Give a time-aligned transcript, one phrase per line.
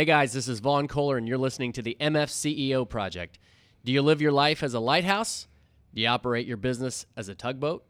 [0.00, 3.38] Hey guys, this is Vaughn Kohler, and you're listening to the MFCEO Project.
[3.84, 5.46] Do you live your life as a lighthouse?
[5.92, 7.84] Do you operate your business as a tugboat?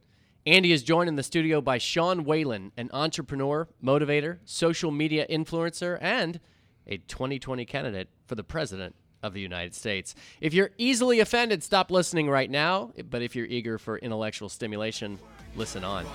[0.45, 5.99] Andy is joined in the studio by Sean Whalen, an entrepreneur, motivator, social media influencer,
[6.01, 6.41] and
[6.89, 10.17] a 2020 candidate for the President of the United States.
[10.41, 12.91] If you're easily offended, stop listening right now.
[13.09, 15.17] But if you're eager for intellectual stimulation,
[15.55, 16.07] listen on.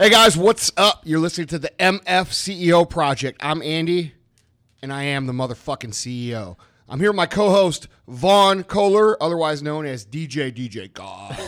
[0.00, 1.02] Hey guys, what's up?
[1.04, 3.38] You're listening to the MF CEO Project.
[3.44, 4.14] I'm Andy,
[4.80, 6.56] and I am the motherfucking CEO.
[6.88, 11.38] I'm here with my co-host Vaughn Kohler, otherwise known as DJ DJ God.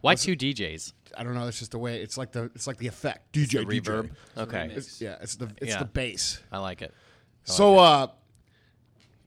[0.00, 0.94] Why two DJs?
[1.16, 1.46] I don't know.
[1.48, 2.00] It's just the way.
[2.00, 2.44] It's like the.
[2.54, 3.32] It's like the effect.
[3.32, 3.80] DJ The DJ.
[3.82, 4.10] reverb.
[4.36, 5.48] Okay, It's, yeah, it's the.
[5.60, 5.78] It's Yeah.
[5.80, 6.40] the bass.
[6.50, 6.92] I like it.
[7.44, 8.06] So uh,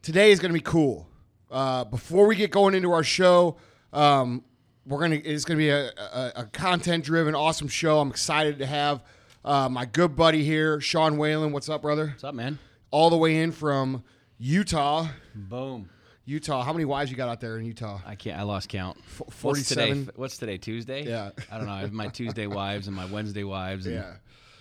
[0.02, 1.08] today is going to be cool.
[1.52, 3.58] Uh, before we get going into our show,
[3.94, 4.44] um,
[4.86, 8.00] we're gonna it's going to be a, a, a content driven, awesome show.
[8.00, 9.04] I'm excited to have
[9.44, 11.52] uh, my good buddy here, Sean Whalen.
[11.52, 12.08] What's up, brother?
[12.08, 12.60] What's up, man?
[12.92, 14.04] All the way in from
[14.38, 15.08] Utah.
[15.34, 15.90] Boom.
[16.26, 16.64] Utah.
[16.64, 18.00] How many wives you got out there in Utah?
[18.06, 18.40] I can't.
[18.40, 18.98] I lost count.
[19.06, 19.88] F- What's today?
[19.92, 20.12] 47?
[20.16, 20.58] What's today?
[20.58, 21.04] Tuesday.
[21.06, 21.30] Yeah.
[21.52, 21.74] I don't know.
[21.74, 23.86] I have my Tuesday wives and my Wednesday wives.
[23.86, 24.14] And Yeah.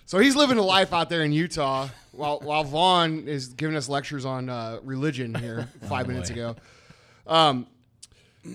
[0.07, 3.89] So he's living a life out there in Utah while while Vaughn is giving us
[3.89, 6.35] lectures on uh, religion here five minutes boy.
[6.35, 6.57] ago.
[7.27, 7.67] Um,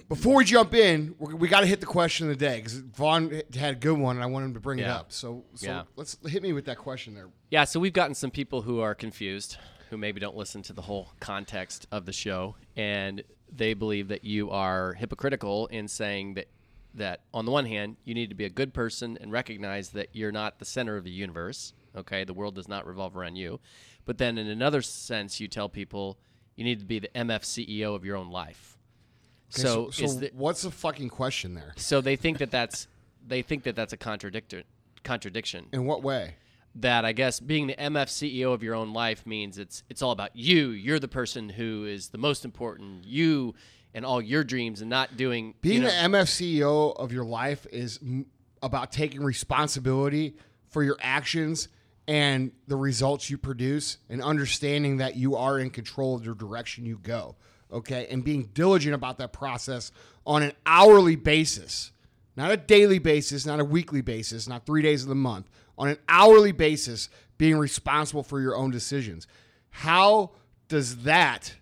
[0.08, 2.76] before we jump in, we, we got to hit the question of the day because
[2.76, 5.12] Vaughn had a good one and I want him to bring it up.
[5.12, 5.84] So, so Yeah.
[5.96, 7.30] let's hit me with that question there.
[7.50, 9.58] Yeah, so we've gotten some people who are confused,
[9.90, 14.24] who maybe don't listen to the whole context of the show, and they believe that
[14.24, 16.48] you are hypocritical in saying that
[16.96, 20.10] that on the one hand, you need to be a good person and recognize that
[20.14, 21.74] you're not the center of the universe.
[21.96, 23.60] Okay, the world does not revolve around you.
[24.06, 26.18] But then in another sense, you tell people
[26.56, 28.78] you need to be the MF CEO of your own life.
[29.54, 31.74] Okay, so, so, is the, what's the fucking question there?
[31.76, 32.88] so they think that that's
[33.26, 34.64] they think that that's a contradictor
[35.04, 36.36] contradiction In what way?
[36.76, 40.12] That I guess being the MF CEO of your own life means it's it's all
[40.12, 40.70] about you.
[40.70, 43.06] You're the person who is the most important.
[43.06, 43.56] You
[43.94, 47.26] and all your dreams, and not doing Being you know, the MF CEO of your
[47.26, 48.28] life is m-
[48.62, 50.36] about taking responsibility
[50.68, 51.70] for your actions
[52.08, 56.86] and the results you produce and understanding that you are in control of the direction
[56.86, 57.36] you go.
[57.72, 58.08] Okay.
[58.10, 59.92] And being diligent about that process
[60.26, 61.92] on an hourly basis,
[62.36, 65.88] not a daily basis, not a weekly basis, not three days of the month, on
[65.88, 67.10] an hourly basis,
[67.40, 69.26] being responsible for your own decisions.
[69.72, 70.34] How
[70.68, 71.56] does that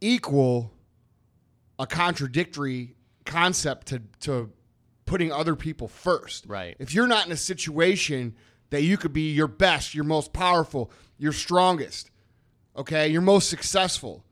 [0.00, 0.72] equal
[1.80, 2.94] a contradictory
[3.24, 4.52] concept to, to
[5.10, 6.44] putting other people first.
[6.46, 6.76] Right.
[6.78, 8.36] If you're not in a situation
[8.70, 12.10] that you could be your best, your most powerful, your strongest,
[12.76, 14.24] okay, your most successful,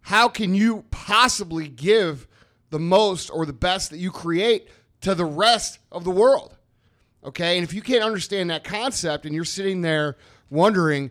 [0.00, 2.26] how can you possibly give
[2.70, 4.68] the most or the best that you create
[5.02, 6.57] to the rest of the world?
[7.24, 7.58] Okay.
[7.58, 10.16] And if you can't understand that concept and you're sitting there
[10.50, 11.10] wondering,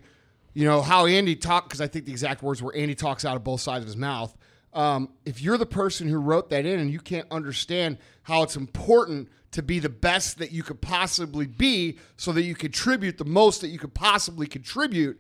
[0.54, 3.36] you know, how Andy talked, because I think the exact words were Andy talks out
[3.36, 4.36] of both sides of his mouth.
[4.74, 8.56] Um, if you're the person who wrote that in and you can't understand how it's
[8.56, 13.26] important to be the best that you could possibly be so that you contribute the
[13.26, 15.20] most that you could possibly contribute,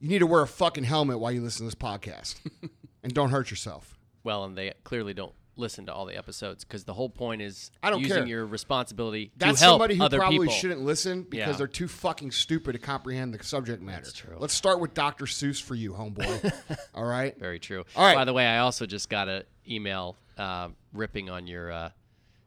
[0.00, 2.36] you need to wear a fucking helmet while you listen to this podcast
[3.02, 3.98] and don't hurt yourself.
[4.24, 7.70] well, and they clearly don't listen to all the episodes because the whole point is
[7.82, 8.26] I don't using care.
[8.26, 10.54] your responsibility That's to help somebody who other probably people.
[10.54, 11.56] shouldn't listen because Yeah.
[11.58, 14.02] they're too fucking stupid to comprehend the subject matter.
[14.04, 14.36] That's true.
[14.38, 15.26] Let's start with Dr.
[15.26, 16.52] Seuss for you, homeboy.
[16.94, 17.38] All right.
[17.38, 17.84] Very true.
[17.96, 18.14] All right.
[18.14, 21.90] By the way, I also just got an email uh, ripping on your uh,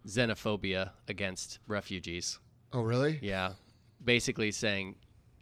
[0.07, 2.39] xenophobia against refugees.
[2.73, 3.19] Oh, really?
[3.21, 3.53] Yeah.
[4.03, 4.95] Basically saying,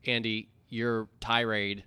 [0.06, 1.84] Andy, your tirade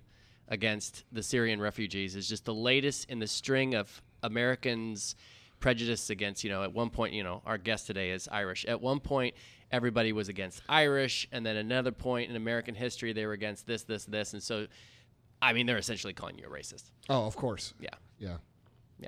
[0.47, 5.15] against the Syrian refugees is just the latest in the string of Americans'
[5.59, 8.65] prejudice against, you know, at one point, you know, our guest today is Irish.
[8.65, 9.35] At one point,
[9.71, 13.83] everybody was against Irish, and then another point in American history, they were against this,
[13.83, 14.33] this, this.
[14.33, 14.67] And so,
[15.41, 16.85] I mean, they're essentially calling you a racist.
[17.09, 17.73] Oh, of course.
[17.79, 17.89] Yeah.
[18.19, 18.37] Yeah.
[18.99, 19.07] Yeah.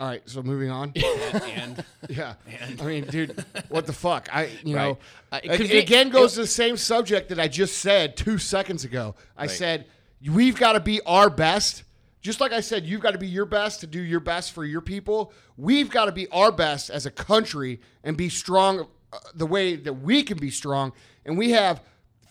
[0.00, 0.22] All right.
[0.26, 0.92] So moving on.
[0.96, 2.34] and yeah.
[2.80, 4.28] I mean, dude, what the fuck?
[4.32, 4.98] I, you know,
[5.30, 8.84] Uh, it it, again goes to the same subject that I just said two seconds
[8.84, 9.14] ago.
[9.36, 9.86] I said
[10.28, 11.84] we've got to be our best.
[12.22, 14.64] Just like I said, you've got to be your best to do your best for
[14.64, 15.32] your people.
[15.56, 19.74] We've got to be our best as a country and be strong uh, the way
[19.74, 20.92] that we can be strong.
[21.26, 21.82] And we have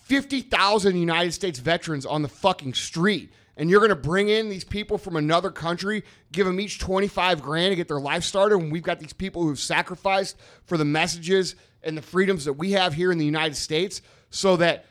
[0.04, 3.30] 50,000 United States veterans on the fucking street.
[3.56, 7.42] And you're going to bring in these people from another country, give them each 25
[7.42, 10.86] grand to get their life started when we've got these people who've sacrificed for the
[10.86, 14.00] messages and the freedoms that we have here in the United States
[14.30, 14.86] so that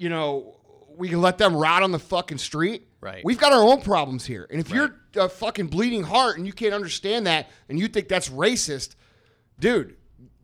[0.00, 0.56] you know,
[0.96, 2.88] we can let them rot on the fucking street.
[3.00, 3.24] Right.
[3.24, 4.46] We've got our own problems here.
[4.50, 8.08] And if you're a fucking bleeding heart and you can't understand that and you think
[8.08, 8.94] that's racist,
[9.58, 9.96] dude,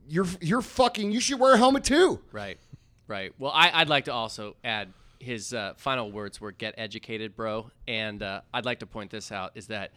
[0.09, 2.21] you're you're fucking you should wear a helmet too.
[2.33, 2.59] Right,
[3.09, 3.33] right.
[3.39, 7.71] Well, I, I'd like to also add his uh, final words were "get educated, bro,"
[7.87, 9.93] and uh, I'd like to point this out is that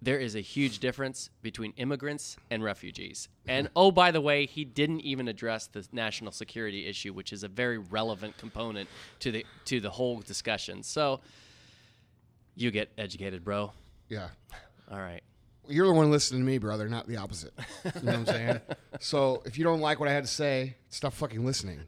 [0.00, 3.28] there is a huge difference between immigrants and refugees.
[3.48, 7.42] And oh, by the way, he didn't even address the national security issue, which is
[7.42, 8.88] a very relevant component
[9.20, 10.82] to the to the whole discussion.
[10.82, 11.20] So,
[12.58, 13.72] you get educated, bro.
[14.08, 14.28] Yeah.
[14.90, 15.22] All right.
[15.68, 17.52] You're the one listening to me, brother, not the opposite.
[17.84, 18.60] You know what I'm saying?
[19.00, 21.80] so if you don't like what I had to say, stop fucking listening.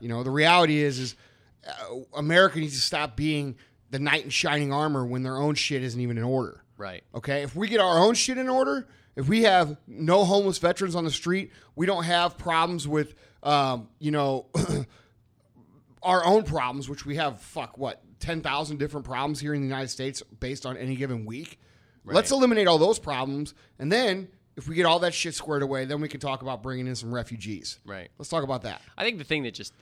[0.00, 1.16] You know, the reality is, is
[1.66, 3.56] uh, America needs to stop being
[3.90, 6.62] the knight in shining armor when their own shit isn't even in order.
[6.76, 7.02] Right.
[7.14, 10.94] Okay, if we get our own shit in order, if we have no homeless veterans
[10.94, 14.46] on the street, we don't have problems with, um, you know,
[16.02, 17.40] our own problems, which we have.
[17.40, 21.24] Fuck what, ten thousand different problems here in the United States based on any given
[21.24, 21.58] week.
[22.04, 25.84] Let's eliminate all those problems, and then if we get all that shit squared away,
[25.84, 27.78] then we can talk about bringing in some refugees.
[27.84, 28.08] Right.
[28.18, 28.80] Let's talk about that.
[28.96, 29.74] I think the thing that just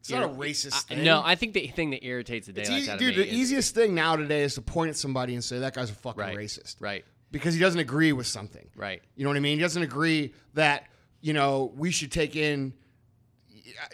[0.00, 1.04] It's not a racist I- thing.
[1.04, 3.16] No, I think the thing that irritates the It's daylights easy, out of dude.
[3.16, 5.74] me The is- easiest thing now today is to point at somebody and say that
[5.74, 7.04] guy's a fucking right, racist, Right.
[7.30, 8.68] Because he doesn't agree with something.
[8.76, 9.02] Right.
[9.16, 9.56] You know what I mean?
[9.56, 10.84] He doesn't agree that,
[11.22, 12.74] you know, we should take in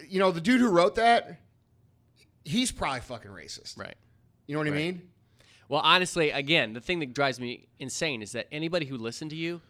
[0.08, 1.40] you know, the dude who wrote that,
[2.48, 3.78] he's probably fucking racist.
[3.78, 3.94] Right.
[4.46, 5.02] You know what I mean?
[5.68, 9.36] Well, honestly, again, the thing that drives me insane is that anybody who listened to
[9.36, 9.60] you,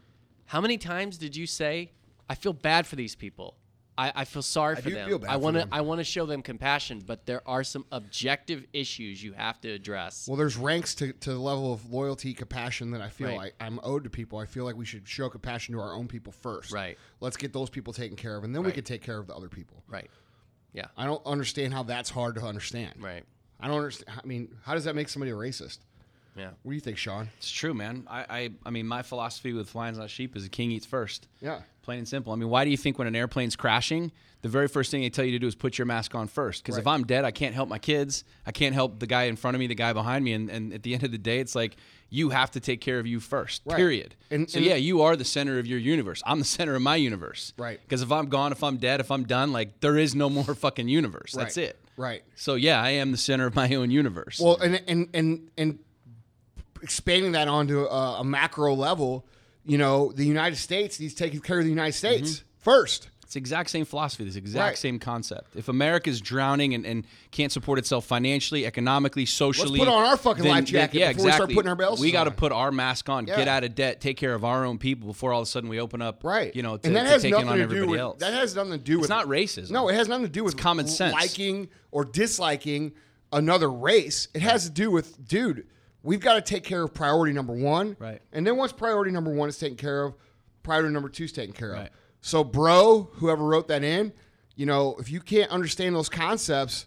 [0.47, 1.91] how many times did you say,
[2.31, 3.57] "I feel bad for these people.
[3.99, 5.25] I, I feel sorry for them.
[5.29, 5.61] I for want to.
[5.63, 9.61] them." I want to show them compassion, but there are some objective issues you have
[9.63, 13.27] to address." Well, there's ranks to, to the level of loyalty, compassion that I feel
[13.27, 13.37] Right.
[13.37, 14.39] like I'm owed to people.
[14.39, 16.71] I feel like we should show compassion to our own people first.
[16.71, 16.97] Right.
[17.21, 18.75] Let's get those people taken care of, and then we Right.
[18.77, 19.83] can take care of the other people.
[19.89, 20.09] right.
[20.73, 20.87] Yeah.
[20.97, 22.95] I don't understand how that's hard to understand.
[22.99, 23.25] Right.
[23.61, 24.21] I don't understand.
[24.23, 25.79] I mean, how does that make somebody a racist?
[26.37, 26.51] Yeah.
[26.63, 27.29] What do you think, Sean?
[27.39, 28.07] It's true, man.
[28.09, 31.27] I, I, I mean, my philosophy with Lions Not Sheep is the king eats first.
[31.41, 31.63] Yeah.
[31.89, 32.35] Plain and simple.
[32.35, 34.13] I mean, why do you think when an airplane's crashing,
[34.43, 36.63] the very first thing they tell you to do is put your mask on first?
[36.63, 38.25] Because if I'm dead, I can't help my kids.
[38.45, 40.35] I can't help the guy in front of me, the guy behind me.
[40.35, 41.77] And, and at the end of the day, it's like
[42.11, 43.63] you have to take care of you first.
[43.65, 43.79] Right.
[43.79, 44.17] Period.
[44.31, 46.23] And- so and- yeah, you are the center of your universe.
[46.27, 47.55] I'm the center of my universe.
[47.57, 47.81] Right.
[47.81, 50.45] Because if I'm gone, if I'm dead, if I'm done, like there is no more
[50.55, 51.33] fucking universe.
[51.33, 51.69] That's Right.
[51.69, 51.81] it.
[51.97, 52.23] Right.
[52.35, 54.39] So yeah, I am the center of my own universe.
[54.39, 55.79] Well, and and and and
[56.83, 59.25] expanding that onto a, a macro level,
[59.69, 62.25] you know, the United States needs to take care of the United mm-hmm.
[62.25, 63.11] States first.
[63.23, 64.79] It's the exact same philosophy, this exact Right.
[64.79, 65.55] same concept.
[65.55, 70.45] If America's drowning and, and can't support itself financially, economically, socially, put on our fucking
[70.45, 72.53] then- life then- jacket yeah, before we start putting our belts We got to put
[72.53, 73.37] our mask on, Yeah.
[73.37, 75.69] get out of debt, take care of our own people before all of a sudden
[75.69, 76.57] we open up, Right.
[76.57, 78.21] You know, to, and that has take nothing in on to do everybody with else.
[78.21, 79.73] that has nothing to do with It's not racism.
[79.73, 81.13] No, it has nothing to do with common sense.
[81.13, 82.93] liking or disliking
[83.31, 84.29] another race.
[84.33, 85.67] It has to do with, dude,
[86.03, 87.97] we've got to take care of priority number one.
[87.99, 88.21] Right.
[88.33, 90.15] And then once priority number one is taken care of,
[90.63, 91.79] priority number two is taken care of.
[91.79, 91.91] Right.
[92.21, 94.13] So, bro, whoever wrote that in,
[94.57, 96.87] you know, if you can't understand those concepts,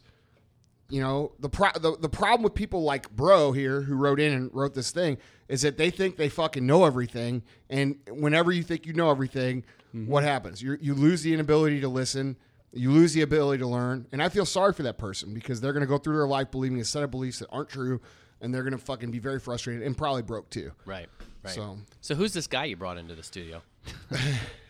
[0.92, 4.34] you know, the, pro- the the problem with people like Bro here who wrote in
[4.34, 5.18] and wrote this thing
[5.48, 9.64] is that they think they fucking know everything, and whenever you think you know everything,
[9.96, 10.08] mm-hmm.
[10.08, 10.62] what happens?
[10.62, 12.36] You you lose the inability to listen,
[12.74, 15.72] you lose the ability to learn, and I feel sorry for that person because they're
[15.72, 18.02] going to go through their life believing a set of beliefs that aren't true,
[18.42, 20.72] and they're going to fucking be very frustrated and probably broke too.
[20.86, 21.08] Right.
[21.44, 21.54] Right.
[21.54, 23.62] So- so who's this guy you brought into the studio?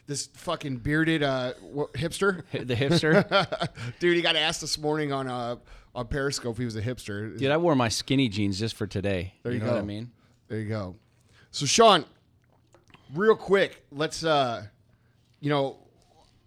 [0.07, 3.69] This fucking bearded uh, what, hipster, the hipster.
[3.99, 4.15] dude.
[4.17, 5.55] He got asked this morning on uh,
[5.95, 7.37] on Periscope if he was a hipster.
[7.37, 9.35] Dude, I wore my skinny jeans just for today.
[9.43, 10.11] There you, you know what I mean?
[10.49, 10.95] There you go.
[11.51, 12.03] So Sean,
[13.13, 14.65] real quick, let's uh
[15.39, 15.77] you know,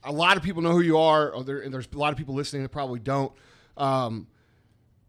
[0.03, 2.19] a lot of people know who you are, or there, and there's a lot of
[2.19, 3.33] people listening that probably don't.
[3.79, 4.27] Um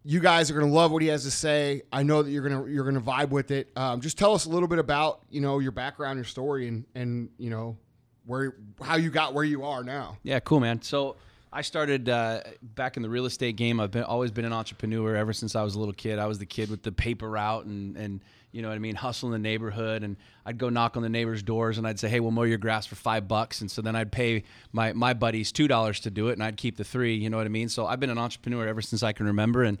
[0.06, 1.82] you guys are going to love what he has to say.
[1.92, 3.70] I know that you're going to you're going to vibe with it.
[3.76, 6.84] Um, just tell us a little bit about you know your background, your story, and
[6.94, 7.76] and you know
[8.24, 10.16] where how you got where you are now.
[10.22, 10.80] Yeah, cool, man.
[10.80, 11.16] So
[11.52, 13.80] I started uh, back in the real estate game.
[13.80, 16.20] I've been always been an entrepreneur ever since I was a little kid.
[16.20, 18.20] I was the kid with the paper route and and
[18.56, 20.02] you know what I mean, hustle in the neighborhood.
[20.02, 22.58] And I'd go knock on the neighbors' doors and I'd say, "Hey, we'll mow your
[22.58, 26.10] grass for five bucks." And so then I'd pay my my buddies two dollars to
[26.10, 27.14] do it, and I'd keep the three.
[27.14, 27.68] You know what I mean?
[27.68, 29.78] So I've been an entrepreneur ever since I can remember, and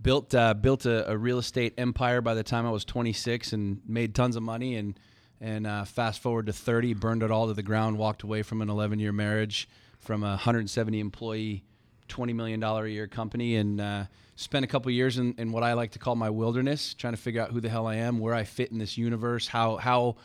[0.00, 3.80] built uh, built a, a real estate empire by the time I was 26, and
[3.86, 4.98] made tons of money and.
[5.44, 8.62] And uh, fast forward to 30, burned it all to the ground, walked away from
[8.62, 11.64] an 11 year marriage, from a 170 employee,
[12.12, 14.04] $20 million a year company, and uh,
[14.36, 17.20] spent a couple years in, in what I like to call my wilderness, trying to
[17.20, 20.16] figure out who the hell I am, where I fit in this universe, how, how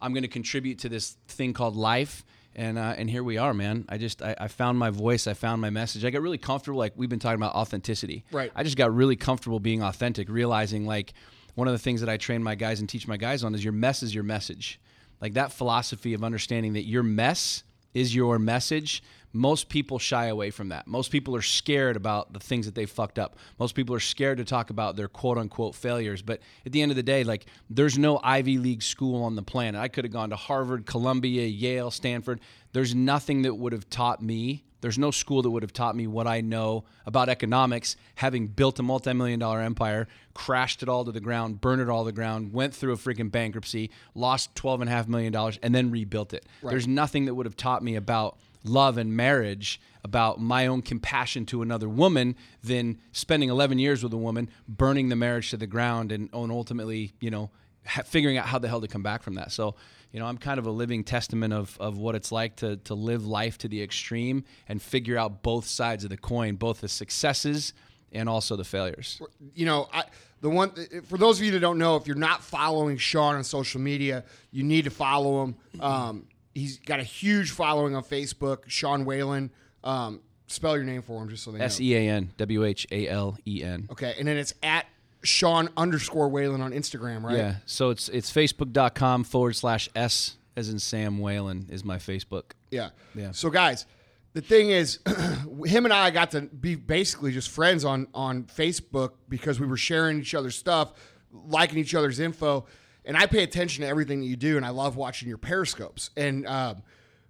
[0.00, 2.24] I'm going to contribute to this thing called life.
[2.56, 3.84] and uh, and here we are, man.
[3.88, 5.26] I just I, I found my voice.
[5.26, 6.04] I found my message.
[6.04, 6.78] I got really comfortable.
[6.78, 8.24] Like we've been talking about authenticity.
[8.30, 8.52] Right.
[8.54, 11.14] I just got really comfortable being authentic, realizing like
[11.54, 13.64] one of the things that I train my guys and teach my guys on is
[13.64, 14.80] your mess is your message.
[15.20, 19.02] Like that philosophy of understanding that your mess is your message.
[19.34, 20.86] Most people shy away from that.
[20.86, 23.36] Most people are scared about the things that they fucked up.
[23.58, 26.22] Most people are scared to talk about their quote unquote failures.
[26.22, 29.42] But at the end of the day, like there's no Ivy League school on the
[29.42, 29.80] planet.
[29.80, 32.40] I could have gone to Harvard, Columbia, Yale, Stanford.
[32.72, 36.06] There's nothing that would have taught me there's no school that would have taught me
[36.06, 41.10] what I know about economics, having built a multi-million dollar empire, crashed it all to
[41.10, 44.82] the ground, burned it all to the ground, went through a freaking bankruptcy, lost twelve
[44.82, 46.44] and a half million dollars, and then rebuilt it.
[46.62, 51.46] There's nothing that would have taught me about love and marriage, about my own compassion
[51.46, 55.66] to another woman, than spending 11 years with a woman, burning the marriage to the
[55.66, 57.50] ground, and, and ultimately, you know,
[57.86, 59.52] ha- figuring out how the hell to come back from that.
[59.52, 59.76] So,
[60.12, 62.94] you know, I'm kind of a living testament of, of what it's like to, to
[62.94, 66.88] live life to the extreme and figure out both sides of the coin, both the
[66.88, 67.72] successes
[68.12, 69.20] and also the failures.
[69.54, 70.04] you know, I,
[70.40, 70.72] the one
[71.06, 74.24] for those of you that don't know, if you're not following Sean on social media,
[74.52, 75.56] you need to follow him.
[75.80, 78.68] Um, he's got a huge following on Facebook.
[78.68, 79.50] Sean Whalen.
[79.82, 81.64] Um, spell your name for him, just so they know.
[81.64, 83.88] S E A N W H A L E N.
[83.90, 84.86] Okay, and then it's at
[85.22, 87.36] Sean underscore Whalen on Instagram, right?
[87.36, 87.56] Yeah.
[87.66, 92.52] So it's it's facebook.com forward slash S as in Sam Whalen is my Facebook.
[92.70, 92.90] Yeah.
[93.14, 93.32] Yeah.
[93.32, 93.86] So guys,
[94.34, 95.00] the thing is,
[95.64, 99.76] him and I got to be basically just friends on on Facebook because we were
[99.76, 100.92] sharing each other's stuff,
[101.32, 102.66] liking each other's info,
[103.04, 106.10] and I pay attention to everything that you do, and I love watching your periscopes.
[106.16, 106.82] And um,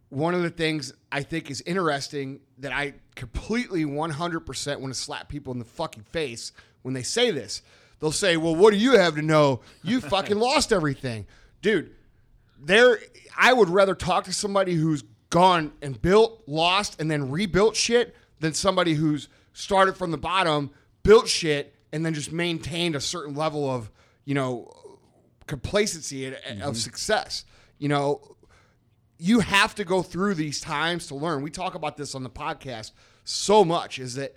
[0.09, 5.29] one of the things I think is interesting that I completely 100% want to slap
[5.29, 6.53] people in the fucking face
[6.83, 7.63] when they say this.
[8.01, 9.61] They'll say, "Well, what do you have to know?
[9.83, 11.27] You fucking lost everything,
[11.63, 11.93] dude."
[12.67, 12.99] there
[13.37, 18.15] I would rather talk to somebody who's gone and built, lost, and then rebuilt shit
[18.41, 20.71] than somebody who's started from the bottom,
[21.03, 23.91] built shit, and then just maintained a certain level of,
[24.25, 24.73] you know,
[25.47, 27.45] complacency and, of success.
[27.79, 28.37] You know,
[29.19, 31.43] you have to go through these times to learn.
[31.43, 32.93] We talk about this on the podcast
[33.25, 34.35] so much is that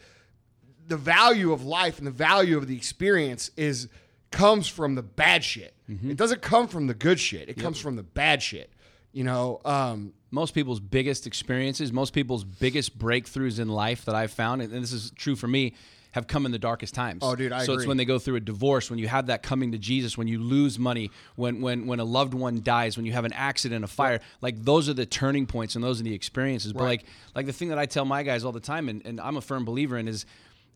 [0.87, 3.89] the value of life and the value of the experience is
[4.31, 5.73] comes from the bad shit.
[6.09, 7.49] It doesn't come from the good shit.
[7.49, 8.71] It comes from the bad shit.
[9.13, 14.31] You know, um, most people's biggest experiences, most people's biggest breakthroughs in life that I've
[14.31, 15.73] found, and this is true for me,
[16.17, 17.19] have come in the darkest times.
[17.23, 19.43] Oh, dude, I so it's when they go through a divorce, when you have that
[19.43, 23.05] coming to Jesus, when you lose money, when when when a loved one dies, when
[23.05, 26.03] you have an accident, a fire, like those are the turning points and those are
[26.03, 26.73] the experiences.
[26.73, 27.05] But like
[27.35, 29.41] like the thing that I tell my guys all the time, and, and I'm a
[29.41, 30.25] firm believer in is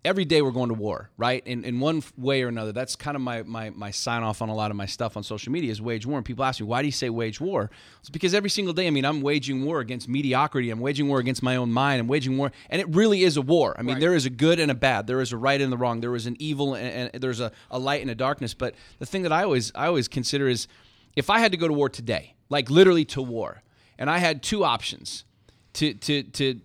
[0.03, 1.45] every day we're going to war, right?
[1.45, 2.71] In in one way or another.
[2.71, 5.23] That's kind of my my my sign off on a lot of my stuff on
[5.23, 6.17] social media is wage war.
[6.17, 7.69] And people ask me, why do you say wage war?
[7.99, 10.69] It's because every single day, I mean, I'm waging war against mediocrity.
[10.71, 12.01] I'm waging war against my own mind.
[12.01, 13.75] I'm waging war, and it really is a war.
[13.77, 14.01] I mean, Right.
[14.01, 15.07] there is a good and a bad.
[15.07, 16.01] There is a right and the wrong.
[16.01, 18.53] There is an evil and, and there's a, a light and a darkness.
[18.53, 20.67] But the thing that I always I always consider is
[21.15, 23.61] if I had to go to war today, like literally to war,
[23.99, 25.25] and I had two options
[25.73, 26.59] to to to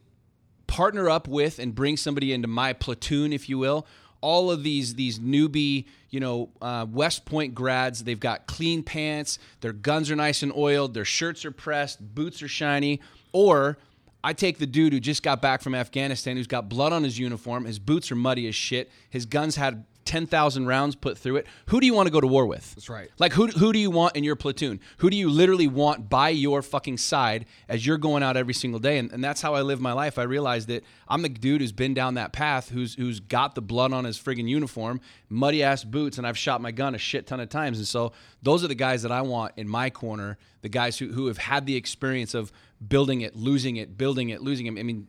[0.67, 3.87] partner up with and bring somebody into my platoon, if you will.
[4.21, 8.05] All of these these newbie, you know, uh, West Point grads.
[8.05, 9.39] They've got clean pants.
[9.61, 10.95] Their guns are nice and oiled.
[10.95, 12.15] Their shirts are pressed.
[12.15, 13.01] Boots are shiny.
[13.33, 13.79] Or
[14.25, 17.19] I take the dude who just got back from Afghanistan, who's got blood on his
[17.19, 17.65] uniform.
[17.65, 18.91] His boots are muddy as shit.
[19.11, 21.47] His guns had ten thousand rounds put through it.
[21.67, 22.75] Who do you want to go to war with?
[22.75, 23.11] That's right.
[23.19, 24.81] Like who who do you want in your platoon?
[24.99, 28.81] Who do you literally want by your fucking side as you're going out every single
[28.81, 28.99] day?
[28.99, 30.19] And, and that's how I live my life.
[30.19, 33.63] I realized that I'm the dude who's been down that path, who's who's got the
[33.63, 37.27] blood on his friggin' uniform, muddy ass boots, and I've shot my gun a shit
[37.27, 37.79] ton of times.
[37.79, 41.13] And so those are the guys that I want in my corner, the guys who,
[41.13, 42.53] who have had the experience of
[42.87, 44.79] building it, losing it, building it, losing it.
[44.79, 45.09] I mean,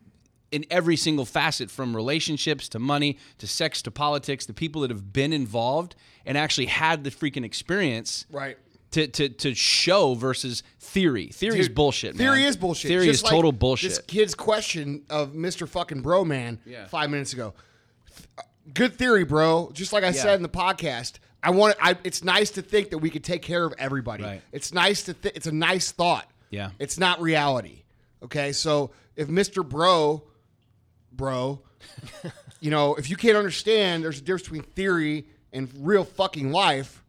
[0.50, 4.90] in every single facet from relationships to money to sex to politics the people that
[4.90, 8.56] have been involved and actually had the freaking experience Right.
[8.92, 12.26] to, to, to show versus theory theory is Dude, bullshit man.
[12.26, 12.88] Theory is bullshit.
[12.88, 15.68] theory Just is like total bullshit This kid's question of Mr.
[15.68, 16.86] fucking Bro Man Yeah.
[16.86, 17.52] five minutes ago.
[18.74, 19.70] Good theory, bro.
[19.72, 21.76] Just like I said in the podcast, I want.
[21.80, 21.96] I.
[22.04, 24.24] It's nice to think that we could take care of everybody.
[24.24, 24.42] Right.
[24.52, 25.14] It's nice to.
[25.14, 26.28] Th- it's a nice thought.
[26.50, 26.70] Yeah.
[26.78, 27.84] It's not reality.
[28.22, 29.66] Okay, so if Mr.
[29.66, 30.22] Bro,
[31.18, 31.60] bro,
[32.60, 37.04] you know, if you can't understand, there's a difference between theory and real fucking life.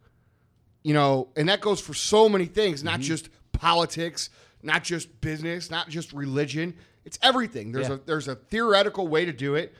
[0.83, 2.85] You know, and that goes for so many things, Mm-hmm.
[2.87, 4.29] not just politics,
[4.63, 6.73] not just business, not just religion.
[7.05, 7.71] It's everything.
[7.71, 7.95] There's Yeah.
[7.95, 9.73] a there's a theoretical way to do it.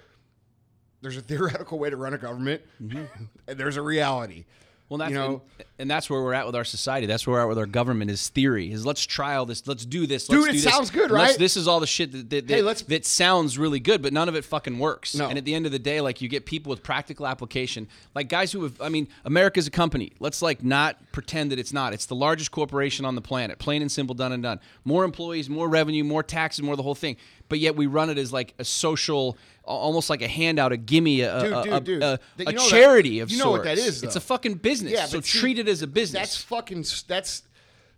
[1.02, 3.04] There's a theoretical way to run a government, Mm-hmm.
[3.48, 4.46] and there's a reality.
[4.90, 7.06] Well, that's you know, and, and that's where we're at with our society.
[7.06, 8.72] That's where we're at with our government is theory.
[8.72, 9.68] Is let's try all this.
[9.68, 10.26] Let's do this.
[10.28, 10.74] Dude, let's it do this.
[10.74, 11.40] sounds good, Let's- right?
[11.40, 14.14] This is all the shit that that, Hey, that, let's- that sounds really good, but
[14.14, 15.14] none of it fucking works.
[15.14, 15.28] No.
[15.30, 18.30] And at the end of the day, like you get people with practical application, like
[18.30, 18.82] guys who have.
[18.82, 20.14] I mean, America's a company.
[20.20, 21.94] Let's like not pretend that it's not.
[21.94, 23.60] It's the largest corporation on the planet.
[23.60, 24.60] Plain and simple, done and done.
[24.86, 27.16] More employees, more revenue, more taxes, more the whole thing.
[27.50, 31.22] But yet we run it as like a social, almost like a handout, a gimme,
[31.22, 32.04] a, Dude, a, dude, a, dude.
[32.04, 33.84] a- a you know that- charity of you know what that is?
[33.86, 33.98] sorts.
[33.98, 34.94] is, It's a fucking business.
[34.94, 36.22] Yeah, so see, treat it as a business.
[36.22, 36.86] That's fucking.
[37.08, 37.44] That's,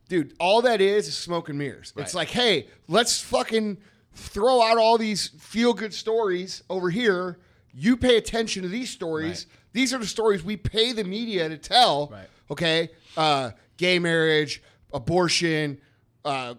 [0.09, 0.33] dude.
[0.39, 1.93] All that is is smoke and mirrors.
[1.97, 3.77] It's like, hey, let's fucking
[4.13, 7.37] throw out all these feel good stories over here.
[7.73, 9.45] You pay attention to these stories.
[9.49, 9.57] Right.
[9.73, 12.09] These are the stories we pay the media to tell.
[12.11, 12.27] Right.
[12.49, 12.89] Okay.
[13.15, 14.61] Uh, gay marriage,
[14.93, 15.79] abortion,
[16.25, 16.55] uh,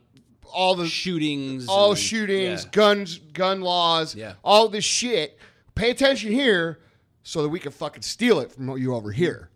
[0.52, 2.70] all the shootings, all and- shootings, yeah.
[2.72, 4.34] guns, gun laws, Yeah.
[4.44, 5.38] all this shit.
[5.74, 6.78] Pay attention here
[7.22, 9.50] so that we can fucking steal it from you over here.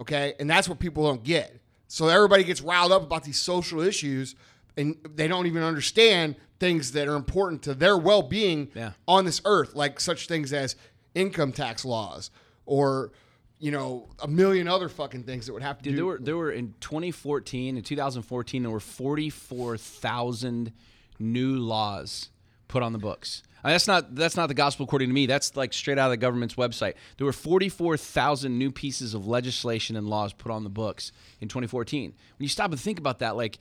[0.00, 0.34] Okay?
[0.40, 1.58] And that's what people don't get.
[1.88, 4.34] So everybody gets riled up about these social issues
[4.76, 8.92] and they don't even understand things that are important to their well-being Yeah.
[9.06, 10.76] on this earth, like such things as
[11.14, 12.30] income tax laws
[12.64, 13.12] or
[13.62, 15.96] you know, a million other fucking things that would have to Dude, do.
[15.96, 20.72] there were there were in 2014 in 2014 there were 44,000
[21.20, 22.30] new laws
[22.66, 23.44] put on the books.
[23.62, 25.26] That's not that's not the gospel according to me.
[25.26, 26.94] That's like straight out of the government's website.
[27.18, 32.10] There were 44,000 new pieces of legislation and laws put on the books in 2014.
[32.10, 33.58] When you stop and think about that, like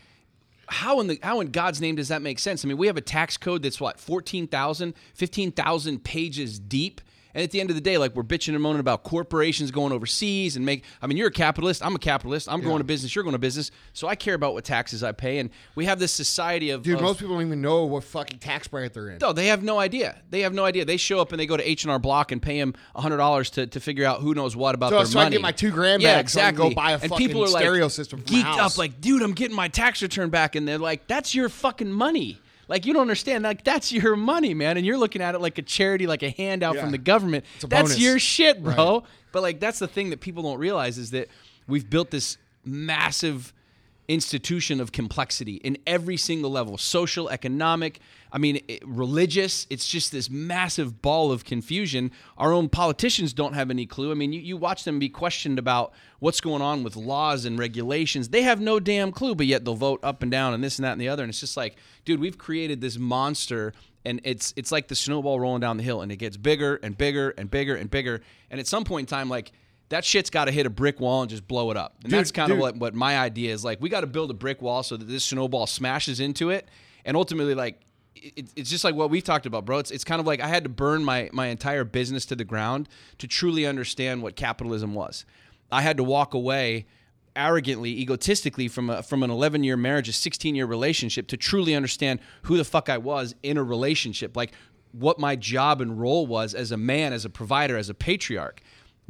[0.65, 2.65] how in the how in God's name does that make sense?
[2.65, 7.01] I mean, we have a tax code that's what 14,000, 15,000 pages deep.
[7.33, 9.91] And at the end of the day, like we're bitching and moaning about corporations going
[9.93, 10.83] overseas and make.
[11.01, 11.83] I mean, you're a capitalist.
[11.85, 12.49] I'm a capitalist.
[12.49, 13.15] I'm going to business.
[13.15, 13.71] You're going to business.
[13.93, 15.39] So I care about what taxes I pay.
[15.39, 18.39] And we have this society of Dude, of- most people don't even know what fucking
[18.39, 19.17] tax bracket they're in.
[19.19, 20.17] no, they have no idea.
[20.29, 20.85] They have no idea.
[20.85, 23.17] They show up and they go to H and R Block and pay him hundred
[23.17, 25.35] dollars to, to figure out who knows what about So- their so I money.
[25.35, 26.69] get my two grand yeah, back so I can exactly.
[26.69, 29.01] go buy a and fucking people are like stereo system for my geeked up, like,
[29.01, 32.39] dude, I'm getting my tax return back, and they're like, that's your fucking money.
[32.71, 33.43] Like you don't understand.
[33.43, 36.29] Like that's your money, man, and you're looking at it like a charity, like a
[36.29, 36.81] handout Yeah.
[36.81, 37.43] from the government.
[37.61, 39.03] a That's your shit, bro.
[39.33, 41.27] But like that's the thing that people don't realize is that
[41.67, 43.53] we've built this massive
[44.13, 47.99] institution of complexity in every single level social economic
[48.31, 49.67] i mean it- religious.
[49.69, 52.11] It's just this massive ball of confusion.
[52.37, 54.11] Our own politicians don't have any clue.
[54.11, 57.57] I mean you, you watch them be questioned about what's going on with laws and
[57.57, 58.29] regulations.
[58.29, 60.85] They have no damn clue but yet they'll vote up and down and this and
[60.85, 61.23] that and the other.
[61.23, 63.73] And it's just like dude we've created this monster
[64.05, 66.97] and it's it's like the snowball rolling down the hill and it gets bigger and
[66.97, 68.21] bigger and bigger and bigger.
[68.49, 69.51] And at some point in time like
[69.91, 71.95] that shit's got to hit a brick wall and just blow it up.
[72.03, 73.65] And Dude, that's kind of what, what my idea is.
[73.65, 76.69] Like, we got to build a brick wall so that this snowball smashes into it.
[77.03, 77.81] And ultimately, like,
[78.15, 79.79] it, it's just like what we've talked about, bro.
[79.79, 82.45] It's, it's kind of like I had to burn my, my entire business to the
[82.45, 85.25] ground to truly understand what capitalism was.
[85.73, 86.85] I had to walk away
[87.35, 91.75] arrogantly, egotistically from a, from an 11 year marriage, a 16 year relationship to truly
[91.75, 94.37] understand who the fuck I was in a relationship.
[94.37, 94.53] Like,
[94.93, 98.61] what my job and role was as a man, as a provider, as a patriarch.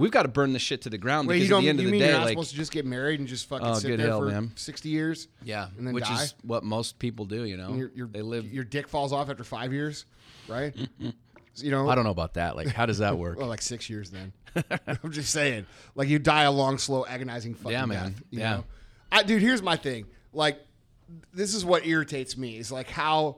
[0.01, 1.85] We've got to burn this shit to the ground Wait, because at the end of
[1.85, 3.73] the mean day, you're not like, supposed to just get married and just fucking Oh,
[3.75, 4.51] sit good there hell, for man.
[4.55, 5.27] sixty years?
[5.43, 6.23] yeah, and then which die.
[6.23, 7.43] is what most people do.
[7.45, 8.51] You know, And your, your, they live.
[8.51, 10.05] Your dick falls off after five years,
[10.47, 10.75] right?
[11.57, 12.55] you know, I don't know about that.
[12.55, 13.37] Like, how does that work?
[13.39, 14.33] Well, like six years then.
[15.03, 18.11] I'm just saying, like you die a long, slow, agonizing fucking Yeah, man.
[18.11, 18.23] death.
[18.31, 18.51] You Yeah.
[18.55, 18.63] know?
[19.11, 20.05] I, dude, here's my thing.
[20.33, 20.59] Like,
[21.33, 23.37] this is what irritates me is like how.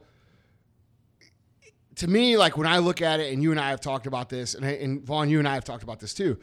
[1.97, 4.29] To me, like when I look at it, and you and I have talked about
[4.29, 6.39] this, and, and Vaughn, you and I have talked about this too.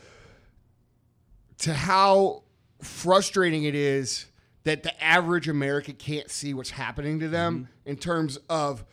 [1.59, 2.45] To how
[2.81, 4.27] frustrating it is
[4.65, 7.91] that the average American can't see what's happening to them mm-hmm.
[7.91, 8.85] in terms of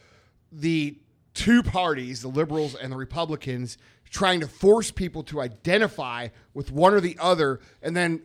[0.52, 0.98] the
[1.34, 3.78] two parties, the liberals and the Republicans,
[4.10, 8.22] trying to force people to identify with one or the other and then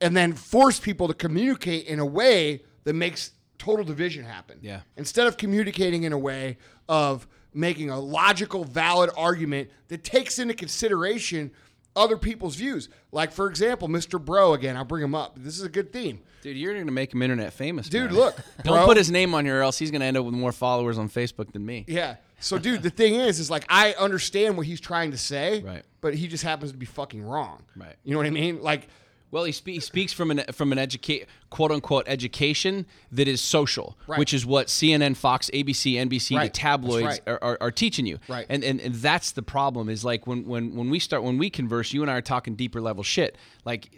[0.00, 4.58] and then force people to communicate in a way that makes total division happen.
[4.60, 4.80] Yeah.
[4.96, 6.58] Instead of communicating in a way
[6.88, 11.50] of making a logical, valid argument that takes into consideration
[11.96, 12.88] other people's views.
[13.12, 14.22] Like, for example, Mr.
[14.22, 15.36] Bro, again, I'll bring him up.
[15.36, 16.20] This is a good theme.
[16.42, 18.14] Dude, you're gonna make him internet famous, Dude, man.
[18.18, 18.84] look, Don't bro.
[18.84, 21.08] put his name on here, or else he's gonna end up with more followers on
[21.08, 21.84] Facebook than me.
[21.88, 22.16] Yeah.
[22.40, 25.82] So, dude, the thing is, is like I understand what he's trying to say, Right.
[26.02, 27.94] But he just happens to be fucking wrong, Right.
[28.04, 28.60] You know what I mean?
[28.60, 28.88] Like,
[29.34, 33.40] Well, he, spe- he speaks from an from an educate quote unquote education that is
[33.40, 34.16] social, Right.
[34.16, 36.52] which is what CNN, Fox, ABC, NBC, Right.
[36.52, 37.20] the tabloids right.
[37.26, 38.20] are, are, are teaching you.
[38.28, 38.46] Right.
[38.48, 41.50] And, and and that's the problem is like when when when we start when we
[41.50, 43.36] converse, you and I are talking deeper level shit.
[43.64, 43.90] Like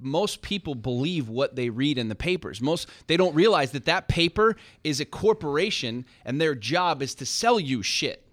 [0.00, 2.60] most people believe what they read in the papers.
[2.60, 7.24] Most they don't realize that that paper is a corporation and their job is to
[7.24, 8.25] sell you shit.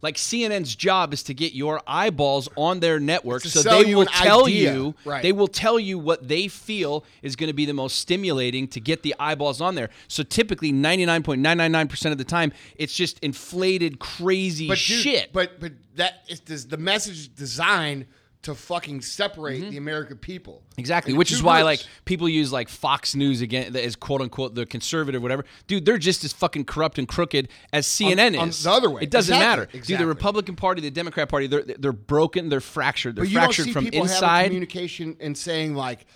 [0.00, 4.46] Like CNN's job is to get your eyeballs on their network, so they will tell
[4.46, 4.72] idea.
[4.72, 5.22] you Right.
[5.22, 8.80] they will tell you what they feel is going to be the most stimulating to
[8.80, 9.90] get the eyeballs on there.
[10.06, 13.98] So typically, ninety nine point nine nine nine percent of the time, it's just inflated,
[13.98, 15.32] crazy but dude, shit.
[15.32, 18.06] But but that is does the message is designed
[18.48, 19.70] to fucking separate Mm-hmm.
[19.70, 20.62] the American people.
[20.76, 21.82] Exactly, which is why groups.
[21.84, 25.44] like people use like Fox News again as quote unquote the conservative whatever.
[25.66, 28.62] Dude, they're just as fucking corrupt and crooked as CNN on is.
[28.62, 29.02] the other way.
[29.02, 29.64] it doesn't Exactly, matter.
[29.66, 30.04] Dude, exactly.
[30.04, 33.44] the Republican Party, the Democrat Party, they're they're broken, they're fractured, they're But you don't
[33.44, 34.44] fractured see from people inside.
[34.46, 36.06] communication and saying like,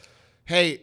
[0.44, 0.82] "Hey,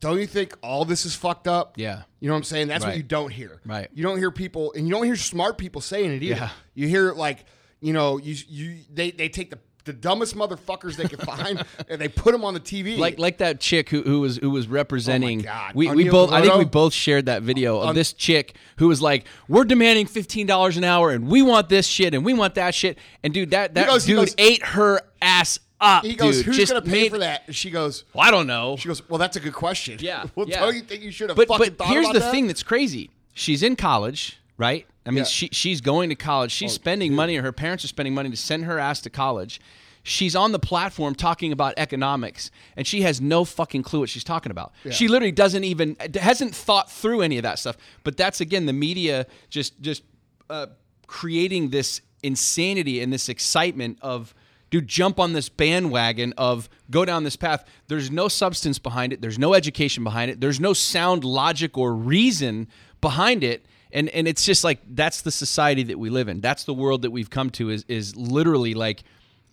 [0.00, 2.02] don't you think all this is fucked up?" Yeah.
[2.20, 2.68] you know what I'm saying.
[2.68, 3.60] That's what you don't hear.
[3.64, 3.88] Right.
[3.94, 6.34] You don't hear people, and you don't hear smart people saying it either.
[6.36, 6.50] Yeah.
[6.74, 7.44] You hear like,
[7.80, 12.00] you know, you you they they take the the dumbest motherfuckers they can find and
[12.00, 12.98] they put them on the TV.
[12.98, 15.40] like like that chick who, who was who was representing.
[15.40, 15.74] Oh God.
[15.74, 19.00] We, we both I think we both shared that video of this chick who was
[19.00, 22.56] like, "We're demanding fifteen dollars an hour, and we want this shit, and we want
[22.56, 26.04] that shit." And dude, that that goes- he dude goes- ate her ass up.
[26.04, 26.46] he goes, dude.
[26.46, 28.76] "Who's Just gonna pay made- for that?" And she goes, Well, I don't know.
[28.76, 30.24] "She goes, well, that's a good question." Yeah.
[30.34, 30.60] well, yeah.
[30.60, 32.30] don't you think you should have But fucking but thought here's about the that?
[32.32, 33.10] thing that's crazy.
[33.34, 34.86] She's in college, right?
[35.06, 35.22] I mean, Yeah.
[35.22, 36.50] Oh, she she's going to college.
[36.52, 39.60] She's spending money, or her parents are spending money to send her ass to college.
[40.02, 44.22] She's on the platform talking about economics, and she has no fucking clue what she's
[44.22, 44.72] talking about.
[44.90, 47.76] She literally doesn't even hasn't thought through any of that stuff.
[48.04, 50.02] But that's again the media just just
[50.50, 50.66] uh,
[51.06, 54.34] creating this insanity and this excitement of
[54.70, 59.20] dude jump on this bandwagon of go down this path there's no substance behind it
[59.20, 62.66] there's no education behind it there's no sound logic or reason
[63.00, 63.64] behind it
[63.96, 66.40] and and it's just like that's the society that we live in.
[66.40, 69.02] That's the world that we've come to is is literally like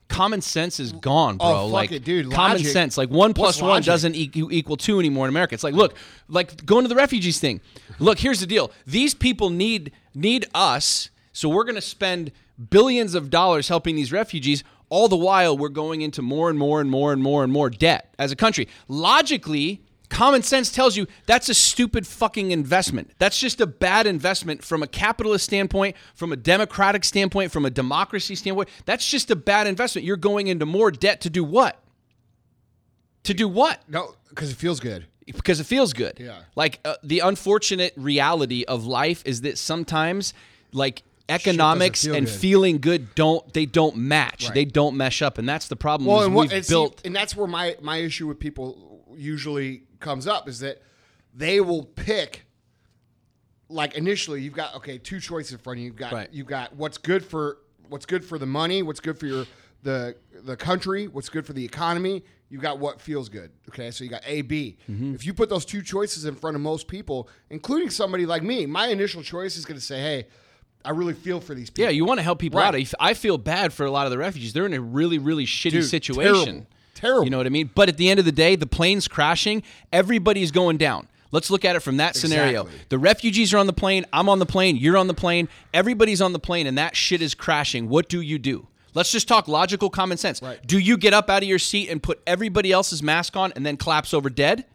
[0.09, 1.47] common sense is gone bro.
[1.47, 2.29] Oh, like it, dude.
[2.31, 3.85] common sense like one plus one logic?
[3.85, 5.55] doesn't equal, equal two anymore in america.
[5.55, 5.95] It's like look
[6.27, 7.61] like going to the refugees thing.
[7.99, 8.71] Look here's the deal.
[8.85, 12.31] These people need need us so we're going to spend
[12.69, 16.79] billions of dollars helping these refugees all the while we're going into more and more
[16.79, 18.67] and more and more and more debt as a country.
[18.87, 24.63] Logically common sense tells you that's a stupid fucking investment that's just a bad investment
[24.63, 29.35] from a capitalist standpoint from a democratic standpoint from a democracy standpoint that's just a
[29.35, 31.79] bad investment you're going into more debt to do what
[33.23, 35.05] to do what no, because it feels good.
[35.25, 36.17] because it feels good.
[36.19, 36.39] Yeah.
[36.55, 40.33] Like uh, the unfortunate reality of life is that sometimes
[40.71, 42.35] like economics feel and good.
[42.35, 44.45] feeling good don't they don't match.
[44.45, 44.53] Right.
[44.53, 47.01] They don't mesh up and that's the problem Well, and what we've and, see, built
[47.05, 50.81] and that's where my my issue with people usually comes up is that
[51.33, 52.45] they will pick
[53.69, 55.87] like initially you've got okay two choices in front of you.
[55.87, 56.29] You've got Right.
[56.31, 57.57] you've got what's good for
[57.89, 59.45] what's good for the money, what's good for your
[59.81, 62.23] the the country, what's good for the economy.
[62.49, 63.51] You've got what feels good.
[63.69, 64.77] Okay, so you got A, B.
[64.89, 65.15] Mm-hmm.
[65.15, 68.67] If you put those two choices in front of most people, including somebody like me,
[68.67, 70.27] my initial choice is going to say, "Hey,
[70.85, 72.75] I really feel for these people." Yeah, you want to help people Right.
[72.75, 72.93] out.
[72.99, 74.53] I feel bad for a lot of the refugees.
[74.53, 76.33] They're in a really, really shitty Dude, situation.
[76.45, 76.67] terrible.
[76.93, 77.23] Terrible.
[77.25, 77.69] You know what I mean?
[77.73, 79.63] But at the end of the day, the plane's crashing.
[79.91, 81.07] Everybody's going down.
[81.31, 82.61] Let's look at it from that scenario.
[82.61, 82.85] Exactly.
[82.89, 84.05] The refugees are on the plane.
[84.13, 84.77] I'm on the plane.
[84.77, 85.49] You're on the plane.
[85.73, 87.89] Everybody's on the plane, and that shit is crashing.
[87.89, 88.67] What do you do?
[88.93, 90.41] Let's just talk logical common sense.
[90.43, 90.59] Right.
[90.65, 93.65] Do you get up out of your seat and put everybody else's mask on and
[93.65, 94.65] then collapse over dead?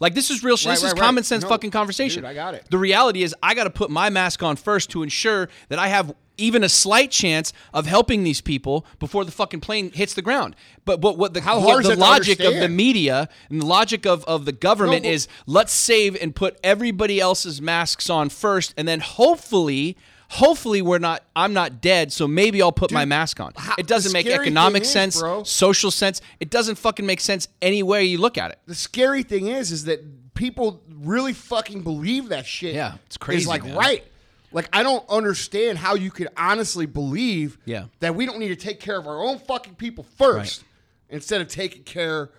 [0.00, 0.68] Like this is real shit.
[0.68, 1.06] Right, this is right, right.
[1.06, 2.22] common sense No, fucking conversation.
[2.22, 2.66] dude, I got it.
[2.70, 5.88] The reality is, I got to put my mask on first to ensure that I
[5.88, 10.22] have even a slight chance of helping these people before the fucking plane hits the
[10.22, 10.56] ground.
[10.86, 14.06] But but what the How hard is the logic of the media and the logic
[14.06, 18.74] of, of the government No, is let's save and put everybody else's masks on first,
[18.76, 19.96] and then hopefully.
[20.32, 21.24] Hopefully we're not.
[21.34, 23.52] I'm not dead, so maybe I'll put my mask on.
[23.78, 26.20] it doesn't make economic is, sense, bro- social sense.
[26.38, 28.58] It doesn't fucking make sense any way you look at it.
[28.66, 32.74] the scary thing is, is that people really fucking believe that shit.
[32.76, 33.74] Yeah, it's crazy, Is like man.
[33.76, 34.04] right.
[34.52, 37.86] Like I don't understand how you could honestly believe Yeah.
[37.98, 40.62] that we don't need to take care of our own fucking people first
[41.08, 42.30] instead of taking care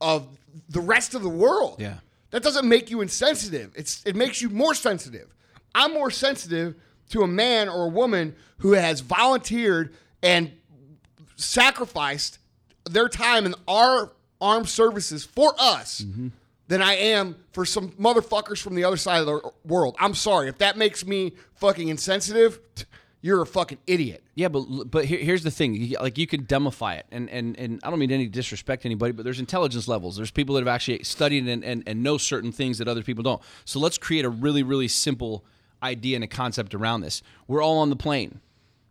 [0.00, 0.26] of
[0.68, 1.76] the rest of the world.
[1.80, 1.96] Yeah.
[2.30, 3.72] That doesn't make you insensitive.
[3.74, 5.34] It's it makes you more sensitive.
[5.74, 6.74] I'm more sensitive
[7.10, 10.52] to a man or a woman who has volunteered and
[11.36, 12.38] sacrificed
[12.84, 16.04] their time in our armed services for us
[16.68, 19.96] than I am for some motherfuckers from the other side of the world.
[19.98, 20.48] I'm sorry.
[20.48, 22.60] If that makes me fucking insensitive,
[23.22, 24.22] you're a fucking idiot.
[24.34, 27.80] Yeah, but but here, here's the thing: like you can dumbify it, and and and
[27.82, 30.16] I don't mean any disrespect to anybody, but there's intelligence levels.
[30.16, 33.22] There's people that have actually studied and, and and know certain things that other people
[33.22, 33.42] don't.
[33.64, 35.44] So let's create a really really simple
[35.82, 37.22] idea and a concept around this.
[37.46, 38.40] We're all on the plane.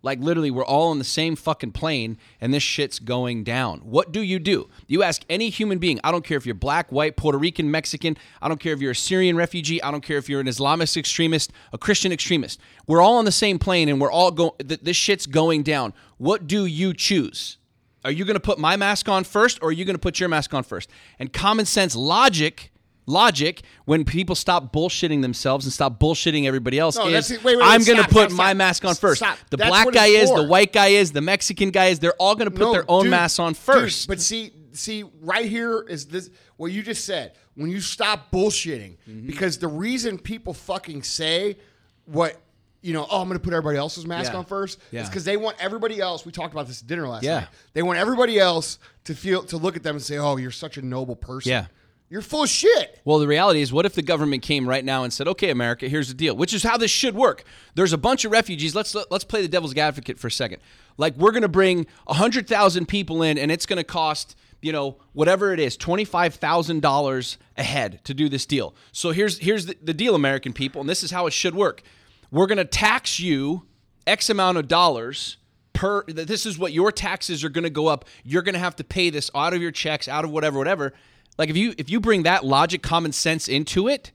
[0.02, 3.80] Like literally, we're all on the same fucking plane, and this shit's going down.
[3.80, 4.70] What do you do?
[4.88, 6.00] You ask any human being.
[6.06, 8.16] I don't care if you're black, white, Puerto Rican, Mexican.
[8.42, 9.84] I don't care if you're a Syrian refugee.
[9.84, 12.62] I don't care if you're an Islamist extremist, a Christian extremist.
[12.88, 14.52] We're all on the same plane, and we're all going.
[14.66, 15.94] Th- this shit's going down.
[16.18, 17.58] What do you choose?
[18.06, 20.22] Are you going to put my mask on first, or are you going to put
[20.22, 20.90] your mask on first?
[21.20, 22.72] And common sense logic.
[23.10, 27.44] Logic when people stop bullshitting themselves and stop bullshitting everybody else No, is that's it.
[27.44, 28.58] Wait, wait, I'm going to put stop, my stop.
[28.58, 29.20] mask on first.
[29.20, 29.38] Stop.
[29.50, 32.00] The That's black guy it's is, the white guy is, the Mexican guy is.
[32.00, 34.08] They're all going to put No, their own dude, masks on dude, first.
[34.08, 37.34] but see, see, right here is this what you just said.
[37.56, 39.28] When you stop bullshitting, Mm-hmm.
[39.28, 41.58] because the reason people fucking say
[42.06, 42.40] what
[42.82, 44.38] you know, oh, I'm going to put everybody else's mask Yeah.
[44.40, 45.02] on first, Yeah.
[45.02, 46.26] is because they want everybody else.
[46.26, 47.40] We talked about this at dinner last Yeah.
[47.42, 47.48] night.
[47.74, 50.78] They want everybody else to feel to look at them and say, "Oh, you're such
[50.78, 51.66] a noble person." Yeah.
[52.10, 53.00] You're full of shit.
[53.06, 55.88] Well, the reality is, what if the government came right now and said, "Okay, America,
[55.88, 57.44] here's the deal," which is how this should work.
[57.76, 58.76] There's a bunch of refugees.
[58.76, 60.62] Let's let's play the devil's advocate for a second.
[60.98, 64.72] Like we're going to bring hundred thousand people in, and it's going to cost you
[64.72, 68.74] know whatever it is, twenty five thousand dollars a head to do this deal.
[68.92, 71.84] So here's here's the, the deal, American people, and this is how it should work.
[72.32, 73.68] We're going to tax you
[74.08, 75.38] X amount of dollars
[75.74, 78.76] per this is what your taxes are going to go up you're going to have
[78.76, 80.94] to pay this out of your checks out of whatever whatever
[81.40, 84.12] like if you if you bring that logic common sense into it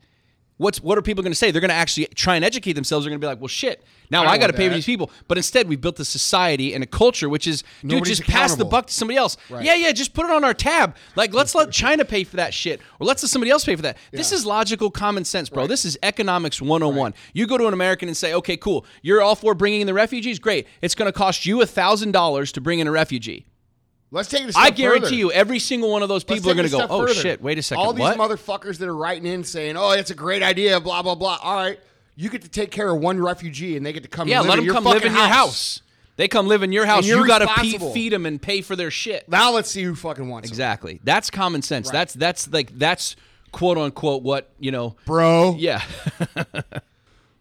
[0.56, 1.50] what's what are people going to say?
[1.50, 3.04] They're going to actually try and educate themselves.
[3.04, 4.86] They're going to be like well shit now I i, got to pay for these
[4.86, 5.10] people.
[5.26, 8.64] But instead we built a society and a culture which is dude just pass the
[8.64, 9.36] buck to somebody else.
[9.50, 10.96] Yeah yeah just put it on our tab.
[11.16, 13.82] Like let's let china pay for that shit or let's let somebody else pay for
[13.82, 13.96] that.
[14.12, 15.66] This is logical common sense bro.
[15.66, 19.34] This is economics 101 you go to an american and say okay cool you're all
[19.34, 20.38] for bringing in the refugees?
[20.38, 20.66] Great.
[20.82, 23.46] It's going to cost you a thousand dollars to bring in a refugee
[24.14, 24.56] Let's take it.
[24.56, 25.14] I guarantee further.
[25.16, 27.14] you, every single one of those people are going to go, "Oh further.
[27.14, 30.10] shit, wait a second, All these what?" motherfuckers that are writing in saying, "Oh, it's
[30.10, 31.38] a great idea," blah blah blah.
[31.42, 31.80] All right,
[32.14, 34.28] you get to take care of one refugee, and they get to come.
[34.28, 35.82] yeah, live let in them your come live in your house.
[36.16, 37.04] They come live in your house.
[37.04, 39.28] You got to feed them and pay for their shit.
[39.28, 40.52] Now let's see who fucking wants them.
[40.52, 41.00] Exactly.
[41.02, 41.90] That's common sense.
[41.90, 43.16] That's that's like that's
[43.50, 44.94] quote unquote what you know.
[45.06, 45.56] bro.
[45.58, 45.82] Yeah.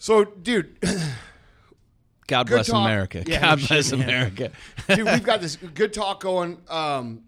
[0.04, 0.76] So, dude,
[2.28, 2.86] God Good bless talk.
[2.86, 3.24] America.
[3.26, 3.92] Yeah, God bless.
[3.92, 4.52] America.
[4.88, 6.58] dude, we've got this good talk going.
[6.70, 7.24] Um,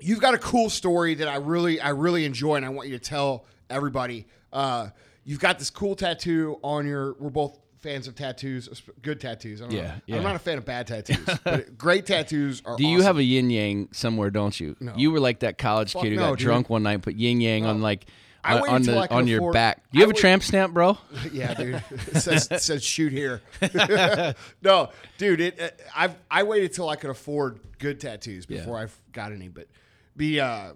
[0.00, 2.98] you've got a cool story that I really, I really enjoy, and I want you
[2.98, 4.26] to tell everybody.
[4.52, 4.88] Uh,
[5.24, 7.14] you've got this cool tattoo on your.
[7.18, 9.60] We're both fans of tattoos, good tattoos.
[9.60, 9.92] I don't Yeah, know.
[10.06, 10.16] yeah.
[10.18, 12.76] I'm not a fan of bad tattoos, but great tattoos are.
[12.76, 13.06] Do you awesome.
[13.06, 14.30] have a yin yang somewhere?
[14.30, 14.76] Don't you?
[14.96, 16.46] You were like that college Fuck kid who no, got dude.
[16.46, 18.06] drunk one night, and put yin yang on like
[18.44, 19.90] I on, on the I on your afford- back.
[19.90, 20.98] Do you have I a tramp stamp, bro?
[21.32, 21.82] Yeah, dude.
[21.90, 23.40] It says, it says shoot here.
[24.62, 25.40] no, dude.
[25.40, 25.60] It.
[25.60, 29.48] Uh, I've I waited till I could afford good tattoos before I got any.
[29.48, 29.68] But
[30.16, 30.72] be uh,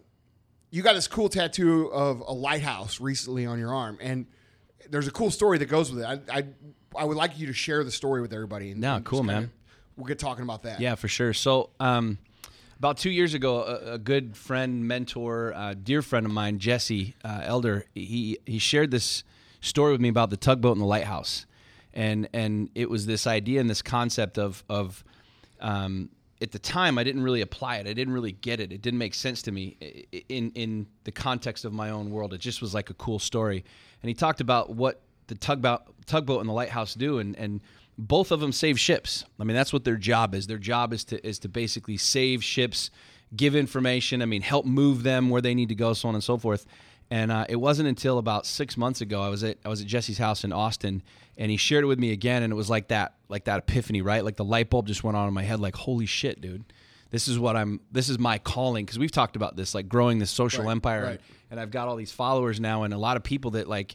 [0.71, 4.27] you got this cool tattoo of a lighthouse recently on your arm, and
[4.89, 6.07] there's a cool story that goes with it.
[6.07, 6.45] I I,
[6.97, 8.71] I would like you to share the story with everybody.
[8.71, 9.51] And, No, and cool, man.
[9.97, 10.79] We'll get talking about that.
[10.81, 11.33] Yeah, for sure.
[11.33, 12.19] So, um,
[12.79, 17.15] about two years ago, a, a good friend, mentor, uh, dear friend of mine, Jesse
[17.25, 19.25] uh, Elder, he he shared this
[19.61, 21.47] story with me about the tugboat and the lighthouse,
[21.95, 25.05] and and it was this idea and this concept of of
[25.61, 26.11] um,
[26.43, 27.87] at the time I didn't really apply it.
[27.87, 28.73] I didn't really get it.
[28.73, 29.77] It didn't make sense to me
[30.29, 32.35] in in the context of my own world.
[32.35, 33.65] It just was like a cool story.
[34.03, 37.61] And he talked about what the tugboat tugboat and the lighthouse do and and
[37.99, 39.25] both of them save ships.
[39.41, 40.47] I mean, that's what their job is.
[40.47, 42.91] Their job is to is to basically save ships,
[43.35, 44.23] give information.
[44.23, 46.67] I mean, help move them where they need to go, so on and so forth.
[47.11, 49.87] And uh, it wasn't until about six months ago I was at I was at
[49.87, 51.03] Jesse's house in Austin,
[51.39, 54.03] and he shared it with me again, and it was like that like that epiphany,
[54.03, 54.25] right?
[54.25, 56.65] Like the light bulb just went on in my head, like holy shit, dude.
[57.11, 57.81] This is what I'm.
[57.93, 61.05] This is my calling because we've talked about this, like growing this social Right, empire,
[61.05, 61.21] right.
[61.51, 63.95] and I've got all these followers now, and a lot of people that like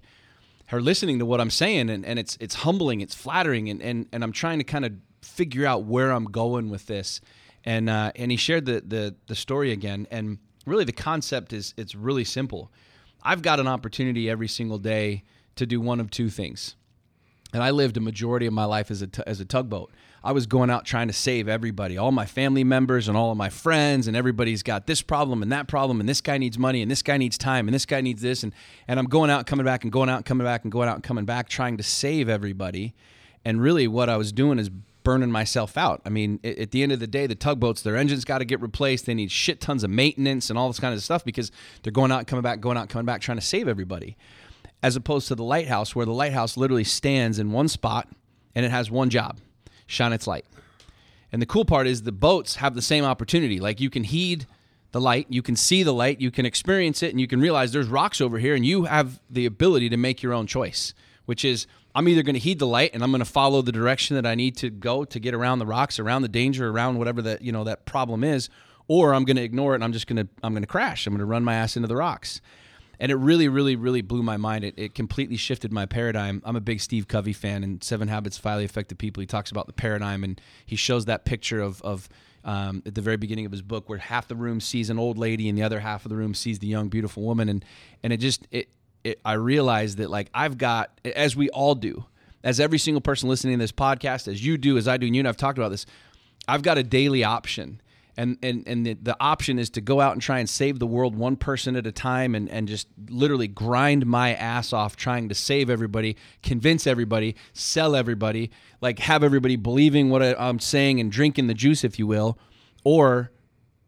[0.72, 4.08] are listening to what I'm saying and, and it's it's humbling, it's flattering and, and
[4.12, 7.22] and I'm trying to kind of figure out where I'm going with this.
[7.64, 11.74] And uh, and he shared the, the the story again and really the concept is
[11.78, 12.72] it's really simple.
[13.24, 15.24] I've got an opportunity every single day
[15.56, 16.76] to do one of two things.
[17.54, 19.92] And I lived a majority of my life as a, as a tugboat.
[20.24, 23.38] I was going out trying to save everybody, all my family members and all of
[23.38, 26.84] my friends, and everybody's got this problem and that problem, and this guy needs money,
[26.84, 28.54] and this guy needs time, and this guy needs this, and
[28.88, 31.04] and I'm going out, coming back, and going out, coming back, and going out, and
[31.04, 32.94] coming back, trying to save everybody.
[33.44, 34.70] And really, what I was doing is
[35.04, 36.02] burning myself out.
[36.06, 38.62] I mean, at the end of the day, the tugboats, their engines got to get
[38.62, 39.08] replaced.
[39.08, 42.12] They need shit tons of maintenance and all this kind of stuff because they're going
[42.12, 44.16] out, coming back, going out, coming back, trying to save everybody
[44.84, 48.08] as opposed to the lighthouse where the lighthouse literally stands in one spot
[48.56, 49.40] and it has one job
[49.86, 50.46] shine its light
[51.32, 54.46] and the cool part is the boats have the same opportunity like you can heed
[54.92, 57.72] the light you can see the light you can experience it and you can realize
[57.72, 60.94] there's rocks over here and you have the ability to make your own choice
[61.26, 63.72] which is I'm either going to heed the light and I'm going to follow the
[63.72, 66.98] direction that I need to go to get around the rocks, around the danger, around
[66.98, 68.50] whatever that you know that problem is,
[68.88, 71.06] or I'm going to ignore it and I'm just going to I'm going to crash.
[71.06, 72.42] I'm going to run my ass into the rocks.
[73.02, 74.64] And it really, really, really blew my mind.
[74.64, 76.40] It, it completely shifted my paradigm.
[76.46, 79.22] I'm a big Steve Covey fan, and Seven Habits of Highly Effective People.
[79.22, 82.08] He talks about the paradigm, and he shows that picture of of
[82.46, 85.18] um, at the very beginning of his book, where half the room sees an old
[85.18, 87.66] lady and the other half of the room sees the young, beautiful woman, and
[88.04, 88.70] and it just it,
[89.04, 92.06] it I realized that like I've got as we all do,
[92.44, 95.16] as every single person listening to this podcast, as you do, as I do, and
[95.16, 95.88] you and I've talked about this,
[96.48, 97.82] I've got a daily option.
[98.22, 100.86] And, and, and the, the option is to go out and try and save the
[100.86, 105.28] world one person at a time and, and just literally grind my ass off trying
[105.30, 111.00] to save everybody, convince everybody, sell everybody, like have everybody believing what I- I'm saying
[111.00, 112.38] and drinking the juice, if you will.
[112.84, 113.32] Or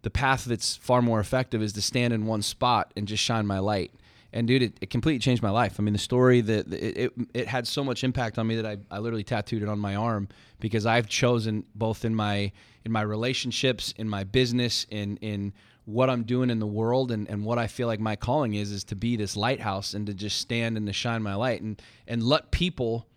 [0.02, 3.46] the path that's far more effective is to stand in one spot and just shine
[3.46, 3.92] my light.
[4.34, 5.76] And dude, it, it completely changed my life.
[5.80, 8.66] I mean, the story that it, it, it had so much impact on me that
[8.66, 10.28] I, I literally tattooed it on my arm
[10.60, 12.52] because I've chosen both in my
[12.84, 15.54] in my relationships, in my business, in in
[15.86, 18.72] what I'm doing in the world and, and what I feel like my calling is
[18.72, 21.82] is to be this lighthouse and to just stand and to shine my light and
[22.08, 23.08] and let people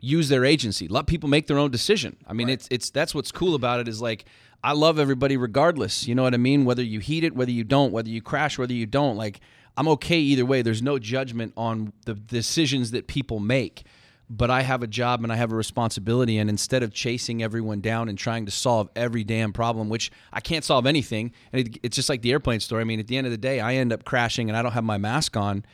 [0.00, 0.86] use their agency.
[0.86, 2.16] Let people make their own decision.
[2.26, 4.24] I mean, it's it's that's what's cool about it is like
[4.62, 6.06] I love everybody regardless.
[6.06, 6.64] You know what I mean?
[6.64, 9.16] Whether you heat it, whether you don't, whether you crash, whether you don't.
[9.16, 9.40] Like
[9.78, 10.62] I'm okay either way.
[10.62, 13.84] There's no judgment on the decisions that people make.
[14.30, 16.36] But I have a job and I have a responsibility.
[16.36, 20.40] And instead of chasing everyone down and trying to solve every damn problem, which I
[20.40, 22.82] can't solve anything, and it, it's just like the airplane story.
[22.82, 24.72] I mean, at the end of the day, I end up crashing and I don't
[24.72, 25.64] have my mask on.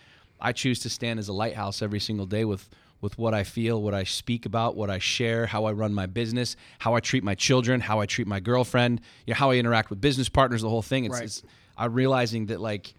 [0.40, 2.68] I choose to stand as a lighthouse every single day with
[3.00, 6.06] with what I feel, what I speak about, what I share, how I run my
[6.06, 9.56] business, how I treat my children, how I treat my girlfriend, you know, how I
[9.56, 11.04] interact with business partners, the whole thing.
[11.04, 11.24] It's, Right.
[11.24, 11.42] it's
[11.76, 12.94] I'm realizing that like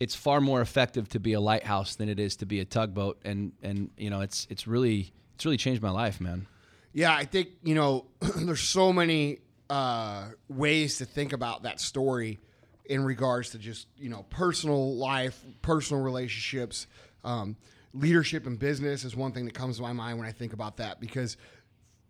[0.00, 3.18] it's far more effective to be a lighthouse than it is to be a tugboat,
[3.24, 6.46] and and you know it's it's really it's really changed my life, man.
[6.92, 8.06] Yeah, I think you know
[8.36, 9.38] there's so many
[9.70, 12.38] uh, ways to think about that story
[12.86, 16.86] in regards to just you know personal life, personal relationships,
[17.24, 17.56] um,
[17.92, 20.78] leadership and business is one thing that comes to my mind when I think about
[20.78, 21.36] that because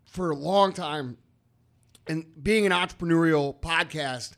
[0.04, 1.16] for a long time,
[2.06, 4.32] and being an entrepreneurial podcast,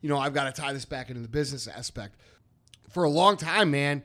[0.00, 2.16] you know I've got to tie this back into the business aspect.
[2.94, 4.02] For a long time, man,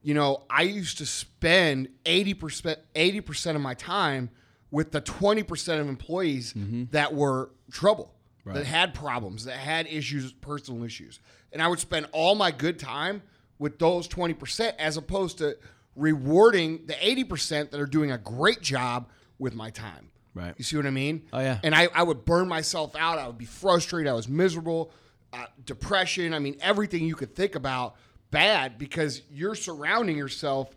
[0.00, 4.30] you know, I used to spend 80%, 80% of my time
[4.70, 6.54] with the 20% of employees
[6.92, 8.14] that were trouble,
[8.46, 11.18] that had problems, that had issues, personal issues.
[11.52, 13.22] And I would spend all my good time
[13.58, 15.58] with those 20% as opposed to
[15.96, 20.10] rewarding the 80% that are doing a great job with my time.
[20.32, 20.54] Right.
[20.56, 21.24] You see what I mean?
[21.32, 21.58] Oh, yeah.
[21.64, 23.18] And I, I would burn myself out.
[23.18, 24.08] I would be frustrated.
[24.08, 24.92] I was miserable,
[25.32, 26.32] uh, depression.
[26.32, 27.96] I mean, everything you could think about
[28.30, 30.74] bad because you're surrounding yourself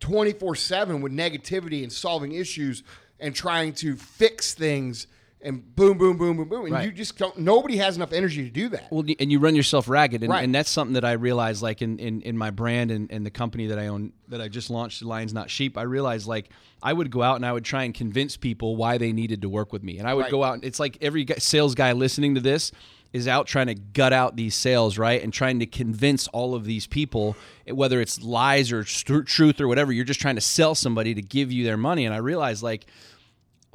[0.00, 2.82] 24 7 with negativity and solving issues
[3.18, 5.06] and trying to fix things
[5.42, 6.64] and boom, boom, boom, boom, boom.
[6.64, 6.84] And Right.
[6.86, 8.90] you just don't, nobody has enough energy to do that.
[8.90, 10.42] Well, and you run yourself ragged, and, Right.
[10.42, 13.30] and that's something that I realized, like in, in, in my brand and, and the
[13.30, 15.78] company that I own, that I just launched, Lions Not Sheep.
[15.78, 16.48] I realized like
[16.82, 19.48] I would go out and I would try and convince people why they needed to
[19.48, 20.30] work with me, and I would Right.
[20.30, 20.54] go out.
[20.54, 22.72] and It's like every sales guy listening to this
[23.16, 26.64] is out trying to gut out these sales, right, and trying to convince all of
[26.64, 29.92] these people, whether it's lies or st- truth or whatever.
[29.92, 32.86] You're just trying to sell somebody to give you their money, and I realized like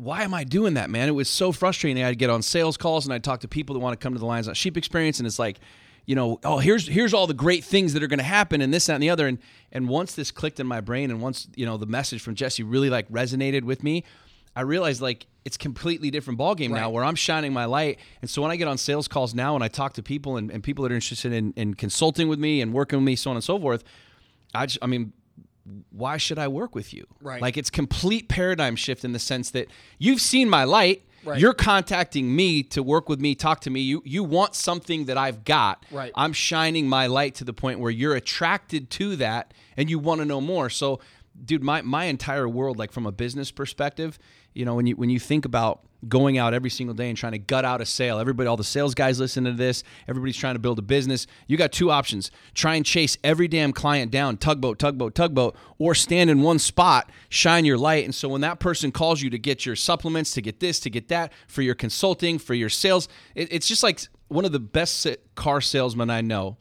[0.02, 1.08] why am I doing that, man?
[1.08, 2.04] It was so frustrating.
[2.04, 4.20] I'd get on sales calls and I'd talk to people that want to come to
[4.20, 5.60] the Lions Not Sheep experience, and it's like,
[6.08, 8.74] you know, oh, here's here's all the great things that are going to happen, and
[8.74, 9.28] this, that, and the other.
[9.28, 9.38] And
[9.72, 12.64] and once this clicked in my brain, and once you know the message from Jesse
[12.64, 14.04] really like resonated with me,
[14.56, 18.00] I realized like it's completely different ballgame now, where I'm shining my light.
[18.22, 20.52] And so when I get on sales calls now, and I talk to people and,
[20.52, 23.32] and people that are interested in, in consulting with me and working with me, so
[23.32, 23.84] on and so forth,
[24.54, 25.14] I just, I mean,
[25.92, 27.08] why should I work with you?
[27.22, 27.42] Right.
[27.42, 31.04] Like it's complete paradigm shift in the sense that you've seen my light.
[31.24, 31.40] Right.
[31.40, 33.82] You're contacting me to work with me, talk to me.
[33.82, 35.86] You you want something that I've got.
[35.92, 36.12] Right.
[36.16, 40.20] I'm shining my light to the point where you're attracted to that and you want
[40.22, 40.72] to know more.
[40.72, 41.00] So,
[41.46, 44.18] dude, my my entire world, like from a business perspective,
[44.54, 47.34] you know, when you when you think about going out every single day and trying
[47.34, 50.56] to gut out a sale, everybody, all the sales guys listen to this, everybody's trying
[50.56, 51.28] to build a business.
[51.48, 55.96] You got two options: try and chase every damn client down, tugboat, tugboat, tugboat, or
[55.96, 58.04] stand in one spot, shine your light.
[58.04, 60.90] And so when that person calls you to get your supplements, to get this, to
[60.90, 64.60] get that, for your consulting, for your sales, it, it's just like one of the
[64.60, 66.58] best car salesmen I know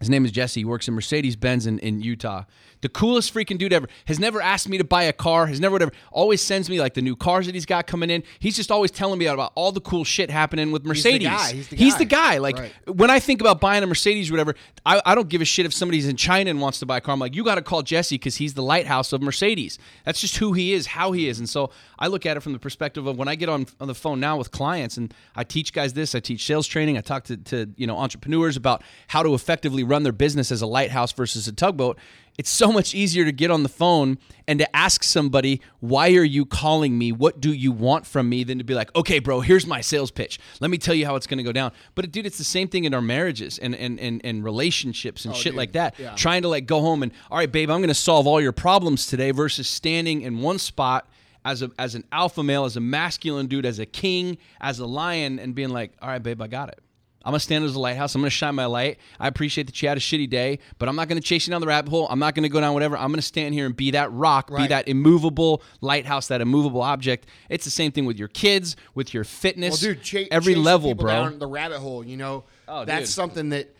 [0.00, 0.60] His name is Jesse.
[0.60, 2.44] He works in Mercedes Benz in, in Utah.
[2.84, 3.88] The coolest freaking dude ever.
[4.04, 5.46] Has never asked me to buy a car.
[5.46, 5.92] Has never whatever.
[6.12, 8.22] Always sends me like the new cars that he's got coming in.
[8.40, 11.26] He's just always telling me about all the cool shit happening with the Mercedes.
[11.26, 11.52] guy.
[11.54, 12.34] He's the guy.
[12.34, 12.38] guy.
[12.40, 12.72] Like Right.
[12.94, 14.54] when I think about buying a Mercedes or whatever,
[14.84, 17.00] I, I don't give a shit if somebody's in China and wants to buy a
[17.00, 17.14] car.
[17.14, 19.78] I'm like, you got to call Jesse because he's the lighthouse of Mercedes.
[20.04, 21.38] That's just who he is, how he is.
[21.38, 23.88] And so I look at it from the perspective of when I get on, on
[23.88, 27.00] the phone now with clients and I teach guys this, I teach sales training, I
[27.00, 30.66] talk to, to you know entrepreneurs about how to effectively run their business as a
[30.66, 31.98] lighthouse versus a tugboat.
[32.36, 34.18] It's so much easier to get on the phone
[34.48, 37.12] and to ask somebody, why are you calling me?
[37.12, 38.42] What do you want from me?
[38.42, 40.40] Than to be like, okay, bro, here's my sales pitch.
[40.60, 41.72] Let me tell you how it's going to go down.
[41.94, 45.32] But dude, it's the same thing in our marriages and, and, and, and relationships and
[45.32, 45.58] oh, shit dude.
[45.58, 45.94] like that.
[45.98, 46.14] Yeah.
[46.16, 48.52] Trying to like go home and, all right, babe, I'm going to solve all your
[48.52, 51.08] problems today versus standing in one spot
[51.44, 54.86] as a as an alpha male, as a masculine dude, as a king, as a
[54.86, 56.80] lion, and being like, all right, babe, I got it.
[57.24, 58.14] I'm gonna stand as a lighthouse.
[58.14, 58.98] I'm gonna shine my light.
[59.18, 61.60] I appreciate that you had a shitty day, but I'm not gonna chase you down
[61.60, 62.06] the rabbit hole.
[62.10, 62.96] I'm not gonna go down whatever.
[62.98, 67.26] I'm gonna stand here and be that rock, be that immovable lighthouse, that immovable object.
[67.48, 71.10] It's the same thing with your kids, with your fitness, Well, dude, every level, bro.
[71.10, 72.44] Down the rabbit hole, you know.
[72.68, 73.14] Oh, that's dude.
[73.14, 73.74] something that,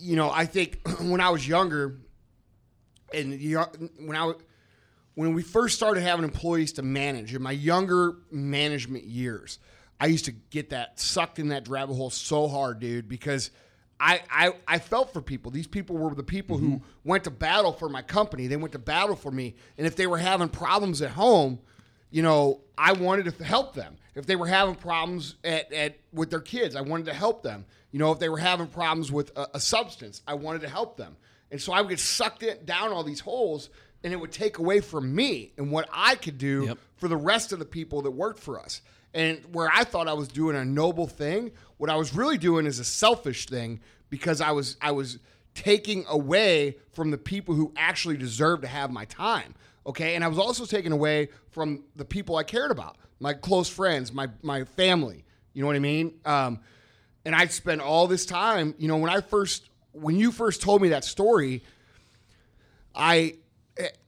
[0.00, 1.98] you know, I think when I was younger,
[3.14, 4.32] and you uh, know, when I
[5.14, 9.58] when we first started having employees to manage in my younger management years,
[10.02, 13.50] I used to get that sucked in that rabbit hole so hard, dude, because.
[14.04, 15.52] I, I, I felt for people.
[15.52, 17.08] These people were the people who Mm-hmm.
[17.08, 18.48] went to battle for my company.
[18.48, 19.54] They went to battle for me.
[19.78, 21.60] And if they were having problems at home,
[22.10, 23.94] you know, I wanted to help them.
[24.16, 27.64] If they were having problems at, at with their kids, I wanted to help them.
[27.92, 30.96] You know, if they were having problems with a, a substance, I wanted to help
[30.96, 31.16] them.
[31.52, 33.70] And so I would get sucked in, down all these holes,
[34.02, 36.78] and it would take away from me and what I could do Yep.
[36.96, 38.82] for the rest of the people that worked for us.
[39.14, 42.66] And where I thought I was doing a noble thing, what I was really doing
[42.66, 45.18] is a selfish thing because I was I was
[45.54, 49.54] taking away from the people who actually deserve to have my time.
[49.86, 53.68] Okay, and I was also taking away from the people I cared about, my close
[53.68, 55.24] friends, my my family.
[55.52, 56.14] You know what I mean?
[56.24, 56.60] Um,
[57.24, 58.74] and I'd spend all this time.
[58.78, 61.62] You know, when I first when you first told me that story,
[62.94, 63.36] I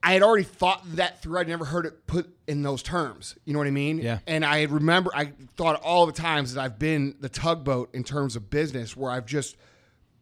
[0.03, 1.39] I had already thought that through.
[1.39, 3.35] I'd never heard it put in those terms.
[3.45, 3.99] You know what I mean?
[3.99, 4.19] Yeah.
[4.27, 8.37] And I remember I thought all the times that I've been the tugboat in terms
[8.37, 9.57] of business where I've just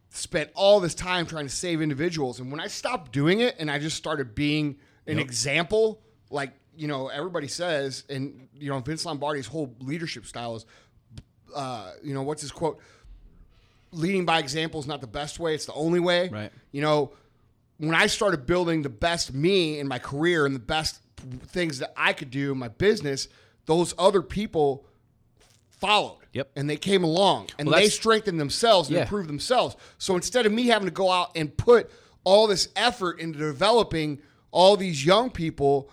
[0.09, 2.39] spent all this time trying to save individuals.
[2.39, 4.77] And when I stopped doing it and I just started being
[5.07, 10.55] an example, like, you know, everybody says, and, you know, Vince Lombardi's whole leadership style
[10.55, 10.65] is,
[11.53, 12.79] uh, you know, what's his quote?
[13.91, 16.29] Leading by example is not the best way, it's the only way.
[16.29, 16.51] Right.
[16.71, 17.11] You know,
[17.77, 20.99] when I started building the best me in my career and the best
[21.47, 23.27] things that I could do in my business,
[23.65, 24.85] those other people
[25.69, 26.19] followed.
[26.33, 26.51] Yep.
[26.55, 29.03] And they came along and Well, they strengthened themselves and Yeah.
[29.03, 29.75] improved themselves.
[29.97, 31.91] So instead of me having to go out and put
[32.23, 34.19] all this effort into developing
[34.51, 35.89] all these young people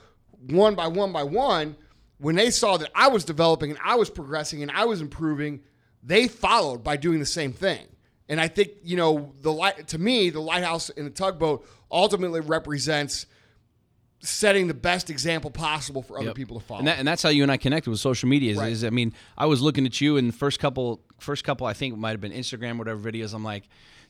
[0.49, 1.76] one by one by one,
[2.18, 5.61] when they saw that I was developing and I was progressing and I was improving,
[6.03, 7.87] they followed by doing the same thing.
[8.31, 12.41] And I think, you know, the light to me, the lighthouse in the tugboat ultimately
[12.41, 13.26] represents
[14.20, 16.35] setting the best example possible for other Yep.
[16.37, 16.78] people to follow.
[16.81, 18.53] And, that, and that's how you and I connected with social media.
[18.53, 18.70] Is, Right.
[18.72, 21.72] is I mean, I was looking at you in the first couple, first couple, I
[21.72, 23.35] think might have been Instagram, whatever videos.
[23.35, 23.64] I'm like,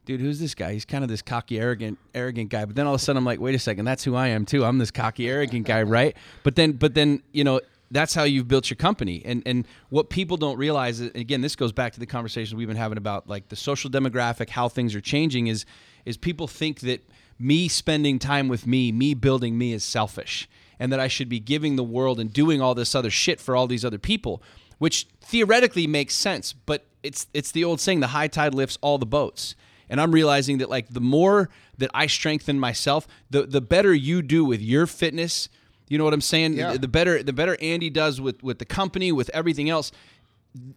[0.05, 0.73] dude, who's this guy?
[0.73, 2.65] He's kind of this cocky, arrogant, arrogant guy.
[2.65, 4.45] But then all of a sudden, I'm like, wait a second, that's who I am
[4.45, 4.65] too.
[4.65, 6.17] I'm this cocky, arrogant guy, right?
[6.43, 7.61] But then, but then, you know.
[7.91, 11.01] That's how you've built your company, and and what people don't realize.
[11.01, 14.51] Again, this goes back to the conversation we've been having about like the social demographic,
[14.51, 15.49] how things are changing.
[15.49, 15.65] Is
[16.05, 17.05] is people think that
[17.39, 21.41] me spending time with me, me building me, is selfish, and that I should be
[21.41, 24.43] giving the world and doing all this other shit for all these other people,
[24.79, 28.99] which theoretically makes sense, but it's it's the old saying, the high tide lifts all
[28.99, 29.55] the boats.
[29.89, 34.23] And I'm realizing that like the more that I strengthen myself, the the better you
[34.23, 35.49] do with your fitness.
[35.91, 36.55] You know what I'm saying?
[36.55, 36.77] Yeah.
[36.79, 39.93] The, better the better Andy does with with the company, with everything else.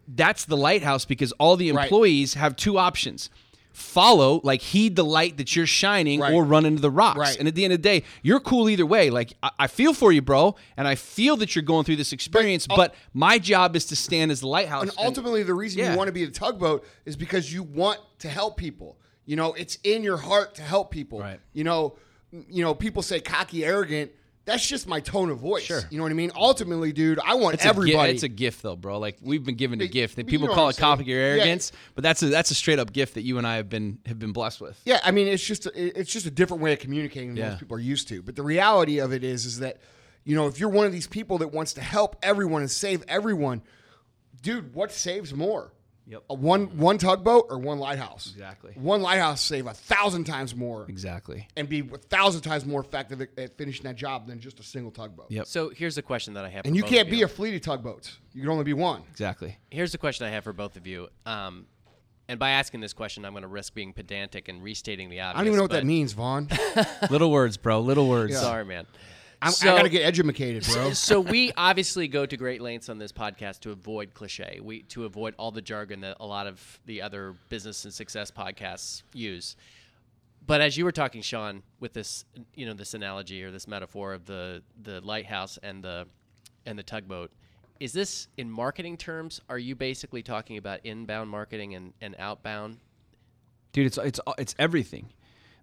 [0.06, 1.84] That's the lighthouse because all the Right.
[1.84, 3.30] employees have two options.
[3.72, 6.32] Follow, like heed the light that you're shining, Right.
[6.32, 7.18] or run into the rocks.
[7.18, 7.36] Right.
[7.36, 9.10] And at the end of the day, you're cool either way.
[9.10, 12.12] Like I, I feel for you, bro, and I feel that you're going through this
[12.12, 12.68] experience.
[12.68, 14.82] But, my job is to stand as the lighthouse.
[14.82, 15.90] And ultimately, the reason Yeah.
[15.92, 18.96] you want to be the tugboat is because you want to help people.
[19.26, 21.18] You know, it's in your heart to help people.
[21.20, 21.40] Right.
[21.52, 21.94] You know,
[22.48, 24.12] you know, people say cocky, arrogant.
[24.46, 25.62] That's just my tone of voice.
[25.62, 25.80] Sure.
[25.90, 26.30] You know what I mean?
[26.36, 28.12] Ultimately, dude, I want It's a everybody.
[28.12, 28.98] it's a gift, though, bro.
[28.98, 30.80] Like we've been given a gift, and but you people know call it saying.
[30.98, 31.24] cocky or Yeah.
[31.42, 33.98] arrogance, but that's a that's a straight up gift that you and I have been
[34.06, 34.78] have been blessed with.
[34.84, 37.48] Yeah, I mean, it's just a, it's just a different way of communicating than Yeah.
[37.50, 38.22] most people are used to.
[38.22, 39.78] But the reality of it is, is that
[40.24, 43.02] you know, if you're one of these people that wants to help everyone and save
[43.08, 43.60] everyone,
[44.42, 45.72] dude, what saves more?
[46.06, 46.24] Yep.
[46.28, 48.30] A one one tugboat or one lighthouse.
[48.30, 48.72] Exactly.
[48.74, 51.48] One lighthouse save a thousand times more Exactly.
[51.56, 54.62] and be a thousand times more effective at, at finishing that job than just a
[54.62, 55.30] single tugboat.
[55.30, 55.46] Yep.
[55.46, 56.66] So here's a question that I have.
[56.66, 57.24] And for you both can't of be you.
[57.24, 58.18] a fleet of tugboats.
[58.34, 59.02] You can only be one.
[59.10, 59.56] Exactly.
[59.70, 61.08] Here's the question I have for both of you.
[61.24, 61.66] Um,
[62.28, 65.34] and by asking this question, I'm going to risk being pedantic and restating the obvious.
[65.34, 66.48] I don't even know what that means, Vaughn.
[67.10, 67.80] little words, bro.
[67.80, 68.38] Little words.
[68.38, 68.86] Sorry, man.
[69.44, 70.92] I'm, So- I gotta get educated, bro.
[70.92, 75.04] so we obviously go to great lengths on this podcast to avoid cliche, we to
[75.04, 79.56] avoid all the jargon that a lot of the other business and success podcasts use.
[80.46, 82.24] But as you were talking, Sean, with this,
[82.54, 86.06] you know, this analogy or this metaphor of the the lighthouse and the
[86.66, 87.30] and the tugboat,
[87.80, 89.40] is this in marketing terms?
[89.48, 92.78] Are you basically talking about inbound marketing and, and outbound?
[93.72, 95.12] dude it's it's it's everything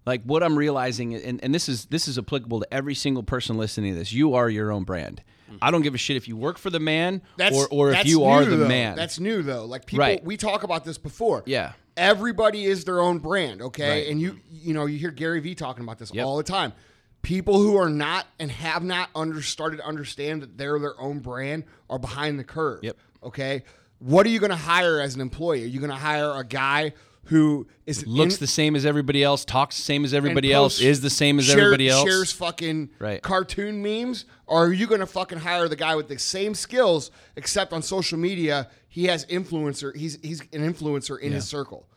[0.06, 3.56] like what i'm realizing and, and this is this is applicable to every single person
[3.56, 5.22] listening to this you are your own brand
[5.60, 8.06] i don't give a shit if you work for the man That's, or, or if
[8.06, 8.68] you are the though.
[8.68, 9.64] man That's new though.
[9.66, 10.24] Like people, Right.
[10.24, 11.42] we talk about this before.
[11.44, 11.72] Yeah.
[11.94, 13.88] Everybody is their own brand, okay?
[13.90, 14.08] Right.
[14.10, 16.24] And you, you know, you hear Gary Vee talking about this Yep.
[16.24, 16.72] all the time.
[17.20, 21.18] People who are not and have not under started to understand that they're their own
[21.18, 22.80] brand are behind the curve.
[22.82, 22.96] Yep.
[23.22, 23.62] Okay.
[23.98, 25.64] What are you going to hire as an employee?
[25.64, 26.94] Are you going to hire a guy
[27.26, 30.80] who is looks in- the same as everybody else talks the same as everybody else
[30.80, 33.22] is the same as share- everybody else Shares fucking Right.
[33.22, 37.10] cartoon memes, or are you going to fucking hire the guy with the same skills
[37.36, 39.94] except on social media he has influencer?
[39.96, 41.88] He's he's an influencer in his circle.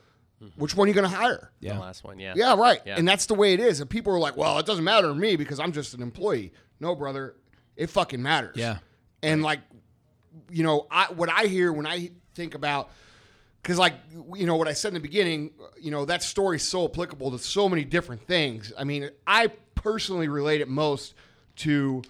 [0.58, 1.52] Which one are you going to hire?
[1.62, 2.34] The last one, yeah.
[2.36, 2.80] Yeah, right.
[2.86, 2.98] Yeah.
[2.98, 3.80] And that's the way it is.
[3.80, 6.52] And people are like, "Well, it doesn't matter to me because I'm just an employee."
[6.80, 7.36] No, brother,
[7.76, 8.58] it fucking matters.
[8.58, 8.78] Yeah.
[9.24, 9.62] And like,
[10.52, 12.92] you know, I what I hear when I think about
[13.66, 13.96] because like
[14.36, 15.50] you know what I said in the beginning,
[15.82, 18.72] you know that story's so applicable to so many different things.
[18.78, 21.16] I mean, I personally relate it most
[21.58, 22.04] to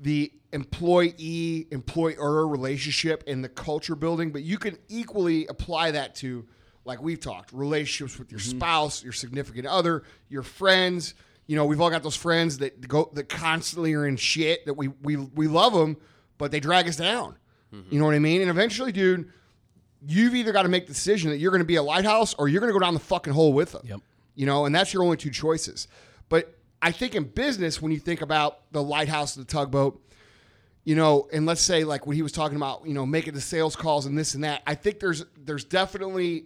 [0.00, 6.46] the employee employer relationship and the culture building, but you can equally apply that to
[6.86, 8.56] like we've talked relationships with your mm-hmm.
[8.56, 11.12] spouse, your significant other, your friends.
[11.46, 14.74] You know, we've all got those friends that go that constantly are in shit that
[14.74, 15.98] we we we love them,
[16.38, 17.36] but they drag us down.
[17.74, 17.92] Mm-hmm.
[17.92, 18.40] You know what I mean?
[18.40, 19.30] And eventually, dude,
[20.06, 22.48] you've either got to make the decision that you're going to be a lighthouse or
[22.48, 23.82] you're going to go down the fucking hole with them.
[23.84, 24.00] Yep.
[24.34, 25.88] You know, and that's your only two choices.
[26.28, 30.00] But I think in business, when you think about the lighthouse, the tugboat,
[30.84, 33.40] you know, and let's say like when he was talking about, you know, making the
[33.40, 36.44] sales calls and this and that, I think there's there's definitely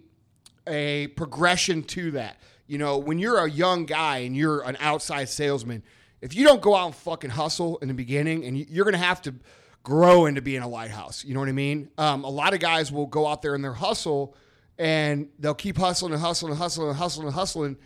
[0.65, 2.37] a progression to that.
[2.67, 5.83] You know, when you're a young guy and you're an outside salesman,
[6.21, 8.99] if you don't go out and fucking hustle in the beginning, and you're going to
[8.99, 9.33] have to
[9.83, 11.23] grow into being a lighthouse.
[11.23, 11.89] You know what I mean?
[11.97, 14.35] Um, a lot of guys will go out there and their hustle,
[14.77, 17.77] and they'll keep hustling and hustling and hustling and hustling and hustling,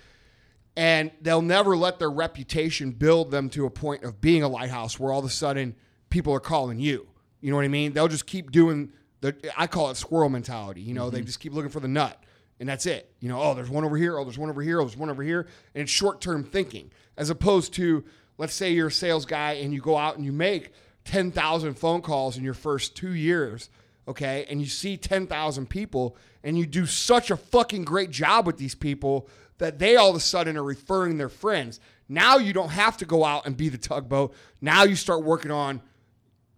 [0.75, 4.99] and they'll never let their reputation build them to a point of being a lighthouse
[4.99, 5.75] where all of a sudden
[6.09, 7.07] people are calling you.
[7.41, 7.93] You know what I mean?
[7.93, 8.91] They'll just keep doing
[9.21, 10.81] the I call it squirrel mentality.
[10.81, 12.23] You know, they just keep looking for the nut.
[12.59, 13.13] And that's it.
[13.19, 15.09] You know, oh, there's one over here, oh, there's one over here, oh, there's one
[15.09, 15.47] over here.
[15.73, 16.91] And it's short term thinking.
[17.17, 18.05] As opposed to,
[18.37, 20.71] let's say you're a sales guy and you go out and you make
[21.05, 23.69] 10,000 phone calls in your first two years,
[24.07, 24.45] okay?
[24.49, 28.75] And you see 10,000 people and you do such a fucking great job with these
[28.75, 29.27] people
[29.57, 31.79] that they all of a sudden are referring their friends.
[32.09, 34.33] Now you don't have to go out and be the tugboat.
[34.61, 35.81] Now you start working on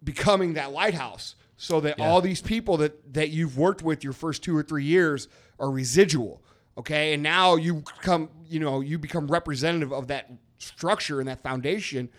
[0.04, 4.44] becoming that lighthouse so that all these people that that you've worked with your first
[4.44, 5.28] two or three years
[5.60, 6.42] are residual
[6.78, 11.42] okay and now you come, you know you become representative of that structure and that
[11.42, 12.10] foundation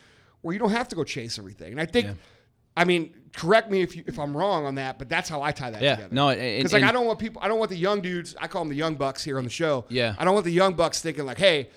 [0.46, 2.06] where you don't have to go chase everything and i think
[2.76, 5.50] i mean correct me if you, if i'm wrong on that but that's how i
[5.52, 7.76] tie that Yeah, together no, because like i don't want people i don't want the
[7.76, 10.14] young dudes i call them the young bucks here on the show Yeah.
[10.18, 11.68] i don't want the young bucks thinking like hey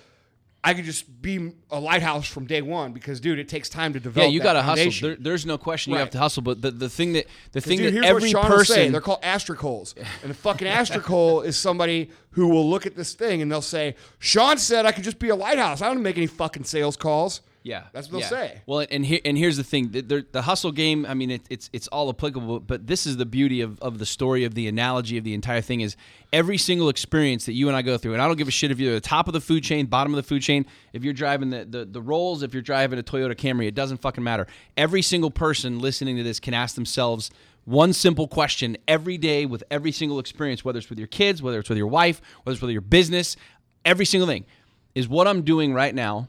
[0.62, 3.98] I could just be a lighthouse from day one because, dude, it takes time to
[4.00, 4.26] develop.
[4.28, 6.70] yeah you got to hustle there, there's no question you have to hustle but the,
[6.70, 8.74] the thing that the thing Dude, that every what Sean will say.
[8.74, 9.94] person They're called astracoles.
[10.22, 13.96] And a fucking astracole is somebody who will look at this thing and they'll say,
[14.18, 15.80] Sean said I could just be a lighthouse.
[15.80, 17.40] I don't make any fucking sales calls.
[17.62, 18.62] Yeah, That's what they'll say.
[18.64, 21.04] Well, and here and here's the thing: the, the, the hustle game.
[21.06, 24.06] I mean, it, it's it's all applicable, but this is the beauty of, of the
[24.06, 25.94] story of the analogy of the entire thing is
[26.32, 28.70] every single experience that you and I go through, and I don't give a shit
[28.70, 31.04] if you're at the top of the food chain, bottom of the food chain, if
[31.04, 34.24] you're driving the the, the rolls, if you're driving a Toyota Camry, it doesn't fucking
[34.24, 34.46] matter.
[34.76, 37.30] Every single person listening to this can ask themselves
[37.66, 41.58] one simple question every day with every single experience, whether it's with your kids, whether
[41.58, 43.36] it's with your wife, whether it's with your business,
[43.84, 44.46] every single thing
[44.94, 46.28] is what I'm doing right now,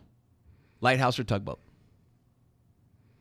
[0.82, 1.60] lighthouse or tugboat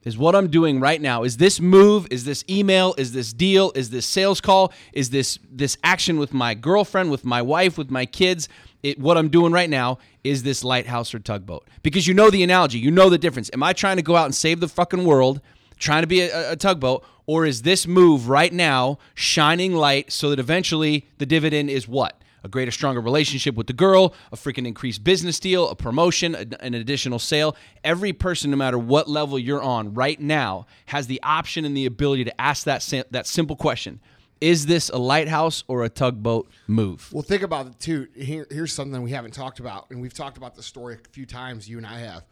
[0.02, 1.24] is what I'm doing right now.
[1.24, 2.06] Is this move?
[2.10, 2.94] Is this email?
[2.96, 3.70] Is this deal?
[3.74, 4.72] Is this sales call?
[4.94, 8.48] Is this this action with my girlfriend, with my wife, with my kids?
[8.82, 12.42] It, what I'm doing right now is this lighthouse or tugboat because you know the
[12.42, 13.50] analogy, you know the difference.
[13.52, 15.40] Am I trying to go out and save the fucking world?
[15.80, 20.30] trying to be a, a tugboat, or is this move right now shining light so
[20.30, 22.22] that eventually the dividend is what?
[22.42, 26.74] A greater, stronger relationship with the girl, a freaking increased business deal, a promotion, an
[26.74, 27.56] additional sale.
[27.84, 31.86] Every person, no matter what level you're on right now, has the option and the
[31.86, 34.00] ability to ask that sim- that simple question:
[34.40, 37.10] Is this a lighthouse or a tugboat move?
[37.12, 38.08] Well, think about it too.
[38.14, 41.26] Here, here's something we haven't talked about, and we've talked about the story a few
[41.26, 41.68] times.
[41.68, 42.24] You and I have.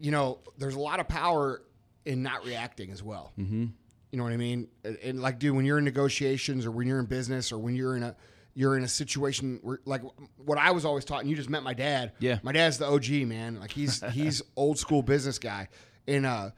[0.00, 1.62] You know, there's a lot of power
[2.04, 3.32] in not reacting as well.
[3.38, 3.66] Mm-hmm.
[4.10, 4.68] You know what I mean?
[4.84, 7.74] And, and like, dude, when you're in negotiations or when you're in business or when
[7.76, 8.16] you're in a
[8.54, 10.02] you're in a situation where, like,
[10.36, 12.12] what I was always taught, and you just met my dad.
[12.18, 12.38] Yeah.
[12.42, 13.60] my dad's the OG man.
[13.60, 15.68] Like, he's he's old school business guy,
[16.06, 16.50] and uh,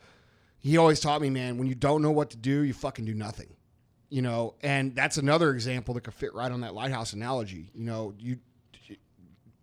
[0.58, 3.14] he always taught me, man, when you don't know what to do, you fucking do
[3.14, 3.48] nothing
[4.12, 7.84] you know and that's another example that could fit right on that lighthouse analogy you
[7.84, 8.38] know you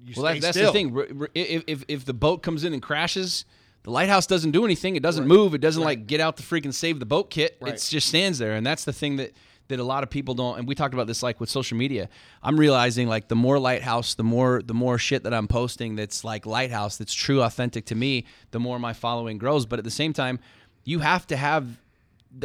[0.04, 0.72] you Well, that, that's still.
[0.72, 1.28] the thing.
[1.34, 3.46] If, if if the boat comes in and crashes,
[3.84, 4.96] the lighthouse doesn't do anything.
[4.96, 5.54] It doesn't move.
[5.54, 7.58] It doesn't like get out the freaking save the boat kit.
[7.60, 7.74] Right.
[7.74, 9.34] It just stands there, and that's the thing that
[9.68, 10.60] that a lot of people don't.
[10.60, 12.10] And we talked about this like with social media.
[12.42, 16.24] I'm realizing like the more lighthouse, the more the more shit that I'm posting that's
[16.24, 18.26] like lighthouse, that's true, authentic to me.
[18.52, 19.66] The more my following grows.
[19.66, 20.40] But at the same time,
[20.84, 21.78] you have to have.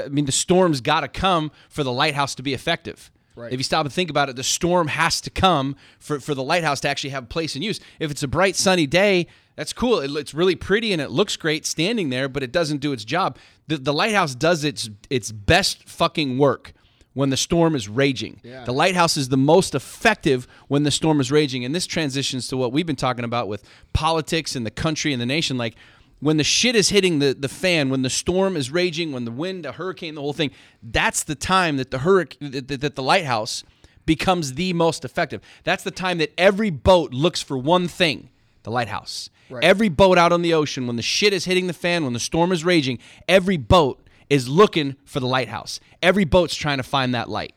[0.03, 3.11] I mean, the storm's got to come for the lighthouse to be effective.
[3.35, 3.53] Right.
[3.53, 6.43] If you stop and think about it, the storm has to come for, for the
[6.43, 7.81] lighthouse to actually have place in use.
[7.99, 10.01] If it's a bright, sunny day, that's cool.
[10.01, 13.05] It, it's really pretty and it looks great standing there, but it doesn't do its
[13.05, 13.39] job.
[13.69, 16.73] The, the lighthouse does its its best fucking work
[17.15, 18.41] when the storm is raging.
[18.43, 18.65] Yeah.
[18.65, 21.65] The lighthouse is the most effective when the storm is raging.
[21.65, 25.21] And this transitions to what we've been talking about with politics and the country and
[25.21, 25.59] the nation.
[25.59, 25.75] Like
[26.21, 29.31] when the shit is hitting the, the fan, when the storm is raging, when the
[29.31, 30.51] wind, the hurricane, the whole thing,
[30.83, 33.65] that's the time that the hurricane that, that the lighthouse
[34.07, 35.41] becomes the most effective.
[35.65, 38.31] That's the time that every boat looks for one thing,
[38.63, 39.31] the lighthouse.
[39.51, 39.63] Right.
[39.63, 42.21] Every boat out on the ocean, when the shit is hitting the fan, when the
[42.21, 42.99] storm is raging,
[43.29, 44.02] every boat
[44.33, 45.79] is looking for the lighthouse.
[46.01, 47.53] Every boat's trying to find that light.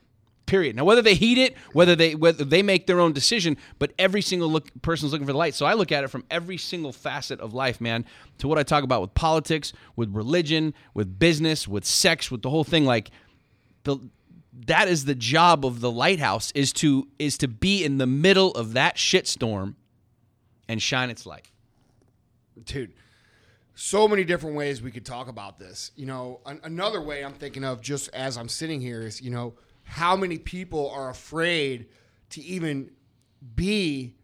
[0.46, 0.76] Period.
[0.76, 4.22] Now, whether they heat it, whether they whether they make their own decision, but every
[4.22, 5.56] single look, person's looking for the light.
[5.56, 8.04] So I look at it from every single facet of life, man.
[8.40, 12.50] To what I talk about with politics, with religion, with business, with sex, with the
[12.50, 12.84] whole thing.
[12.84, 13.10] Like
[13.86, 13.98] the
[14.68, 18.52] that is the job of the lighthouse is to is to be in the middle
[18.52, 19.76] of that shitstorm
[20.68, 21.48] and shine its light.
[22.66, 22.92] dude
[23.76, 25.92] so many different ways we could talk about this.
[25.96, 29.30] You know an- another way i'm thinking of just as i'm sitting here is you
[29.30, 29.54] know
[29.84, 31.88] how many people are afraid
[32.32, 32.90] to even
[33.56, 34.16] be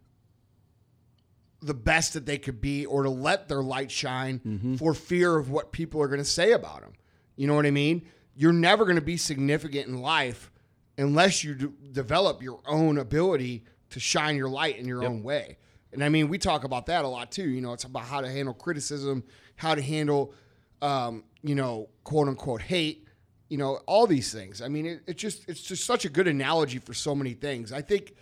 [1.61, 4.75] the best that they could be or to let their light shine mm-hmm.
[4.75, 6.93] for fear of what people are going to say about them
[7.35, 8.07] you know what i mean?
[8.33, 10.51] You're never going to be significant in life
[10.97, 15.57] unless you d- develop your own ability to shine your light in your own way
[15.93, 18.21] and i mean we talk about that a lot too you know it's about how
[18.21, 19.23] to handle criticism
[19.55, 20.33] how to handle
[20.81, 23.07] um, you know quote unquote hate
[23.49, 26.79] you know all these things i mean it, just it's just such a good analogy
[26.79, 28.13] for so many things i think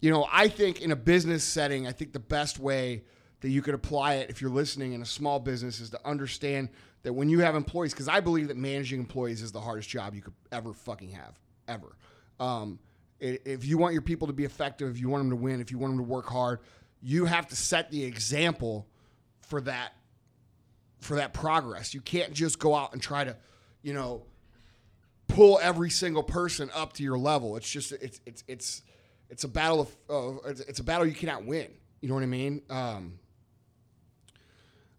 [0.00, 3.02] you know, I think in a business setting, I think the best way
[3.40, 6.68] that you could apply it if you're listening in a small business is to understand
[7.02, 10.14] that when you have employees, because I believe that managing employees is the hardest job
[10.14, 11.96] you could ever fucking have, ever.
[12.38, 12.78] Um,
[13.20, 15.72] if you want your people to be effective, if you want them to win, if
[15.72, 16.60] you want them to work hard,
[17.02, 18.86] you have to set the example
[19.40, 19.92] for that
[21.00, 21.94] for that progress.
[21.94, 23.36] You can't just go out and try to,
[23.82, 24.22] you know,
[25.28, 27.56] pull every single person up to your level.
[27.56, 28.82] It's just it's it's it's
[29.30, 31.68] it's a battle of uh, it's, it's a battle you cannot win.
[32.00, 32.62] You know what I mean?
[32.70, 33.18] Um,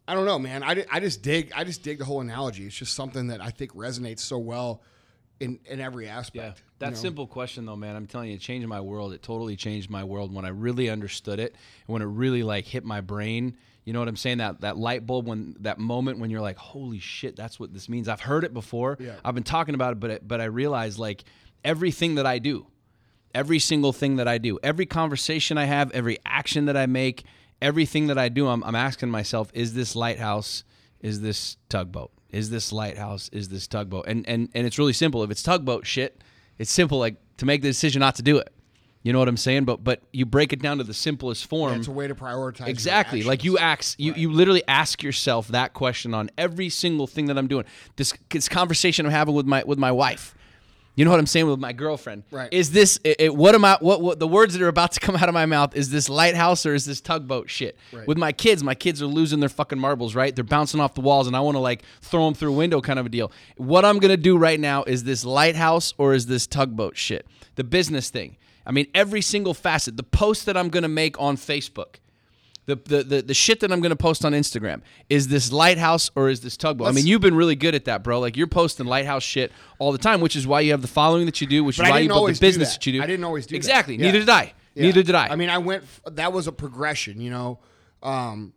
[0.07, 0.63] I don't know, man.
[0.63, 2.65] I, I just dig I just dig the whole analogy.
[2.65, 4.81] It's just something that I think resonates so well
[5.39, 6.57] in in every aspect.
[6.57, 6.63] Yeah.
[6.79, 6.97] That you know?
[6.97, 9.13] simple question, though, man, I'm telling you, it changed my world.
[9.13, 11.55] It totally changed my world when I really understood it,
[11.87, 13.57] and when it really like hit my brain.
[13.85, 14.37] You know what I'm saying?
[14.37, 17.89] That that light bulb when that moment when you're like, holy shit, that's what this
[17.89, 18.07] means.
[18.07, 18.97] I've heard it before.
[18.99, 19.15] Yeah.
[19.25, 21.23] I've been talking about it, but it, but I realized like
[21.63, 22.67] everything that I do,
[23.33, 27.23] every single thing that I do, every conversation I have, every action that I make,
[27.61, 30.63] everything that I do, I'm, I'm asking myself, is this lighthouse?
[31.01, 32.11] Is this tugboat?
[32.29, 33.29] Is this lighthouse?
[33.33, 34.05] Is this tugboat?
[34.07, 35.23] And and and it's really simple.
[35.23, 36.21] If it's tugboat shit,
[36.57, 38.53] it's simple like to make the decision not to do it.
[39.01, 39.63] You know what I'm saying?
[39.63, 41.71] But but you break it down to the simplest form.
[41.73, 43.23] Yeah, it's a way to prioritize Exactly.
[43.23, 47.37] Like you ask, you, you literally ask yourself that question on every single thing that
[47.37, 47.65] I'm doing.
[47.95, 50.35] This, this conversation I'm having with my with my wife.
[50.99, 52.23] You know what I'm saying with my girlfriend.
[52.29, 52.49] Right.
[52.51, 53.77] Is this it, it- what am I?
[53.79, 55.73] What, what the words that are about to come out of my mouth?
[55.73, 57.77] Is this lighthouse or is this tugboat shit?
[57.93, 58.05] Right.
[58.05, 60.13] With my kids, my kids are losing their fucking marbles.
[60.13, 60.35] Right.
[60.35, 62.81] They're bouncing off the walls, and I want to like throw them through a window,
[62.81, 63.31] kind of a deal.
[63.55, 67.25] What I'm gonna do right now is this lighthouse or is this tugboat shit?
[67.55, 68.35] The business thing.
[68.65, 69.95] I mean, every single facet.
[69.95, 71.95] The post that I'm gonna make on Facebook
[72.65, 76.11] The, the, the, the shit that I'm going to post on Instagram is this lighthouse
[76.15, 76.85] or is this tugboat?
[76.85, 78.19] I Let's- mean, you've been really good at that, bro.
[78.19, 81.25] Like you're posting lighthouse shit all the time, which is why you have the following
[81.25, 82.79] that you do, which is why you built the business that.
[82.81, 83.01] that you do.
[83.01, 83.57] I didn't always do that.
[83.57, 83.95] exactly.
[83.95, 84.05] Yeah.
[84.05, 84.53] Neither did I.
[84.75, 84.83] Yeah.
[84.83, 85.27] Neither did I.
[85.29, 85.83] I mean, I went.
[86.05, 87.19] That was a progression.
[87.19, 87.59] You know,
[88.03, 88.53] um,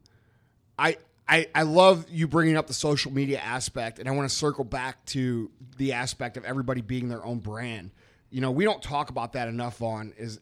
[0.78, 0.96] I.
[1.28, 4.64] I, I love you bringing up the social media aspect, and I want to circle
[4.64, 7.92] back to the aspect of everybody being their own brand.
[8.28, 9.80] You know, we don't talk about that enough.
[9.80, 10.40] On is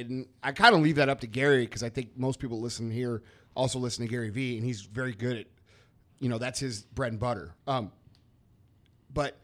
[0.00, 2.90] and, I kind of leave that up to Gary because I think most people listen
[2.90, 3.22] here
[3.54, 5.46] also listen to Gary Vee, and he's very good at,
[6.18, 7.54] you know, that's his bread and butter.
[7.66, 7.92] Um,
[9.12, 9.38] but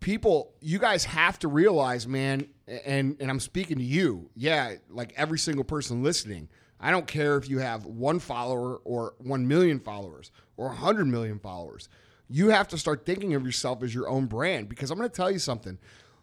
[0.00, 2.46] people you guys have to realize man
[2.86, 6.48] and and i'm speaking to you yeah like every single person listening
[6.80, 11.06] i don't care if you have one follower or 1 million followers or a 100
[11.06, 11.90] million followers
[12.30, 15.14] you have to start thinking of yourself as your own brand because i'm going to
[15.14, 15.78] tell you something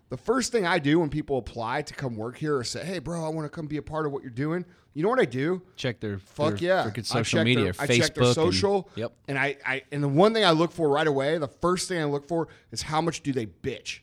[0.09, 2.99] the first thing i do when people apply to come work here or say hey
[2.99, 5.19] bro i want to come be a part of what you're doing you know what
[5.19, 6.83] i do check their Fuck their yeah!
[6.85, 8.89] freaking I social check media, their, Facebook, I check their and- social.
[8.95, 9.13] yep.
[9.27, 12.01] And I, I, and the one thing I look for right away, the first thing
[12.01, 13.99] I look for is how much do they bitch?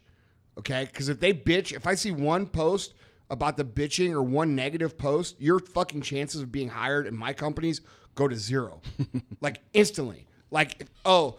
[0.57, 2.95] Okay, because if they bitch, if I see one post
[3.29, 7.33] about the bitching or one negative post, your fucking chances of being hired in my
[7.33, 7.81] companies
[8.15, 8.81] go to zero,
[9.41, 10.27] like instantly.
[10.53, 11.39] Like, oh,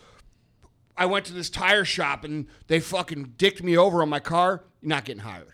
[0.98, 4.64] I went to this tire shop and they fucking dicked me over on my car.
[4.82, 5.54] You're not getting hired.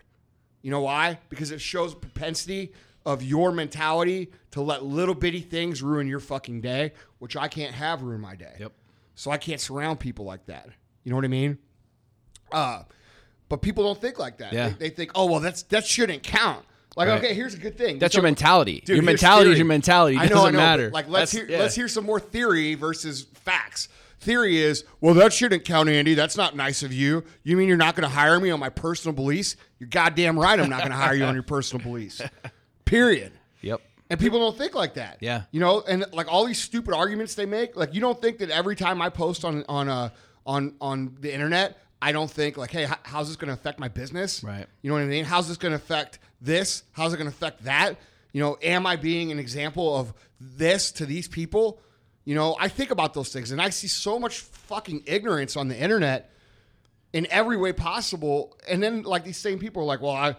[0.62, 1.18] You know why?
[1.28, 2.72] Because it shows propensity
[3.04, 7.74] of your mentality to let little bitty things ruin your fucking day, which I can't
[7.74, 8.54] have ruin my day.
[8.60, 8.72] Yep.
[9.16, 10.68] So I can't surround people like that.
[11.02, 11.58] You know what I mean?
[12.52, 12.82] Uh,
[13.48, 14.52] but people don't think like that.
[14.52, 14.68] Yeah.
[14.70, 16.64] They, they think, oh well, that's that shouldn't count.
[16.94, 17.18] Like, Right.
[17.24, 17.98] okay, here's a good thing.
[17.98, 18.82] That's So- your mentality.
[18.84, 19.52] Dude, your mentality theory.
[19.54, 20.16] is your mentality.
[20.16, 20.90] It I know, doesn't I know, matter.
[20.90, 21.62] Like, let's That's- hear yeah.
[21.62, 23.88] let's hear some more theory versus facts.
[24.22, 26.14] Theory is, well, that shouldn't count, Andy.
[26.14, 27.24] That's not nice of you.
[27.42, 29.56] You mean you're not going to hire me on my personal beliefs?
[29.80, 30.58] You're goddamn right.
[30.58, 32.22] I'm not going to hire you on your personal beliefs.
[32.84, 33.32] Period.
[33.62, 33.80] Yep.
[34.10, 35.18] And people don't think like that.
[35.20, 35.42] Yeah.
[35.50, 38.50] You know, and like all these stupid arguments they make, like you don't think that
[38.50, 40.10] every time I post on on uh
[40.46, 43.88] on on the internet, I don't think like, hey, how's this going to affect my
[43.88, 44.44] business?
[44.44, 44.66] Right.
[44.82, 45.24] You know what I mean?
[45.24, 46.84] How's this going to affect this?
[46.92, 47.96] How's it going to affect that?
[48.32, 51.80] You know, am I being an example of this to these people?
[52.24, 55.68] You know, I think about those things and I see so much fucking ignorance on
[55.68, 56.30] the internet
[57.12, 58.56] in every way possible.
[58.68, 60.36] And then like these same people are like, well, I,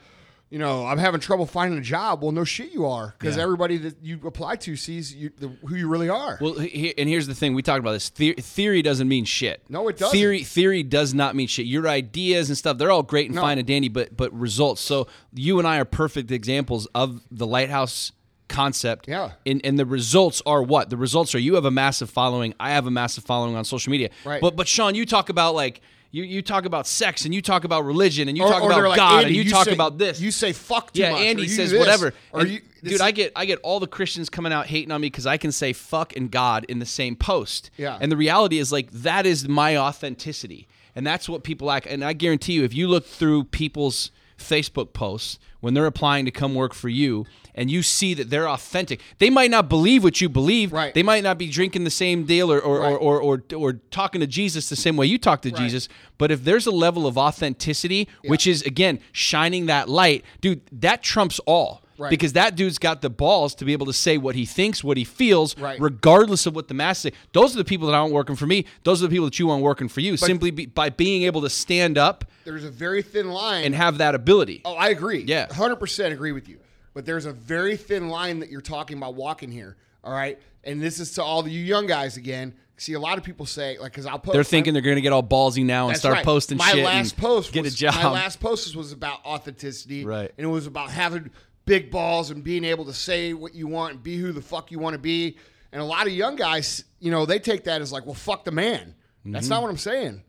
[0.49, 2.21] you know, I'm having trouble finding a job.
[2.21, 3.43] Well, no shit, you are because Yeah.
[3.43, 6.37] everybody that you apply to sees you, the, who you really are.
[6.39, 8.09] Well, he, and here's the thing: we talked about this.
[8.11, 9.63] The- theory doesn't mean shit.
[9.67, 10.15] No, it doesn't.
[10.15, 11.65] Theory theory does not mean shit.
[11.65, 13.41] Your ideas and stuff—they're all great and No.
[13.41, 14.79] fine and dandy, but but results.
[14.81, 18.11] So you and I are perfect examples of the lighthouse
[18.47, 19.07] concept.
[19.07, 19.31] Yeah.
[19.45, 20.89] And and the results are what?
[20.89, 22.53] The results are you have a massive following.
[22.59, 24.09] I have a massive following on social media.
[24.25, 24.41] Right.
[24.41, 25.81] But but Sean, you talk about like.
[26.15, 28.69] You, you talk about sex and you talk about religion and you Or- talk or
[28.71, 30.21] about like, God "Andy, and you, talk say- about this.
[30.21, 31.21] You say fuck too yeah, much.
[31.21, 32.13] or Andy you says this, whatever.
[32.35, 35.07] And, you, dude, I get I get all the Christians coming out hating on me
[35.07, 37.71] because I can say fuck and God in the same post.
[37.77, 37.97] Yeah.
[37.99, 41.87] And the reality is like that is my authenticity, and that's what people like.
[41.91, 46.31] And I guarantee you, if you look through people's Facebook posts when they're applying to
[46.31, 47.25] come work for you,
[47.55, 50.71] and you see that they're authentic, they might not believe what you believe.
[50.73, 50.93] Right.
[50.93, 52.91] They might not be drinking the same deal or or, Right.
[52.93, 55.87] or, or, or or talking to Jesus the same way you talk to Jesus.
[56.17, 61.03] But if there's a level of authenticity, which is again shining that light, dude, that
[61.03, 61.81] trumps all.
[61.95, 62.09] Right.
[62.09, 64.97] Because that dude's got the balls to be able to say what he thinks, what
[64.97, 65.79] he feels, Right.
[65.79, 67.11] regardless of what the masses say.
[67.33, 68.65] Those are the people that aren't working for me.
[68.83, 70.17] Those are the people that you want working for you.
[70.17, 73.63] simply be, by being able to stand up there's a very thin line.
[73.63, 74.61] and have that ability.
[74.65, 75.23] Oh, I agree.
[75.27, 75.45] Yeah.
[75.49, 76.57] 100% agree with you.
[76.93, 79.77] But there's a very thin line that you're talking about walking here.
[80.03, 80.39] All right.
[80.63, 82.53] And this is to all the you young guys again.
[82.77, 84.33] See, a lot of people say, like, because I'll post.
[84.33, 86.25] They're thinking they're going to get all ballsy now and start right.
[86.25, 86.83] posting my shit.
[86.83, 87.95] last post get was, a job.
[87.95, 90.05] My last post was about authenticity.
[90.05, 90.31] Right.
[90.37, 91.29] And it was about having
[91.65, 94.71] big balls and being able to say what you want and be who the fuck
[94.71, 95.37] you want to be.
[95.71, 98.43] And a lot of young guys, you know, they take that as like, well, fuck
[98.43, 98.95] the man.
[99.25, 99.53] That's Mm-hmm.
[99.53, 100.21] not what I'm saying.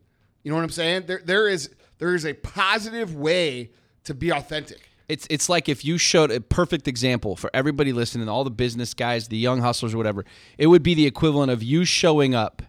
[0.43, 1.03] You know what I'm saying?
[1.07, 3.71] There, there is there is a positive way
[4.05, 4.89] to be authentic.
[5.07, 8.93] It's it's like if you showed a perfect example for everybody listening, all the business
[8.93, 10.25] guys, the young hustlers or whatever.
[10.57, 12.63] It would be the equivalent of you showing up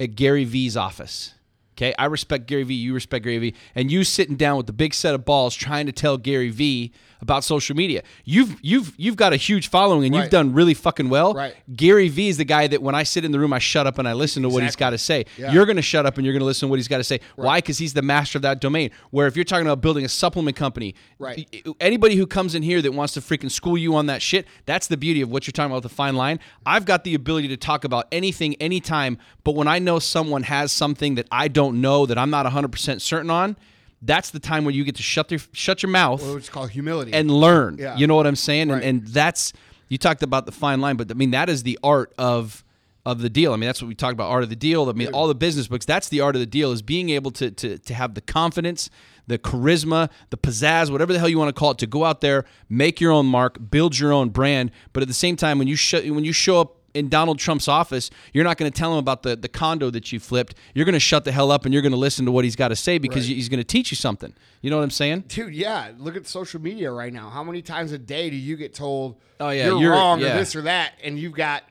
[0.00, 1.34] at Gary Vee's office.
[1.74, 4.74] Okay, I respect Gary Vee, you respect Gary Vee, and you sitting down with the
[4.74, 6.92] big set of balls trying to tell Gary Vee
[7.22, 8.02] about social media.
[8.24, 11.32] You've you've you've got a huge following and you've done really fucking well.
[11.34, 11.54] Right.
[11.74, 13.98] Gary Vee is the guy that when I sit in the room, I shut up
[13.98, 15.24] and I listen to what he's got to say.
[15.38, 15.52] Yeah.
[15.52, 17.04] You're going to shut up and you're going to listen to what he's got to
[17.04, 17.20] say.
[17.36, 17.58] Why?
[17.58, 18.90] Because he's the master of that domain.
[19.10, 21.48] Where if you're talking about building a supplement company, Right.
[21.80, 24.88] anybody who comes in here that wants to freaking school you on that shit, that's
[24.88, 26.40] the beauty of what you're talking about, the fine line.
[26.66, 30.72] I've got the ability to talk about anything, anytime, but when I know someone has
[30.72, 33.56] something that I don't know, that I'm not 100% certain on,
[34.02, 36.70] that's the time when you get to shut your shut your mouth What it's called
[36.70, 37.12] humility.
[37.12, 37.76] and learn.
[37.78, 37.96] Yeah.
[37.96, 38.68] You know what I'm saying?
[38.68, 38.82] Right.
[38.82, 39.52] And, and that's
[39.88, 42.64] You talked about the fine line, but I mean that is the art of
[43.04, 43.52] of the deal.
[43.52, 44.88] I mean that's what we talked about art of the deal.
[44.88, 45.84] I mean all the business books.
[45.86, 48.90] That's the art of the deal is being able to to to have the confidence,
[49.26, 52.20] the charisma, the pizzazz, whatever the hell you want to call it, to go out
[52.20, 54.70] there, make your own mark, build your own brand.
[54.92, 57.68] But at the same time, when you show when you show up in Donald Trump's
[57.68, 60.54] office, you're not going to tell him about the, the condo that you flipped.
[60.74, 62.56] You're going to shut the hell up and you're going to listen to what he's
[62.56, 64.34] got to say because he's going to teach you something.
[64.60, 65.24] You know what I'm saying?
[65.28, 65.92] Dude, yeah.
[65.98, 67.30] Look at social media right now.
[67.30, 70.34] How many times a day do you get told Oh, yeah, you're, you're- wrong yeah.
[70.34, 70.92] or this or that?
[71.02, 71.62] And you've got,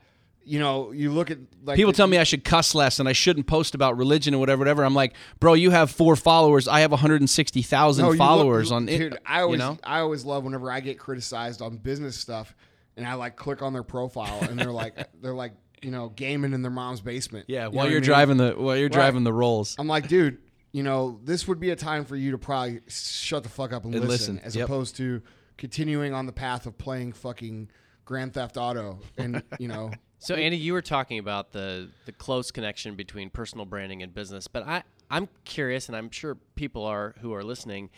[0.44, 3.08] you know, you look at like People the- tell me I should cuss less and
[3.08, 4.84] I shouldn't post about religion and whatever, whatever.
[4.84, 6.68] I'm like, bro, you have four followers.
[6.68, 8.98] I have 160,000 No, you look- followers you- on it.
[8.98, 9.78] Dude, I always you know?
[9.84, 12.56] I always love whenever I get criticized on business stuff
[12.98, 16.54] and I like click on their profile and they're like they're like, you know, gaming
[16.54, 17.46] in their mom's basement.
[17.48, 18.04] Yeah, You while you're mean?
[18.04, 19.76] driving the while you're driving the rolls.
[19.80, 20.38] I'm like, dude,
[20.72, 23.86] you know, this would be a time for you to probably shut the fuck up
[23.86, 24.66] and, And listen, listen, as yep.
[24.66, 25.22] opposed to
[25.58, 27.70] continuing on the path of playing fucking
[28.06, 29.92] Grand Theft Auto and you know
[30.24, 34.48] So Andy, you were talking about the the close connection between personal branding and business,
[34.48, 37.90] but I I'm curious, and I'm sure people are who are listening.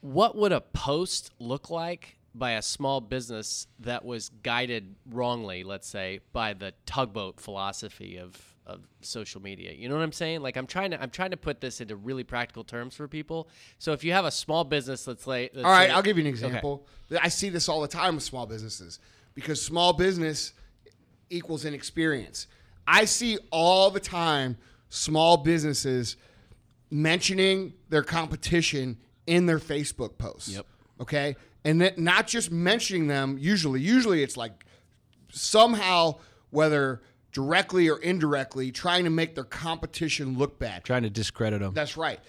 [0.00, 5.86] What would a post look like by a small business that was guided wrongly, let's
[5.88, 9.72] say, by the tugboat philosophy of of social media?
[9.72, 10.40] You know what I'm saying?
[10.40, 13.48] Like I'm trying to I'm trying to put this into really practical terms for people.
[13.78, 16.16] So if you have a small business, let's say, let's All right, say- I'll give
[16.16, 16.46] you an Okay.
[16.46, 16.86] example.
[17.22, 18.98] I see this all the time with small businesses
[19.34, 20.52] because small business
[21.30, 22.46] equals inexperience.
[22.86, 24.56] I see all the time
[24.88, 26.16] small businesses
[26.90, 30.50] mentioning their competition in their Facebook posts.
[30.50, 30.66] Yep.
[31.00, 31.36] Okay?
[31.64, 34.64] And that not just mentioning them usually, usually it's like
[35.30, 36.16] somehow
[36.50, 37.02] whether
[37.32, 40.84] directly or indirectly trying to make their competition look bad.
[40.84, 41.74] Trying to discredit them.
[41.74, 42.20] That's right.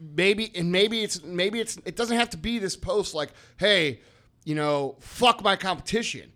[0.00, 4.00] Maybe and maybe it's maybe it's it doesn't have to be this post like, hey,
[4.44, 6.32] you know, fuck my competition.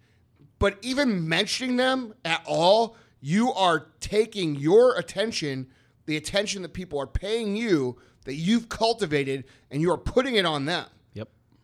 [0.58, 5.68] But even mentioning them at all, you are taking your attention,
[6.04, 10.44] the attention that people are paying you, that you've cultivated, and you are putting it
[10.44, 10.86] on them.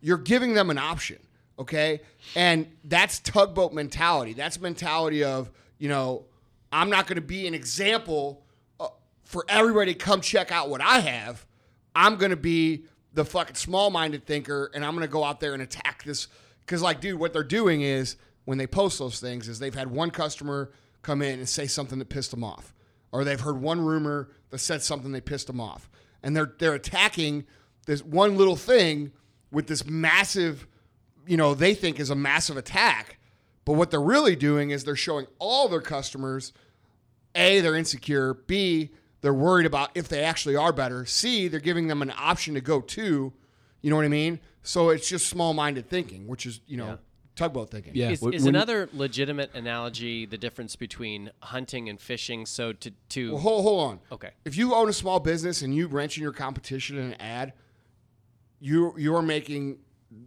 [0.01, 1.18] You're giving them an option
[1.61, 2.01] okay?
[2.34, 4.32] And that's tugboat mentality.
[4.32, 6.24] That's mentality of you know
[6.72, 8.44] i'm not going to be an example
[8.78, 8.86] uh,
[9.24, 11.46] for everybody to come check out what i have.
[11.94, 15.55] I'm going to be the fucking small-minded thinker and i'm going to go out there
[15.55, 16.28] and attack this.
[16.61, 19.90] Because like dude what they're doing is when they post those things is they've had
[19.90, 20.70] one customer
[21.03, 22.74] come in and say something that pissed them off
[23.12, 25.90] or they've heard one rumor that said something they pissed them off.
[26.22, 27.46] And they're they're attacking
[27.86, 29.12] this one little thing
[29.51, 30.66] with this massive
[31.26, 33.18] you know they think is a massive attack.
[33.64, 36.53] But what they're really doing is they're showing all their customers
[37.34, 38.90] a they're insecure b
[39.20, 42.61] they're worried about if they actually are better c they're giving them an option to
[42.61, 43.32] go to
[43.82, 44.40] you know what i mean?
[44.62, 46.98] So it's just small-minded thinking which is you know
[47.36, 47.92] tugboat thinking.
[47.94, 48.11] Yeah.
[48.11, 52.44] Is, When- is when- another legitimate analogy the difference between hunting and fishing?
[52.44, 54.01] So to to well hold, hold on.
[54.12, 57.53] Okay, if you own a small business and you mention your competition in an ad,
[58.61, 59.78] you you're making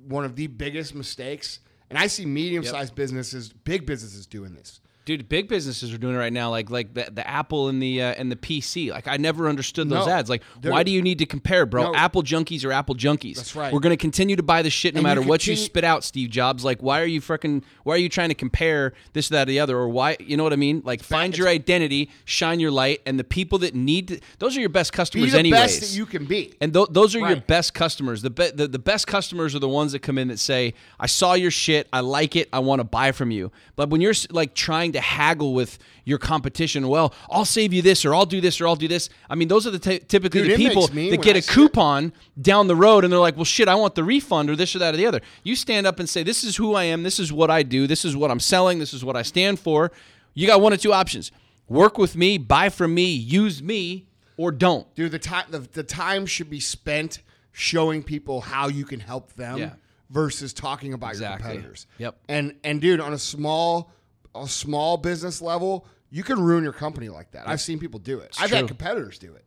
[0.08, 1.60] one of the biggest mistakes.
[1.90, 4.80] And I see medium-sized businesses, big businesses doing this.
[5.06, 8.02] Dude, big businesses are doing it right now, like like the, the Apple and the
[8.02, 8.90] uh, and the PC.
[8.90, 10.14] Like I never understood those No.
[10.14, 10.30] ads.
[10.30, 11.92] Like, why do you need to compare, bro?
[11.92, 11.96] No.
[11.96, 13.36] Apple junkies are Apple junkies.
[13.36, 13.74] That's right.
[13.74, 16.06] We're gonna continue to buy the shit no And you matter what you spit out,
[16.06, 16.64] Steve Jobs.
[16.64, 17.64] Like, why are you freaking?
[17.84, 19.78] Why are you trying to compare this, that, or the other?
[19.78, 20.16] Or why?
[20.22, 20.82] You know what I mean?
[20.86, 24.62] Like, find your identity, shine your light, and the people that need to, those are
[24.62, 25.60] your best Be customers, the anyways.
[25.60, 26.54] best that you can be.
[26.62, 28.22] And th- those are your best customers.
[28.22, 31.08] The, be- the the best customers are the ones that come in that say, "I
[31.08, 31.90] saw your shit.
[31.92, 32.48] I like it.
[32.54, 36.18] I want to buy from you." But when you're like trying to haggle with your
[36.18, 39.10] competition, well, I'll save you this, or I'll do this, or I'll do this.
[39.30, 41.48] I mean, those are the t- typically Dude, the people that get I a it-
[41.48, 44.76] coupon down the road, and they're like, "Well, shit, I want the refund, or this,
[44.76, 47.04] or that, or the other." You stand up and say, "This is who I am.
[47.04, 47.88] This is what I do.
[47.88, 48.80] This is what I'm selling.
[48.80, 49.92] This is what I stand for."
[50.34, 51.32] You got one or two options:
[51.68, 54.06] work with me, buy from me, use me,
[54.38, 54.94] or don't.
[54.96, 57.20] Dude, the time the, the time should be spent
[57.52, 59.70] showing people how you can help them Yeah.
[60.10, 61.46] versus talking about Exactly.
[61.46, 61.88] your competitors.
[62.00, 62.16] Yep.
[62.28, 63.92] And and dude, on a small
[64.36, 67.48] a small business level, you can ruin your company like that.
[67.48, 68.36] I've seen people do it.
[68.40, 68.58] I've true.
[68.58, 69.46] had competitors do it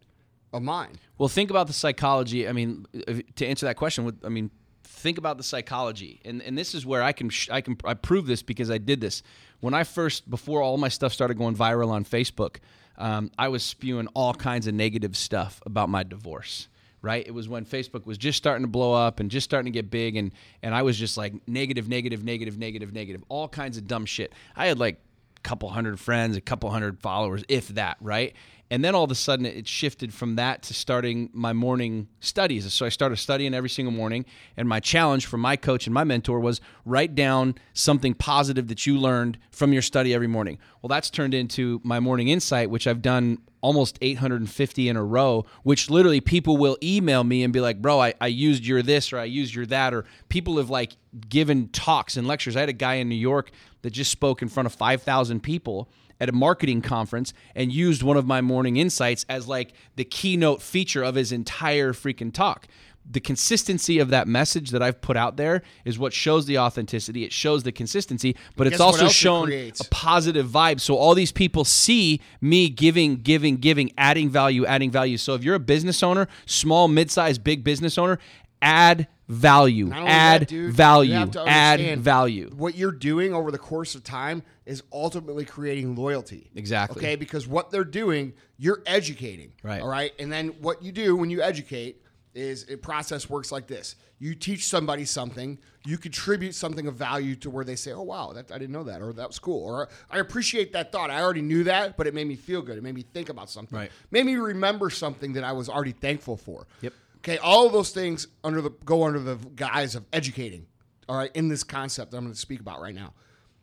[0.52, 0.98] of mine.
[1.18, 2.48] Well, think about the psychology.
[2.48, 4.50] I mean, if- to answer that question, with I mean,
[4.84, 7.94] think about the psychology, and and this is where I can sh- I can I
[7.94, 9.22] prove this because I did this
[9.60, 12.56] when I first before all my stuff started going viral on Facebook.
[12.98, 16.68] Um, I was spewing all kinds of negative stuff about my divorce.
[17.02, 19.76] Right, it was when Facebook was just starting to blow up and just starting to
[19.76, 20.32] get big, and
[20.62, 24.32] and I was just like negative, negative, negative, negative, negative, all kinds of dumb shit.
[24.56, 24.98] I had like
[25.36, 28.34] a couple hundred friends, a couple hundred followers, if that, right?
[28.70, 32.72] And then all of a sudden it shifted from that to starting my morning studies.
[32.72, 34.24] So I started studying every single morning.
[34.56, 38.84] And my challenge from my coach and my mentor was write down something positive that
[38.86, 40.58] you learned from your study every morning.
[40.82, 45.44] Well, that's turned into my morning insight, which I've done almost 850 in a row,
[45.64, 49.12] which literally people will email me and be like, bro, I, I used your this
[49.12, 49.92] or I used your that.
[49.92, 50.92] Or people have like
[51.28, 52.54] given talks and lectures.
[52.54, 53.50] I had a guy in New York
[53.82, 55.90] that just spoke in front of 5,000 people
[56.20, 60.62] at a marketing conference and used one of my morning insights as like the keynote
[60.62, 62.68] feature of his entire freaking talk.
[63.08, 67.24] The consistency of that message that I've put out there is what shows the authenticity.
[67.24, 70.80] It shows the consistency, but it's also else it shown a positive vibe.
[70.80, 75.18] So all these people see me giving, giving, giving, adding value, adding value.
[75.18, 78.18] So if you're a business owner, small, mid-sized, big business owner,
[78.60, 82.50] add value, add that, dude, value, add value.
[82.56, 86.50] What you're doing over the course of time is ultimately creating loyalty.
[86.54, 87.00] Exactly.
[87.00, 89.52] Okay, because what they're doing, you're educating.
[89.62, 89.80] Right.
[89.80, 90.12] All right.
[90.18, 92.02] And then what you do when you educate
[92.36, 93.96] is a process works like this.
[94.18, 98.32] You teach somebody something, you contribute something of value to where they say, "Oh wow,
[98.34, 101.10] that I didn't know that," or "That was cool," or "I appreciate that thought.
[101.10, 102.76] I already knew that, but it made me feel good.
[102.76, 103.78] It made me think about something.
[103.78, 103.90] Right.
[104.10, 106.92] Made me remember something that I was already thankful for." Yep.
[107.18, 110.66] Okay, all of those things under the go under the guise of educating.
[111.08, 113.14] All right, in this concept that I'm going to speak about right now.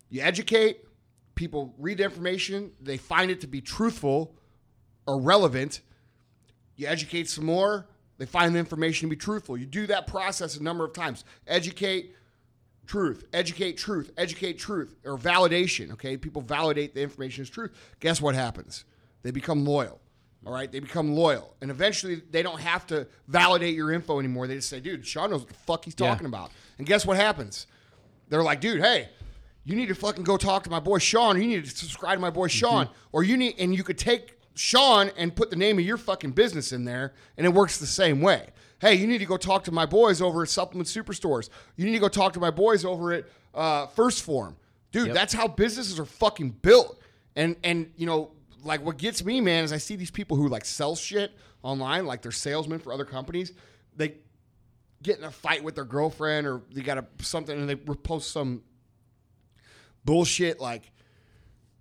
[0.09, 0.85] You educate,
[1.35, 4.35] people read the information, they find it to be truthful
[5.05, 5.81] or relevant.
[6.75, 7.87] You educate some more,
[8.17, 9.57] they find the information to be truthful.
[9.57, 11.23] You do that process a number of times.
[11.47, 12.15] Educate,
[12.85, 15.91] truth, educate, truth, educate, truth, or validation.
[15.93, 17.71] Okay, people validate the information as truth.
[17.99, 18.85] Guess what happens?
[19.23, 19.99] They become loyal.
[20.45, 24.45] All right, they become loyal, and eventually they don't have to validate your info anymore.
[24.45, 26.09] They just say, "Dude, Sean knows what the fuck he's Yeah.
[26.09, 27.65] talking about." And guess what happens?
[28.27, 29.07] They're like, "Dude, hey,
[29.63, 31.41] you need to fucking go talk to my boy Sean.
[31.41, 32.57] You need to subscribe to my boy mm-hmm.
[32.57, 35.97] Sean, or you need, and you could take Sean and put the name of your
[35.97, 38.49] fucking business in there, and it works the same way.
[38.79, 41.49] Hey, you need to go talk to my boys over at Supplement Superstores.
[41.77, 44.57] You need to go talk to my boys over at uh, First Form,
[44.91, 45.07] dude.
[45.07, 45.15] Yep.
[45.15, 46.99] That's how businesses are fucking built.
[47.35, 48.31] And and you know,
[48.63, 51.31] like what gets me, man, is I see these people who like sell shit
[51.63, 53.53] online, like they're salesmen for other companies.
[53.95, 54.15] They
[55.01, 58.31] get in a fight with their girlfriend, or they got a something, and they post
[58.31, 58.63] some
[60.05, 60.91] bullshit like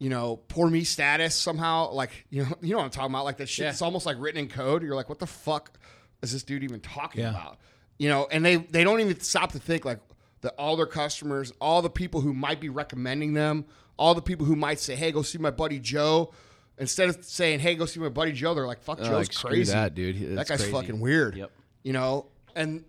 [0.02, 1.92] you know, poor me status somehow.
[1.92, 3.24] Like, you know, you know what I'm talking about?
[3.24, 3.62] Like that shit.
[3.64, 3.70] Yeah.
[3.70, 4.82] It's almost like written in code.
[4.82, 5.78] You're like, what the fuck
[6.22, 7.30] is this dude even talking Yeah.
[7.30, 7.58] about?
[7.98, 10.00] You know, and they they don't even stop to think like
[10.40, 13.64] that all their customers, all the people who might be recommending them,
[13.96, 16.32] all the people who might say, hey, go see my buddy Joe.
[16.78, 19.72] Instead of saying, hey, go see my buddy Joe, they're like, fuck, Joe's like, crazy.
[19.72, 20.36] that, dude.
[20.36, 20.72] That guy's crazy.
[20.72, 21.36] fucking weird.
[21.36, 21.52] Yep.
[21.84, 22.26] You know,
[22.56, 22.84] and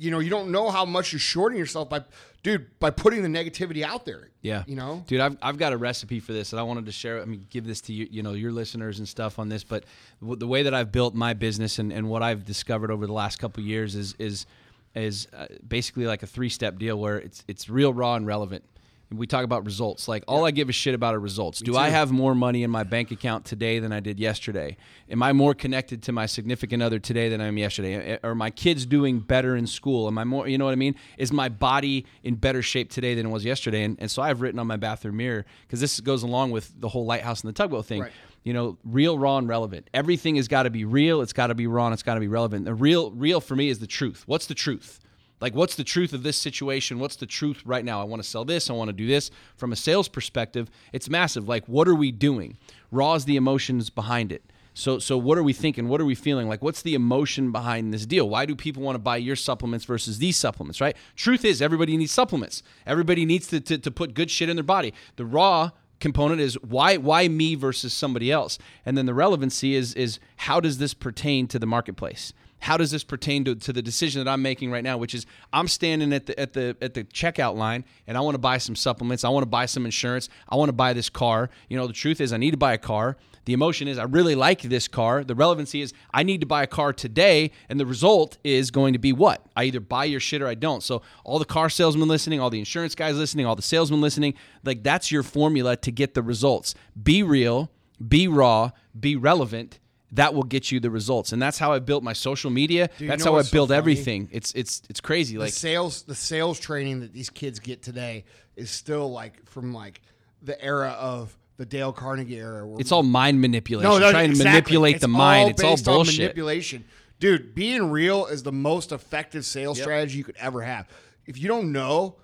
[0.00, 2.02] you know, you don't know how much you're shorting yourself by,
[2.42, 4.28] dude, by putting the negativity out there.
[4.42, 5.04] Yeah, You know?
[5.06, 7.20] dude, I've, I've got a recipe for this, and I wanted to share.
[7.20, 9.62] I mean, give this to you, you know, your listeners and stuff on this.
[9.62, 9.84] But
[10.20, 13.12] w- the way that I've built my business and, and what I've discovered over the
[13.12, 14.46] last couple of years is is
[14.94, 18.64] is uh, basically like a three step deal where it's it's real, raw, and relevant.
[19.12, 20.06] We talk about results.
[20.06, 21.58] Like all I give a shit about are results.
[21.58, 24.76] Do I have more money in my bank account today than I did yesterday?
[25.10, 28.20] Am I more connected to my significant other today than I am yesterday?
[28.22, 30.06] Are my kids doing better in school?
[30.06, 30.94] Am I more, you know what I mean?
[31.18, 33.82] Is my body in better shape today than it was yesterday?
[33.82, 36.88] And, and so I've written on my bathroom mirror because this goes along with the
[36.88, 38.02] whole lighthouse and the tugboat thing.
[38.02, 38.12] Right.
[38.44, 39.90] You know, real, raw, and relevant.
[39.92, 41.20] Everything has got to be real.
[41.20, 41.86] It's got to be raw.
[41.86, 42.64] And it's got to be relevant.
[42.64, 44.22] The real, real for me is the truth.
[44.26, 45.00] What's the truth?
[45.40, 46.98] Like, what's the truth of this situation?
[46.98, 48.00] What's the truth right now?
[48.00, 48.68] I want to sell this.
[48.68, 49.30] I want to do this.
[49.56, 51.48] From a sales perspective, it's massive.
[51.48, 52.58] Like, what are we doing?
[52.90, 54.42] Raw is the emotions behind it.
[54.74, 55.88] So, so what are we thinking?
[55.88, 56.48] What are we feeling?
[56.48, 58.28] Like, what's the emotion behind this deal?
[58.28, 60.80] Why do people want to buy your supplements versus these supplements?
[60.80, 60.96] Right?
[61.16, 62.62] Truth is, everybody needs supplements.
[62.86, 64.94] Everybody needs to, to, to put good shit in their body.
[65.16, 65.70] The raw
[66.00, 70.58] component is why why me versus somebody else, and then the relevancy is is how
[70.58, 72.32] does this pertain to the marketplace?
[72.60, 75.26] How does this pertain to, to the decision that I'm making right now, which is
[75.52, 78.58] I'm standing at the at the at the checkout line and I want to buy
[78.58, 81.50] some supplements, I want to buy some insurance, I want to buy this car.
[81.68, 83.16] You know, the truth is I need to buy a car.
[83.46, 85.24] The emotion is I really like this car.
[85.24, 88.92] The relevancy is I need to buy a car today, and the result is going
[88.92, 89.44] to be what?
[89.56, 90.82] I either buy your shit or I don't.
[90.82, 94.34] So all the car salesmen listening, all the insurance guys listening, all the salesmen listening,
[94.62, 96.74] like that's your formula to get the results.
[97.02, 97.70] Be real,
[98.06, 99.78] be raw, be relevant.
[100.12, 102.90] That will get you the results, and that's how I built my social media.
[102.98, 104.28] you that's know how I what's so everything.
[104.32, 105.34] It's it's it's crazy.
[105.36, 108.24] the Like sales the sales training that these kids get today
[108.56, 110.00] is still like from like
[110.42, 112.66] the era of the Dale Carnegie era.
[112.66, 113.88] Where it's all mind manipulation.
[113.90, 114.44] no, no, trying exactly.
[114.44, 115.42] to manipulate It's the mind.
[115.62, 116.18] all It's all bullshit.
[116.22, 116.84] manipulation,
[117.20, 117.54] dude.
[117.54, 120.88] Being real is the most effective sales strategy you could ever have.
[121.26, 122.16] If you don't know,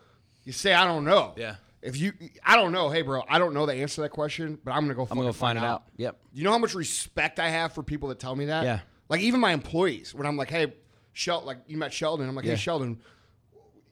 [0.45, 1.34] you say I don't know.
[1.37, 1.57] Yeah.
[1.87, 2.12] If you,
[2.45, 2.91] I don't know.
[2.91, 5.03] Hey, bro, I don't know the answer to that question, but I'm gonna go.
[5.03, 5.84] I'm gonna go find it out.
[5.97, 6.18] Yep.
[6.32, 8.64] You know how much respect I have for people that tell me that?
[8.64, 8.80] Yeah.
[9.09, 10.72] Like even my employees, when I'm like, hey,
[11.12, 12.53] Shel, like you met Sheldon, I'm like, Yeah.
[12.53, 13.01] hey, Sheldon,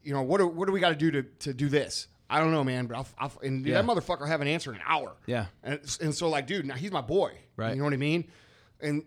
[0.03, 0.38] you know what?
[0.38, 2.09] Do, what do we got to do to to do this?
[2.28, 3.80] I don't know, man, but I'll, I'll and Yeah.
[3.80, 5.12] that motherfucker have an answer in an hour.
[5.26, 5.47] Yeah.
[5.62, 7.32] And and so like, dude, now he's my boy.
[7.57, 7.70] Right.
[7.70, 8.24] You know what I mean?
[8.80, 9.05] And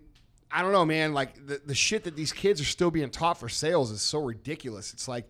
[0.49, 1.13] I don't know, man.
[1.13, 4.21] Like the the shit that these kids are still being taught for sales is so
[4.23, 4.93] ridiculous.
[4.93, 5.27] It's like.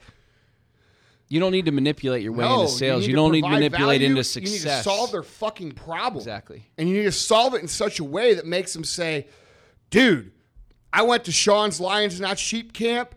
[1.30, 3.02] You don't need to manipulate your way No, into sales.
[3.02, 4.08] need You, don't need to manipulate value.
[4.12, 4.52] into success.
[4.64, 6.22] You need to solve their fucking problem.
[6.22, 6.64] Exactly.
[6.78, 9.28] And you need to solve it in such a way that makes them say,
[9.90, 10.32] dude,
[10.94, 13.14] I went to Sean's Lions Not Sheep camp.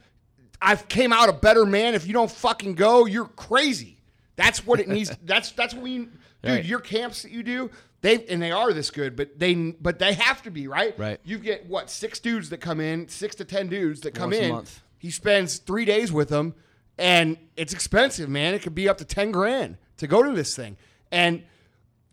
[0.61, 1.95] I came out a better man.
[1.95, 3.99] If you don't fucking go, you're crazy.
[4.37, 5.11] That's what it needs.
[5.25, 6.09] that's that's what we dude,
[6.43, 6.65] Right.
[6.65, 10.15] your camps that you do, they and they are this good, but they but they
[10.15, 10.99] have to be, right?
[10.99, 11.21] Right.
[11.25, 14.41] You get what, six dudes that come in, six to ten dudes that come Once
[14.41, 14.51] a in.
[14.51, 14.83] month.
[14.99, 16.55] He spends three days with them,
[17.01, 18.55] and it's expensive, man.
[18.55, 20.77] It could be up to ten grand to go to this thing,
[21.11, 21.43] and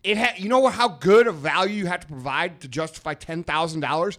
[0.04, 3.44] it ha- you know how good a value you have to provide to justify ten
[3.44, 4.18] thousand dollars.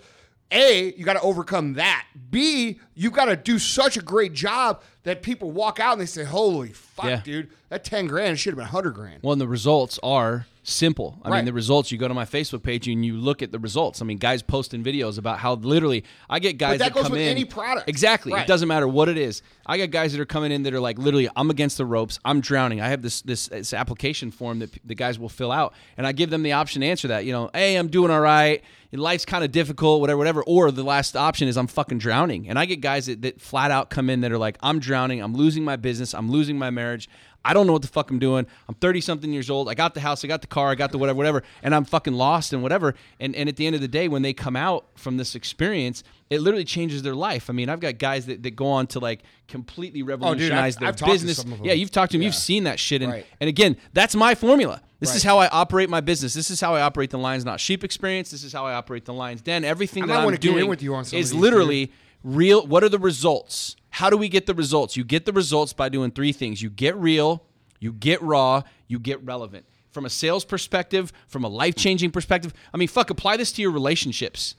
[0.51, 2.07] A, you got to overcome that.
[2.31, 6.07] B, you got to do such a great job that people walk out and they
[6.07, 7.21] say, "Holy fuck, Yeah.
[7.25, 7.49] dude!
[7.71, 11.19] That ten grand should have been hundred grand." Well, and the results are simple.
[11.25, 11.37] I Right.
[11.39, 11.91] mean, the results.
[11.91, 14.03] You go to my Facebook page and you look at the results.
[14.03, 16.91] I mean, guys posting videos about how literally I get guys that are.
[16.91, 17.29] But that goes come with in.
[17.29, 17.89] any product.
[17.89, 18.33] Exactly.
[18.35, 18.43] Right.
[18.43, 19.41] It doesn't matter what it is.
[19.65, 22.19] I got guys that are coming in that are like literally, I'm against the ropes.
[22.25, 22.81] I'm drowning.
[22.83, 26.13] I have this this, this application form that the guys will fill out, and I
[26.13, 27.25] give them the option to answer that.
[27.25, 28.63] You know, hey, I'm doing all right.
[28.91, 30.43] Life's kind of difficult, whatever, whatever.
[30.45, 32.49] Or the last option is I'm fucking drowning.
[32.49, 34.98] And I get guys that, that flat out come in that are like, I'm drowning.
[34.99, 36.15] I'm losing my business.
[36.15, 37.09] I'm losing my marriage.
[37.45, 38.47] I don't know what the fuck I'm doing.
[38.69, 39.69] I'm 30 something years old.
[39.69, 41.85] I got the house, I got the car, I got the whatever, whatever, and I'm
[41.85, 42.95] fucking lost and whatever.
[43.21, 46.03] And and at the end of the day, when they come out from this experience,
[46.31, 47.49] it literally changes their life.
[47.49, 50.81] I mean, I've got guys that, that go on to like completely oh, revolutionize I've-
[50.81, 51.37] their I've talked to business.
[51.39, 51.67] some of them.
[51.67, 52.27] Yeah, you've talked to them, Yeah.
[52.27, 53.03] you've seen that shit.
[53.03, 53.27] And Right.
[53.41, 54.83] and again, that's my formula.
[55.01, 56.35] This is how I operate my business.
[56.35, 58.33] This is how I operate the Lions Not Sheep experience.
[58.33, 59.65] This is how I operate the Lions Den.
[59.65, 61.93] Everything I that I'm wanna get in doing with you on is literally
[62.25, 62.67] real.
[62.67, 63.77] What are the results?
[63.99, 64.97] How do we get the results?
[64.97, 66.63] You get the results by doing three things.
[66.63, 67.43] You get real,
[67.81, 69.67] you get raw, you get relevant.
[69.91, 72.55] From a sales perspective, from a life changing perspective.
[72.73, 74.55] I mean, fuck, apply this to your relationships.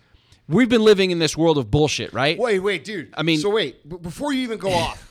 [0.49, 2.37] We've been living in this world of bullshit, right?
[2.37, 3.13] Wait, wait, dude.
[3.15, 5.09] I mean- so wait, b- before you even go off,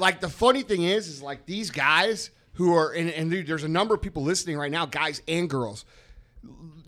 [0.00, 3.62] like the funny thing is, is like these guys who are, and, and dude, there's
[3.62, 5.84] a number of people listening right now, guys and girls.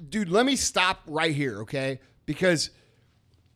[0.08, 2.00] Dude, let me stop right here, okay?
[2.26, 2.70] Because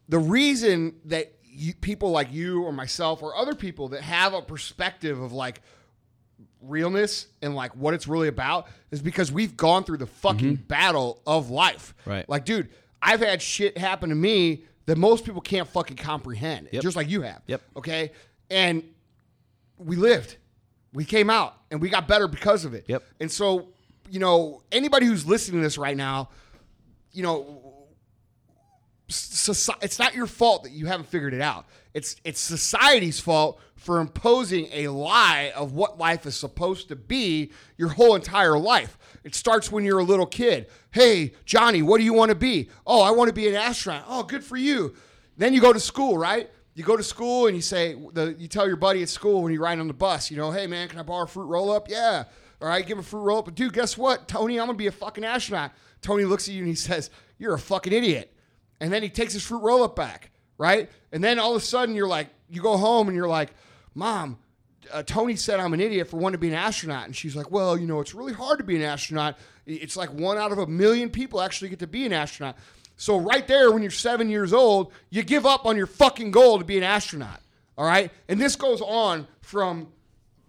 [0.09, 4.43] the reason that you, people like you or myself or other people that have a
[4.43, 5.61] perspective of like
[6.61, 11.21] realness and like what it's really about is because we've gone through the fucking battle
[11.27, 11.95] of life.
[12.01, 12.11] Mm-hmm.
[12.11, 12.29] Right.
[12.29, 12.69] Like, dude,
[13.01, 16.83] I've had shit happen to me that most people can't fucking comprehend, Yep.
[16.83, 17.43] just like you have.
[17.47, 17.63] Yep.
[17.77, 18.13] Okay.
[18.51, 18.83] And
[19.79, 20.37] we lived,
[20.93, 22.85] we came out, and we got better because of it.
[22.89, 23.03] Yep.
[23.21, 23.69] And so,
[24.11, 26.29] you know, anybody who's listening to this right now,
[27.13, 27.64] you know,
[29.09, 31.67] soci- it's not your fault that you haven't figured it out.
[31.93, 37.53] It's it's society's fault for imposing a lie of what life is supposed to be
[37.77, 38.97] your whole entire life.
[39.25, 40.69] It starts when you're a little kid.
[40.91, 42.71] Hey, Johnny, what do you want to be?
[42.87, 44.05] Oh, I want to be an astronaut.
[44.09, 44.95] Oh, good for you.
[45.37, 46.51] Then you go to school, right?
[46.75, 49.53] You go to school and you say the you tell your buddy at school when
[49.53, 51.71] you ride on the bus, you know, hey man, can I borrow a fruit roll
[51.71, 51.89] up?
[51.89, 52.25] Yeah.
[52.63, 53.45] All right, give him a fruit roll up.
[53.45, 54.27] But dude, guess what?
[54.27, 55.73] Tony, I'm gonna be a fucking astronaut.
[56.01, 58.34] Tony looks at you and he says, You're a fucking idiot.
[58.81, 60.91] And then he takes his fruit roll up back, right?
[61.13, 63.51] And then all of a sudden you're like, you go home and you're like,
[63.95, 64.39] Mom,
[64.93, 67.07] uh, Tony said I'm an idiot for wanting to be an astronaut.
[67.07, 69.39] And she's like, Well, you know, it's really hard to be an astronaut.
[69.67, 72.57] It's like one out of a million people actually get to be an astronaut.
[72.97, 76.59] So right there, when you're seven years old, you give up on your fucking goal
[76.59, 77.41] to be an astronaut.
[77.77, 78.11] All right?
[78.29, 79.89] And this goes on from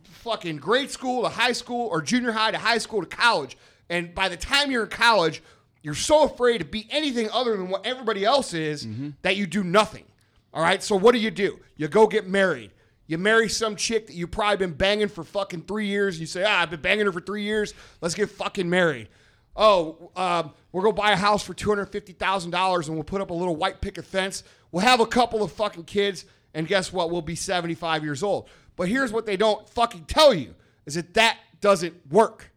[0.03, 3.57] fucking grade school to high school or junior high to high school to college.
[3.89, 5.41] And by the time you're in college,
[5.86, 8.88] you're so afraid to be anything other than what everybody else is
[9.21, 10.03] that you do nothing.
[10.51, 10.81] All right.
[10.81, 11.59] So what do you do?
[11.77, 12.71] You go get married.
[13.05, 16.19] You marry some chick that you've probably been banging for fucking three years.
[16.19, 17.75] You say, ah, I've been banging her for three years.
[18.01, 19.09] Let's get fucking married.
[19.55, 23.03] Oh, um, we're gonna buy a house for two hundred fifty thousand dollars, and we'll
[23.03, 24.43] put up a little white picket fence.
[24.71, 26.25] We'll have a couple of fucking kids,
[26.55, 27.11] and guess what?
[27.11, 28.49] We'll be seventy-five years old.
[28.75, 30.55] But here's what they don't fucking tell you:
[30.88, 32.51] is that that doesn't work.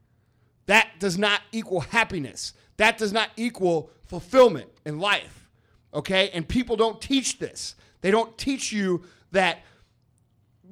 [0.65, 2.55] That does not equal happiness.
[2.79, 5.49] That does not equal fulfillment in life.
[5.95, 6.31] Okay?
[6.31, 7.75] And people don't teach this.
[8.01, 9.61] They don't teach you that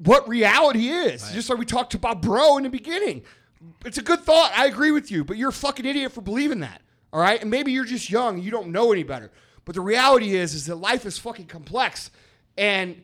[0.04, 1.30] what reality is.
[1.32, 3.22] Just like we talked about bro in the beginning.
[3.84, 4.52] It's a good thought.
[4.56, 6.82] I agree with you, but you're a fucking idiot for believing that.
[7.12, 7.40] All right?
[7.40, 9.30] And maybe you're just young, you don't know any better.
[9.64, 12.10] But the reality is is that life is fucking complex.
[12.56, 13.02] And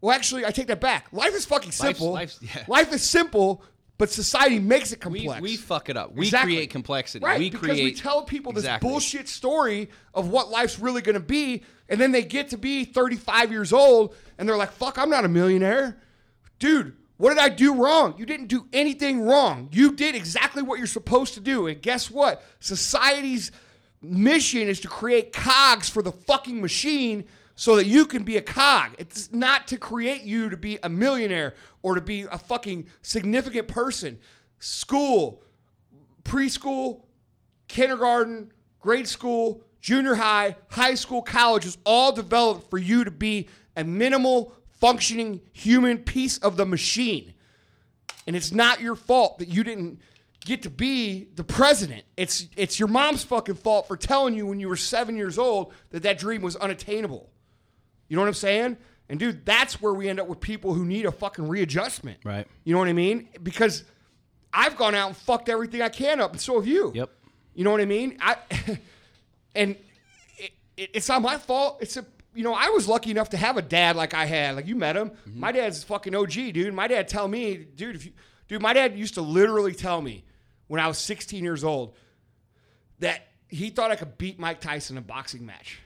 [0.00, 1.06] well, actually, I take that back.
[1.12, 2.12] Life is fucking simple.
[2.12, 2.64] life's- yeah.
[2.68, 3.62] Life is simple,
[3.98, 5.40] but society makes it We, complex.
[5.42, 6.14] we fuck it up.
[6.14, 6.54] We Exactly.
[6.54, 7.24] create complexity.
[7.24, 8.88] Right, we because create we tell people this Exactly.
[8.90, 12.84] bullshit story of what life's really going to be, and then they get to be
[12.84, 15.98] 35 years old, and they're like, "Fuck, I'm not a millionaire,
[16.58, 18.16] dude." What did I do wrong?
[18.18, 19.68] You didn't do anything wrong.
[19.70, 22.42] You did exactly what you're supposed to do, and guess what?
[22.58, 23.52] Society's
[24.02, 27.24] mission is to create cogs for the fucking machine
[27.56, 28.94] so that you can be a cog.
[28.98, 33.68] It's not to create you to be a millionaire or to be a fucking significant
[33.68, 34.18] person.
[34.58, 35.42] School,
[36.24, 37.02] preschool,
[37.68, 43.48] kindergarten, grade school, junior high, high school, college is all developed for you to be
[43.76, 47.34] a minimal functioning human piece of the machine.
[48.26, 50.00] And it's not your fault that you didn't
[50.44, 52.04] get to be the president.
[52.16, 55.72] It's it's your mom's fucking fault for telling you when you were 7 years old
[55.90, 57.30] that that dream was unattainable.
[58.08, 58.76] You know what I'm saying?
[59.08, 62.18] And dude, that's where we end up with people who need a fucking readjustment.
[62.24, 62.46] Right.
[62.64, 63.28] You know what I mean?
[63.42, 63.84] Because
[64.52, 66.92] I've gone out and fucked everything I can up, and so have you.
[66.94, 67.10] Yep.
[67.54, 68.16] You know what I mean?
[68.20, 68.36] I
[69.54, 69.76] and
[70.38, 71.78] it, it, it's not my fault.
[71.80, 72.04] It's a
[72.34, 74.56] you know I was lucky enough to have a dad like I had.
[74.56, 75.10] Like you met him.
[75.10, 75.40] Mm-hmm.
[75.40, 76.72] My dad's fucking OG, dude.
[76.72, 78.12] My dad tell me, dude, if you,
[78.48, 80.24] dude, my dad used to literally tell me
[80.68, 81.94] when I was 16 years old
[83.00, 85.80] that he thought I could beat Mike Tyson in a boxing match.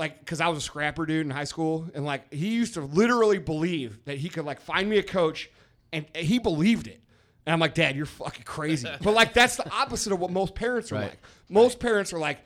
[0.00, 2.80] Like, because I was a scrapper dude in high school, and like he used to
[2.80, 5.50] literally believe that he could like find me a coach,
[5.92, 7.00] and he believed it.
[7.46, 8.88] And I'm like, Dad, you're fucking crazy.
[9.02, 11.10] but like, that's the opposite of what most parents are Right.
[11.10, 11.18] like.
[11.48, 12.38] Most parents are like,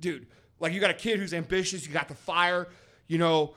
[0.00, 0.26] dude,
[0.60, 2.68] like you got a kid who's ambitious, you got the fire,
[3.08, 3.54] you know,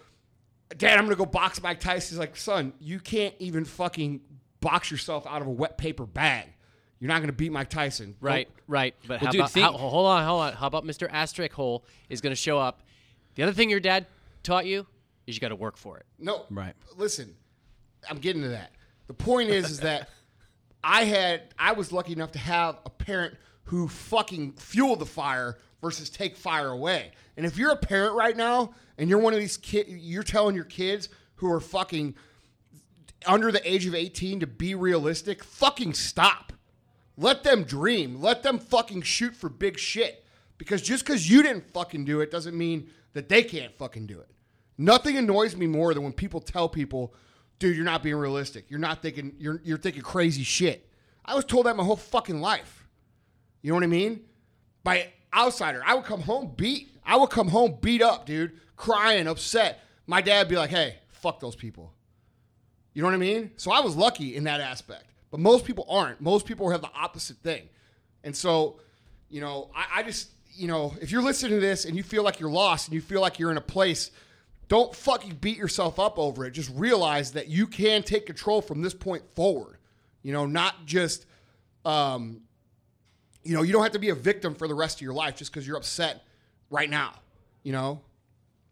[0.77, 2.15] Dad, I'm gonna go box Mike Tyson.
[2.15, 4.19] He's like, son, you can't even fucking
[4.59, 6.47] box yourself out of a wet paper bag.
[6.99, 8.11] You're not gonna beat Mike Tyson.
[8.21, 8.95] Go- Right, right.
[9.07, 10.53] But how dude, about think- how, hold on, hold on.
[10.53, 11.07] How about Mr.
[11.09, 12.81] Asterisk Hole is going to show up?
[13.37, 14.07] The other thing your dad
[14.41, 14.87] taught you
[15.27, 16.07] is you got to work for it.
[16.17, 16.45] No.
[16.49, 16.73] Right.
[16.97, 17.35] Listen,
[18.09, 18.71] I'm getting to that.
[19.05, 20.09] The point is, is that
[20.83, 25.59] I had, I was lucky enough to have a parent who fucking fueled the fire
[25.83, 27.11] versus take fire away.
[27.37, 30.55] And if you're a parent right now and you're one of these kids, you're telling
[30.55, 32.15] your kids who are fucking
[33.27, 36.53] under the age of 18 to be realistic, fucking stop.
[37.15, 38.19] Let them dream.
[38.19, 40.23] Let them fucking shoot for big shit.
[40.57, 44.19] Because just because you didn't fucking do it doesn't mean that they can't fucking do
[44.19, 44.29] it.
[44.77, 47.13] Nothing annoys me more than when people tell people,
[47.59, 48.69] dude, you're not being realistic.
[48.69, 50.89] You're not thinking, you're, you're thinking crazy shit.
[51.25, 52.87] I was told that my whole fucking life.
[53.61, 54.21] You know what I mean?
[54.83, 55.81] By outsider.
[55.85, 56.89] I would come home beat.
[57.05, 59.81] I would come home beat up, dude, crying, upset.
[60.05, 61.93] My dad be like, hey, fuck those people.
[62.93, 63.51] You know what I mean?
[63.57, 65.05] So I was lucky in that aspect.
[65.31, 66.21] But most people aren't.
[66.21, 67.67] Most people have the opposite thing.
[68.23, 68.79] And so,
[69.29, 72.23] you know, I, I just, you know, if you're listening to this and you feel
[72.23, 74.11] like you're lost and you feel like you're in a place,
[74.67, 76.51] don't fucking beat yourself up over it.
[76.51, 79.77] Just realize that you can take control from this point forward.
[80.23, 81.25] You know, not just,
[81.85, 82.41] um,
[83.43, 85.37] you know, you don't have to be a victim for the rest of your life
[85.37, 86.25] just because you're upset
[86.69, 87.13] right now.
[87.63, 88.01] You know,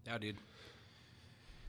[0.06, 0.38] Yeah, dude.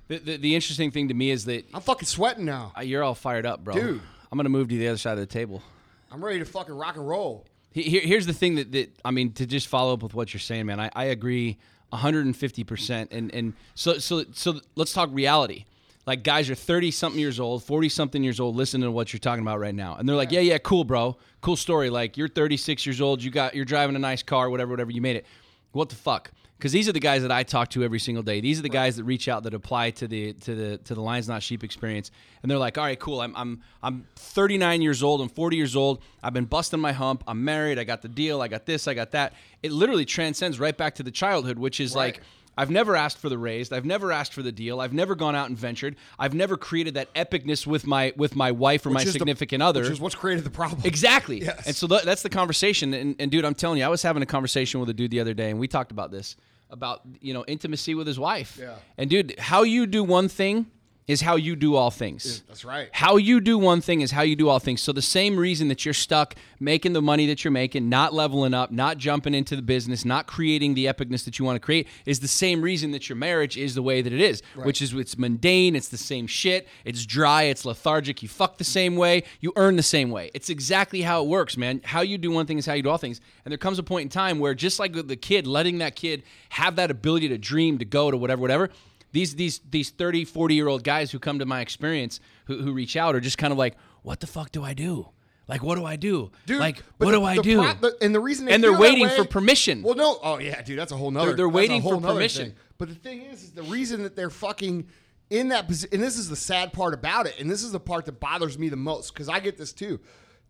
[0.08, 2.72] The, the, the interesting thing to me is that I'm fucking sweating now.
[2.82, 3.74] you're all fired up, bro.
[3.74, 4.00] Dude.
[4.30, 5.62] I'm gonna move to the other side of the table.
[6.10, 7.44] I'm ready to fucking rock and roll.
[7.76, 10.32] He- Here, here's the thing that, that I mean to just follow up with what
[10.32, 10.80] you're saying, man.
[10.80, 11.58] I, I agree
[11.90, 13.12] 150 percent.
[13.12, 15.66] And and so so so let's talk reality.
[16.06, 19.20] Like guys are 30 something years old, 40 something years old, listening to what you're
[19.20, 21.90] talking about right now, and they're like, yeah, yeah, cool, bro, cool story.
[21.90, 25.02] Like you're 36 years old, you got you're driving a nice car, whatever, whatever, you
[25.02, 25.26] made it.
[25.72, 26.30] What the fuck?
[26.58, 28.40] Because these are the guys that I talk to every single day.
[28.40, 31.02] These are the guys that reach out that apply to the to the to the
[31.02, 32.10] Lions Not Sheep experience,
[32.42, 33.20] and they're like, all right, cool.
[33.20, 35.20] I'm I'm I'm 39 years old.
[35.20, 36.02] I'm 40 years old.
[36.22, 37.24] I've been busting my hump.
[37.26, 37.78] I'm married.
[37.78, 38.40] I got the deal.
[38.40, 38.88] I got this.
[38.88, 39.34] I got that.
[39.62, 42.20] It literally transcends right back to the childhood, which is like.
[42.56, 43.72] I've never asked for the raised.
[43.72, 44.80] I've never asked for the deal.
[44.80, 45.96] I've never gone out and ventured.
[46.18, 49.62] I've never created that epicness with my with my wife or my Which the- significant
[49.62, 49.82] other.
[49.82, 50.80] Which is what's created the problem.
[50.84, 51.42] Exactly.
[51.42, 51.66] Yes.
[51.66, 52.94] And so th- that's the conversation.
[52.94, 55.20] And, and dude, I'm telling you, I was having a conversation with a dude the
[55.20, 56.36] other day, and we talked about this
[56.70, 58.58] about you know intimacy with his wife.
[58.60, 58.74] Yeah.
[58.98, 60.66] And dude, how you do one thing
[61.06, 62.42] is how you do all things.
[62.48, 62.88] That's right.
[62.92, 64.82] How you do one thing is how you do all things.
[64.82, 68.54] So the same reason that you're stuck making the money that you're making, not leveling
[68.54, 71.86] up, not jumping into the business, not creating the epicness that you want to create
[72.06, 74.92] is the same reason that your marriage is the way that it is, which is
[74.94, 79.22] it's mundane, it's the same shit, it's dry, it's lethargic, you fuck the same way,
[79.40, 80.30] you earn the same way.
[80.34, 81.80] It's exactly how it works, man.
[81.84, 83.20] How you do one thing is how you do all things.
[83.44, 86.24] And there comes a point in time where just like the kid, letting that kid
[86.48, 88.70] have that ability to dream, to go to whatever, whatever,
[89.12, 92.72] these these these 30 40 year old guys who come to my experience who, who
[92.72, 95.08] reach out are just kind of like what the fuck do i do
[95.48, 98.14] like what do i do Dude, like what the- do i do pro- the- and
[98.14, 99.82] the reason they And they're waiting way- for permission.
[99.82, 101.28] Well, no, oh yeah, dude, that's a whole nother.
[101.28, 102.46] They're- they're waiting for permission.
[102.50, 102.54] thing.
[102.78, 104.86] But the thing is, is the reason that they're fucking
[105.30, 107.80] in that position, and this is the sad part about it, and this is the
[107.80, 110.00] part that bothers me the most because I get this too.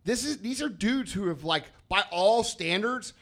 [0.04, 3.12] This is these are dudes who have like by all standards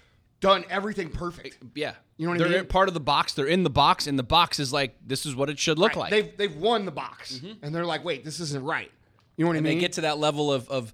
[0.45, 1.59] done everything perfect.
[1.75, 1.95] Yeah.
[2.17, 2.53] You know what I mean?
[2.53, 3.33] They're part of the box.
[3.35, 5.97] They're in the box, and the box is like, this is what it should look
[5.97, 6.11] like.
[6.11, 7.65] They've they've won the box, mm-hmm.
[7.65, 8.91] and they're like, wait, this isn't right.
[9.37, 9.79] You know what and I mean?
[9.79, 10.93] they get to that level of, of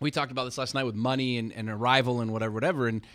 [0.00, 3.06] we talked about this last night with money and, and arrival and whatever whatever and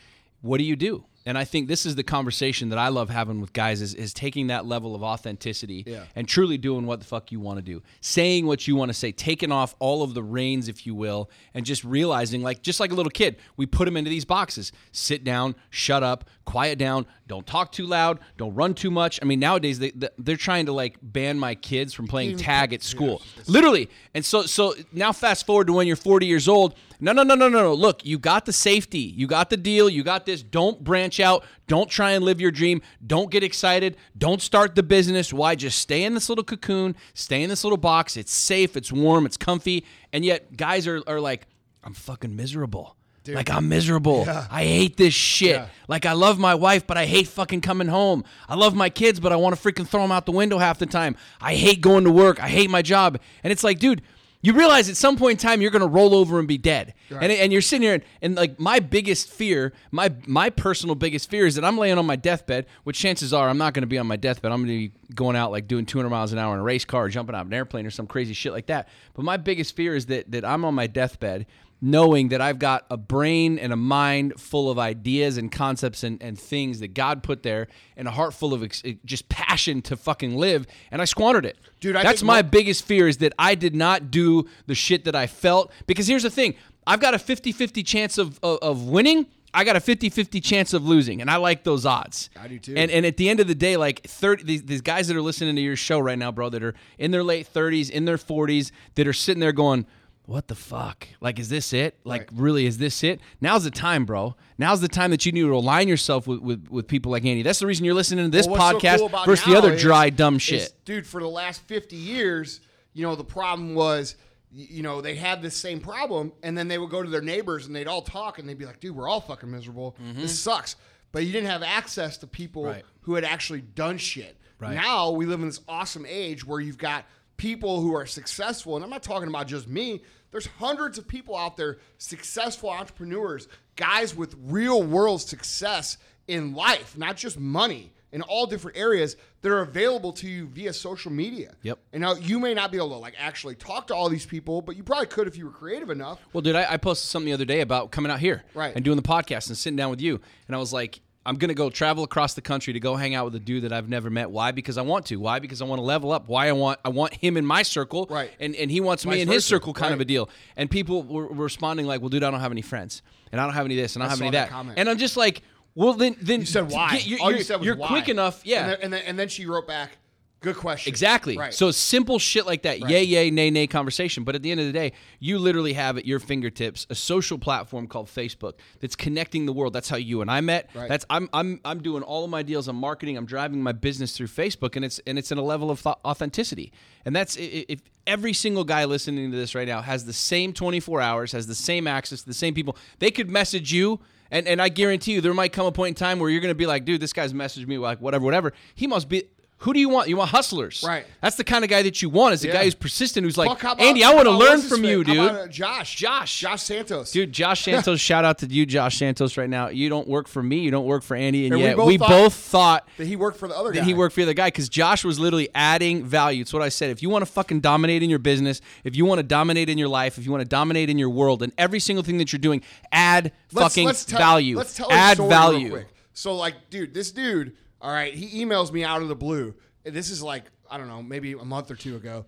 [0.42, 3.40] what do you do and i think this is the conversation that i love having
[3.42, 6.04] with guys is, is taking that level of authenticity Yeah.
[6.16, 7.82] and truly doing what the fuck you want to do.
[8.02, 11.30] Saying what you want to say taking off all of the reins if you will
[11.54, 14.72] and just realizing like just like a little kid we put them into these boxes.
[14.92, 19.20] Sit down shut up quiet down don't talk too loud don't run too much.
[19.22, 22.74] I mean nowadays they, they- they're trying to like ban my kids from playing tag
[22.74, 23.22] at school.
[23.48, 23.90] Literally.
[24.14, 27.36] And so so now fast forward to when you're 40 years old no no no
[27.36, 27.74] no no no.
[27.74, 29.00] Look you got the safety.
[29.00, 29.90] You got the deal.
[29.90, 30.44] You got this.
[30.44, 31.44] Don't branch out.
[31.68, 32.82] Don't try and live your dream.
[33.06, 33.98] Don't get excited.
[34.18, 35.34] Don't start the business.
[35.34, 35.56] Why?
[35.56, 36.96] Just stay in this little cocoon.
[37.14, 38.18] Stay in this little box.
[38.18, 38.76] It's safe.
[38.78, 39.26] It's warm.
[39.26, 39.86] It's comfy.
[40.12, 41.48] And yet guys are, are like
[41.84, 42.96] i'm fucking miserable.
[43.26, 44.26] Like I'm miserable.
[44.28, 45.56] I hate this shit.
[45.56, 45.68] Yeah.
[45.88, 48.26] Like I love my wife, but I hate fucking coming home.
[48.50, 50.78] I love my kids, but I want to freaking throw them out the window half
[50.78, 51.16] the time.
[51.40, 52.44] I hate going to work.
[52.44, 53.20] I hate my job.
[53.44, 54.02] And it's like, dude,
[54.44, 56.94] you realize at some point in time you're gonna roll over and be dead.
[57.24, 61.30] And, and you're sitting here and, and like my biggest fear, my my personal biggest
[61.30, 63.98] fear is that I'm laying on my deathbed, which chances are I'm not gonna be
[63.98, 64.52] on my deathbed.
[64.52, 67.06] I'm gonna be going out like doing 200 miles an hour in a race car,
[67.06, 68.90] or jumping out of an airplane, or some crazy shit like that.
[69.14, 71.46] But my biggest fear is that that I'm on my deathbed
[71.84, 76.24] knowing that I've got a brain and a mind full of ideas and concepts and,
[76.24, 79.82] and things that God put there and a heart full of ex- eh, just passion
[79.82, 81.58] to fucking live and I squandered it.
[81.82, 85.04] Dude, I that's my mo- biggest fear is that I did not do the shit
[85.04, 86.56] that I felt because here's the thing.
[86.88, 89.26] I've got a 50-50 chance of, of, of winning.
[89.54, 92.30] I got a 50-50 chance of losing and I like those odds.
[92.42, 92.76] I do too.
[92.78, 95.22] And and at the end of the day like 30 these, these guys that are
[95.22, 98.16] listening to your show right now, bro, that are in their late 30s, in their
[98.16, 99.86] 40s, that are sitting there going
[100.26, 101.08] what the fuck?
[101.20, 101.98] Like, is this it?
[102.06, 103.20] Like, really, is this it?
[103.42, 104.36] Now's the time, bro.
[104.58, 107.42] Now's the time that you need to align yourself with, with, with people like Andy.
[107.44, 109.74] That's the reason you're listening to this Well, what's so podcast cool versus the other
[109.74, 110.74] is- dry, dumb is, shit.
[110.86, 111.06] dude.
[111.06, 112.62] For the last fifty years,
[112.94, 114.16] you know, the problem was,
[114.52, 117.66] you know, they had this same problem, and then they would go to their neighbors
[117.66, 119.96] and they'd all talk, and they'd be like, "Dude, we're all fucking miserable.
[120.16, 120.76] This sucks."
[121.12, 122.72] But you didn't have access to people Mm-hmm.
[122.72, 122.84] Right.
[123.02, 124.38] who had actually done shit.
[124.60, 124.76] Right.
[124.76, 127.06] Now we live in this awesome age where you've got
[127.44, 130.02] people who are successful, and I'm not talking about just me.
[130.32, 135.98] There's hundreds of people out there, successful entrepreneurs, guys with real world success
[136.28, 140.72] in life, not just money, in all different areas that are available to you via
[140.72, 141.54] social media.
[141.64, 141.80] Yep.
[141.92, 144.62] And now you may not be able to like actually talk to all these people,
[144.62, 146.20] but you probably could if you were creative enough.
[146.32, 148.74] Well, dude, I, I posted something the other day about coming out here Right.
[148.74, 150.22] and doing the podcast and sitting down with you.
[150.48, 153.16] And I was like, I'm going to go travel across the country to go hang
[153.16, 154.30] out with a dude that I've never met.
[154.30, 154.52] Why?
[154.52, 155.16] Because I want to.
[155.16, 155.40] Why?
[155.40, 156.28] Because I want to level up.
[156.28, 156.50] Why?
[156.50, 158.08] I want I want him in my circle.
[158.10, 158.32] Right.
[158.40, 160.30] And, and he wants me Vice in his circle kind of a deal.
[160.58, 163.02] And people were, responding like, well, dude, I don't have any friends.
[163.32, 163.96] And I don't have any this.
[163.96, 164.52] And I don't have saw any that that.
[164.52, 164.78] comment.
[164.78, 165.42] And I'm just like,
[165.76, 167.02] well, then, then You said why?
[167.04, 167.88] You're, all you you're- said was you're why.
[167.88, 168.42] quick enough.
[168.44, 168.60] Yeah.
[168.62, 169.98] And then, and then, and then she wrote back,
[170.44, 170.92] good question.
[170.92, 171.38] Exactly.
[171.38, 171.54] Right.
[171.54, 174.24] So simple shit like that, yay, yay, nay, nay conversation.
[174.24, 177.40] But at the end of the day, you literally have at your fingertips a social
[177.40, 179.74] platform called Facebook that's connecting the world.
[179.74, 180.70] That's how you and I met.
[180.76, 180.88] Right.
[180.88, 182.68] That's I'm I'm I'm doing all of my deals.
[182.68, 183.18] I'm marketing.
[183.18, 185.96] I'm driving my business through Facebook, and it's and it's in a level of th-
[186.06, 186.72] authenticity.
[187.06, 191.02] And that's if every single guy listening to this right now has the same 24
[191.02, 194.00] hours, has the same access to the same people, they could message you.
[194.32, 196.50] And, and I guarantee you, there might come a point in time where you're going
[196.50, 198.54] to be like, dude, this guy's messaged me like whatever, whatever.
[198.74, 199.24] He must be.
[199.64, 200.10] Who do you want?
[200.10, 201.06] You want hustlers, Right.
[201.22, 202.34] That's the kind of guy that you want.
[202.34, 202.54] Is a Yeah.
[202.54, 205.16] guy who's persistent, who's like, Fuck, about- Andy, I want to learn from you, dude.
[205.18, 205.96] about, uh, Josh.
[205.96, 206.38] Josh.
[206.40, 207.12] Josh Santos.
[207.12, 209.70] Dude, Josh Santos, shout out to you, Josh Santos, right now.
[209.70, 211.88] You don't work for me, you don't work for Andy, and, And we yet both
[211.88, 213.80] we thought- both thought That he worked for the other guy.
[213.80, 216.42] that he worked for the other guy because Josh was literally adding value.
[216.42, 216.90] It's what I said.
[216.92, 219.78] If you want to fucking dominate in your business, if you want to dominate in
[219.78, 222.34] your life, if you want to dominate in your world, and every single thing that
[222.34, 222.62] you're doing,
[222.92, 224.58] add fucking tell, value.
[224.58, 225.60] Let's tell a add story value.
[225.68, 225.88] Real quick.
[226.16, 227.54] So, like, dude, this dude,
[227.84, 229.54] all right, he emails me out of the blue.
[229.84, 232.26] This is like, I don't know, maybe a month or two ago.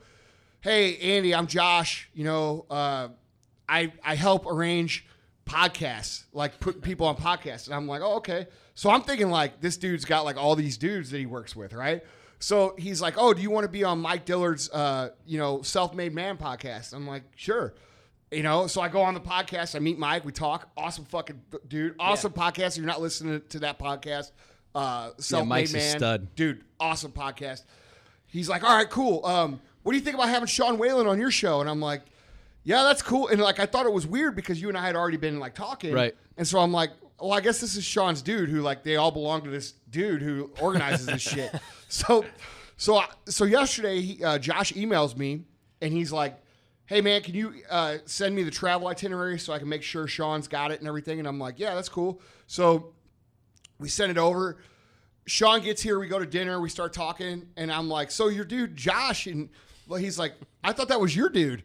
[0.60, 2.10] Hey, Andy, I'm Josh.
[2.14, 3.08] You know, uh,
[3.68, 5.08] I I help arrange
[5.46, 7.68] podcasts, like put people on podcasts.
[7.68, 8.48] And I'm like, oh, okay.
[8.74, 11.72] So I'm thinking like this dude's got like all these dudes that he works with,
[11.72, 12.04] right?
[12.40, 15.62] So he's like, oh, do you want to be on Mike Dillard's, uh, you know,
[15.62, 16.94] self-made man podcast?
[16.94, 17.74] I'm like, sure.
[18.30, 19.76] You know, so I go on the podcast.
[19.76, 20.26] I meet Mike.
[20.26, 20.70] We talk.
[20.76, 21.96] Awesome fucking dude.
[21.98, 22.72] Awesome podcast.
[22.72, 24.32] If you're not listening to that podcast,
[24.76, 26.36] uh, self-made Mike's man, stud.
[26.36, 26.64] dude.
[26.80, 27.64] Awesome podcast.
[28.28, 29.26] He's like, all right, cool.
[29.26, 31.62] Um, what do you think about having Sean Whalen on your show?
[31.62, 32.02] And I'm like,
[32.64, 33.28] yeah, that's cool.
[33.30, 35.56] And like, I thought it was weird because you and I had already been like
[35.56, 36.16] talking, Right.
[36.38, 39.12] And so I'm like, well, I guess this is Sean's dude who like they all
[39.12, 41.54] belong to this dude who organizes this shit.
[41.88, 42.26] So,
[42.78, 45.44] So I- so yesterday, he, uh, Josh emails me
[45.82, 46.38] and he's like,
[46.88, 50.08] "Hey man, can you uh, send me the travel itinerary so I can make sure
[50.08, 52.95] Sean's got it and everything?" And I'm like, "Yeah, that's cool." So
[53.80, 54.58] we send it over.
[55.28, 56.00] Sean gets here.
[56.00, 56.60] We go to dinner.
[56.62, 59.50] We start talking, and I'm like, "So your dude Josh?" And
[59.88, 61.64] well, he's like, "I thought that was your dude."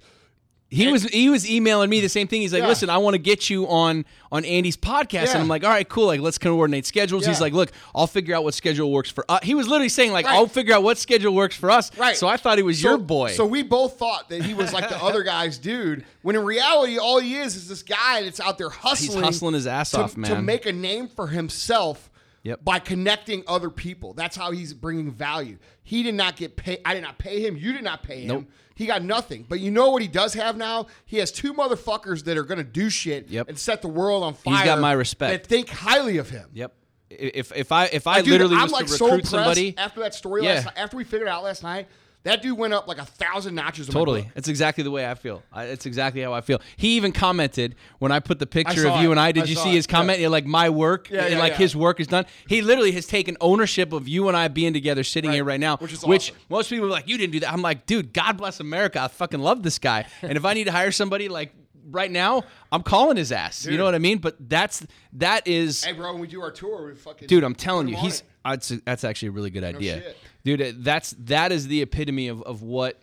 [0.72, 2.42] He was he was emailing me the same thing.
[2.42, 2.68] He's like, Yeah.
[2.68, 5.30] "Listen, I want to get you on on Andy's podcast," Yeah.
[5.32, 6.06] and I'm like, "All right, cool.
[6.06, 9.40] Like, let's coordinate schedules." He's like, "Look, I'll figure out what schedule works for." us.
[9.42, 10.36] He was literally saying like, Right.
[10.36, 12.16] "I'll figure out what schedule works for us." Right.
[12.16, 13.32] So I thought he was So- your boy.
[13.32, 16.98] So we both thought that he was like the other guy's dude, when in reality,
[16.98, 19.24] all he is is this guy that's out there hustling.
[19.24, 22.09] hustling his ass to, off, to make a name for himself.
[22.42, 22.64] Yep.
[22.64, 25.58] By connecting other people, that's how he's bringing value.
[25.82, 26.80] He did not get paid.
[26.84, 27.56] I did not pay him.
[27.56, 28.28] You did not pay him.
[28.28, 28.44] Nope.
[28.74, 29.44] He got nothing.
[29.46, 30.86] But you know what he does have now?
[31.04, 33.50] He has two motherfuckers that are going to do shit Yep.
[33.50, 34.56] and set the world on fire.
[34.56, 35.42] He's got my respect.
[35.42, 36.48] That think highly of him.
[36.54, 36.72] yep.
[37.10, 39.74] If if I if I dude, literally I'm was like to so recruit impressed somebody,
[39.76, 40.54] after that story Yeah.
[40.54, 40.74] last night.
[40.78, 41.88] After we figured out last night,
[42.22, 43.86] that dude went up like a thousand notches.
[43.88, 44.30] Totally.
[44.36, 45.42] It's exactly the way I feel.
[45.52, 46.60] I, it's exactly how I feel.
[46.76, 49.12] He even commented when I put the picture of you it.
[49.12, 49.32] and I.
[49.32, 49.74] Did I you see it.
[49.74, 50.20] his comment?
[50.20, 50.28] Yeah.
[50.28, 52.26] Like my work, Yeah, and yeah, like his work is done.
[52.46, 55.36] He literally has taken ownership of you and I being together, sitting Right.
[55.36, 55.76] here right now.
[55.78, 56.42] Which is which awesome.
[56.50, 57.52] most people are like, you didn't do that.
[57.52, 59.00] I'm like, dude, God bless America.
[59.00, 60.06] I fucking love this guy.
[60.22, 61.52] and if I need to hire somebody like
[61.90, 63.64] right now, I'm calling his ass.
[63.66, 64.18] You know what I mean?
[64.18, 65.84] But that's that is.
[65.84, 68.68] Hey, bro, when we do our tour, we fucking Dude, I'm telling you, he's that's
[68.84, 70.16] that's actually a really good idea, shit.
[70.44, 70.84] Dude.
[70.84, 73.00] That's that is the epitome of of what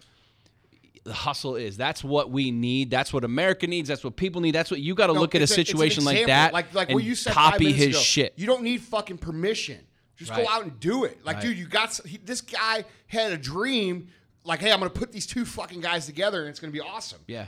[1.04, 1.78] the hustle is.
[1.78, 2.90] That's what we need.
[2.92, 3.88] That's what America needs.
[3.88, 4.52] That's what people need.
[4.56, 7.04] That's what you got to No, look at a situation like that like like what
[7.04, 8.00] you said copy his ago.
[8.00, 8.34] shit.
[8.36, 9.80] You don't need fucking permission.
[10.18, 10.46] Just Right.
[10.46, 11.24] go out and do it.
[11.24, 11.44] Like, Right.
[11.46, 14.08] dude, you got he, this guy had a dream.
[14.44, 17.20] Like, hey, I'm gonna put these two fucking guys together, and it's gonna be awesome.
[17.28, 17.48] yeah.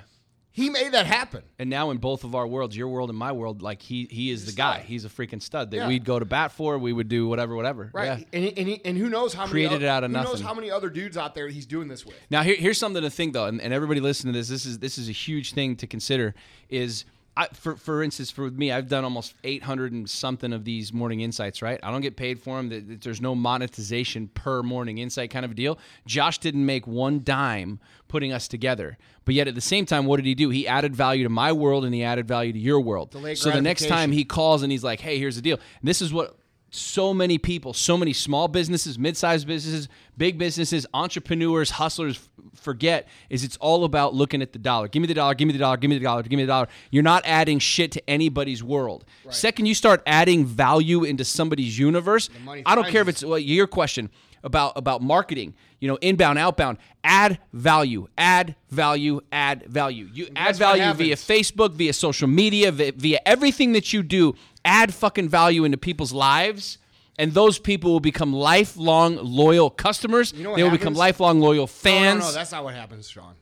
[0.59, 1.43] He made that happen.
[1.57, 4.29] And now in both of our worlds, your world and my world, like he he
[4.29, 4.79] is the guy.
[4.85, 5.87] He's a freaking stud that Yeah.
[5.87, 6.77] we'd go to bat for.
[6.77, 7.89] We would do whatever, whatever.
[7.93, 8.19] Right.
[8.19, 8.25] Yeah.
[8.33, 10.17] And, he, and, he, and who knows how many Created oth- it out of who
[10.17, 10.45] knows nothing.
[10.45, 12.15] how many other dudes out there he's doing this with.
[12.29, 14.49] Now here, here's something to think though, and, and everybody listen to this.
[14.49, 16.35] This is this is a huge thing to consider.
[16.69, 17.05] Is
[17.39, 21.21] I, for for instance, for me, I've done almost 800 and something of these morning
[21.21, 21.61] insights.
[21.61, 22.69] Right, I don't get paid for them.
[22.69, 25.79] Th- th- There's no monetization per morning insight kind of a deal.
[26.05, 27.79] Josh didn't make one dime
[28.09, 30.49] putting us together, but yet at the same time, what did he do?
[30.49, 33.11] He added value to my world and he added value to your world.
[33.11, 36.01] Delayed so the next time he calls and he's like, "Hey, here's the deal." This
[36.01, 36.38] is what
[36.71, 39.87] so many people, so many small businesses, mid-sized businesses,
[40.17, 44.87] big businesses, entrepreneurs, hustlers forget is it's all about looking at the dollar.
[44.87, 46.47] Give me the dollar, give me the dollar, give me the dollar, give me the
[46.47, 46.67] dollar.
[46.91, 49.05] You're not adding shit to anybody's world.
[49.29, 52.29] Second you start adding value into somebody's universe,
[52.65, 54.09] I don't care if it's well, your question
[54.43, 60.09] about about marketing, you know, inbound, outbound, add value, add value, add value.
[60.13, 61.15] You add value via?
[61.15, 64.35] Facebook, via social media, via, via everything that you do,
[64.69, 66.77] add fucking value into people's lives.
[67.17, 70.31] And those people will become lifelong loyal customers.
[70.31, 72.19] You know what they will become lifelong loyal No, fans.
[72.21, 73.33] No, no, that's not what happens, Sean.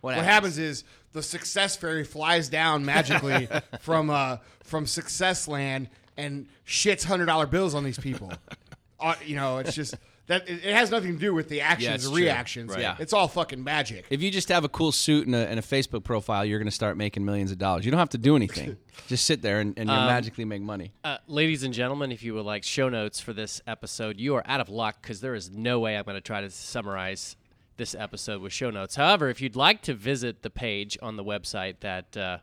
[0.00, 0.56] What What, happens?
[0.56, 0.58] happens?
[0.58, 3.48] is the success fairy flies down magically
[3.80, 8.32] from uh, from success land and shits hundred dollar bills on these people.
[9.00, 9.94] uh, you know, it's just
[10.30, 12.22] that it, it has nothing to do with the actions it's or true.
[12.22, 12.70] reactions.
[12.70, 12.80] Right.
[12.80, 12.96] Yeah.
[13.00, 14.06] It's all fucking magic.
[14.10, 16.68] if you just have a cool suit and a, and a Facebook profile, you're going
[16.68, 17.84] to start making millions of dollars.
[17.84, 18.76] You don't have to do anything.
[19.08, 20.92] just sit there and, and you'll magically make money.
[21.02, 24.44] Uh, ladies and gentlemen, if you would like show notes for this episode, you are
[24.46, 27.36] out of luck because there is no way I'm going to try to summarize
[27.76, 28.94] this episode with show notes.
[28.94, 32.38] However, if you'd like to visit the page on the website that uh,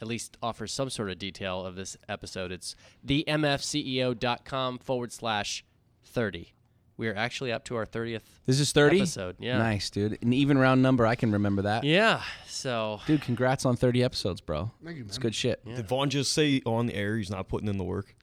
[0.00, 5.64] at least offers some sort of detail of this episode, it's themfceo.com forward slash
[6.04, 6.54] 30.
[6.96, 8.20] We are actually up to our 30th.
[8.46, 8.98] This is 30?
[9.00, 9.58] episode, yeah.
[9.58, 10.16] Nice, dude.
[10.22, 11.06] An even round number.
[11.06, 11.82] I can remember that.
[11.84, 14.70] Yeah, so Dude, congrats on 30 episodes, bro.
[14.84, 15.22] Thank you, It's man.
[15.22, 15.64] good shit.
[15.64, 18.14] Did Vaughn just say on the air he's not putting in the work?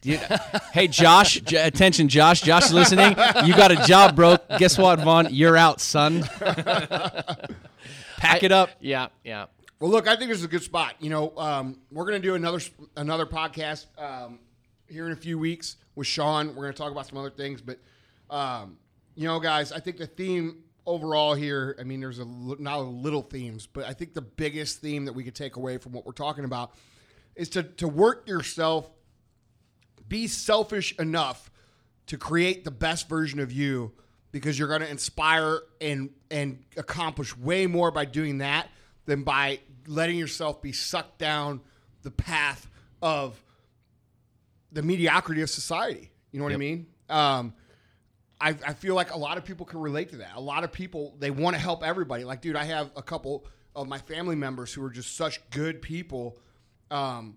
[0.00, 0.20] Dude,
[0.72, 2.40] hey, Josh, J- attention, Josh.
[2.42, 3.10] Josh is listening.
[3.44, 4.36] You got a job, bro.
[4.58, 5.28] Guess what, Vaughn?
[5.30, 6.22] You're out, son.
[8.18, 8.70] Pack it up.
[8.80, 9.46] yeah, yeah.
[9.80, 10.94] Well, look, I think this is a good spot.
[11.00, 12.60] You know, um, we're going to do another
[12.96, 14.38] another podcast um,
[14.88, 16.48] here in a few weeks with Sean.
[16.48, 17.78] We're going to talk about some other things, but
[18.34, 18.78] um,
[19.14, 21.76] you know, guys, I think the theme overall here.
[21.80, 25.12] I mean, there's a not a little themes, but I think the biggest theme that
[25.12, 26.72] we could take away from what we're talking about
[27.36, 28.90] is to to work yourself,
[30.08, 31.48] be selfish enough
[32.06, 33.92] to create the best version of you
[34.32, 38.68] because you're going to inspire and and accomplish way more by doing that
[39.06, 41.60] than by letting yourself be sucked down
[42.02, 42.68] the path
[43.00, 43.40] of
[44.72, 46.10] the mediocrity of society.
[46.32, 46.86] You know what I mean?
[47.08, 47.54] Um,
[48.40, 50.32] I, I feel like a lot of people can relate to that.
[50.34, 52.24] A lot of people they want to help everybody.
[52.24, 53.46] Like, dude, I have a couple
[53.76, 56.36] of my family members who are just such good people,
[56.90, 57.36] um,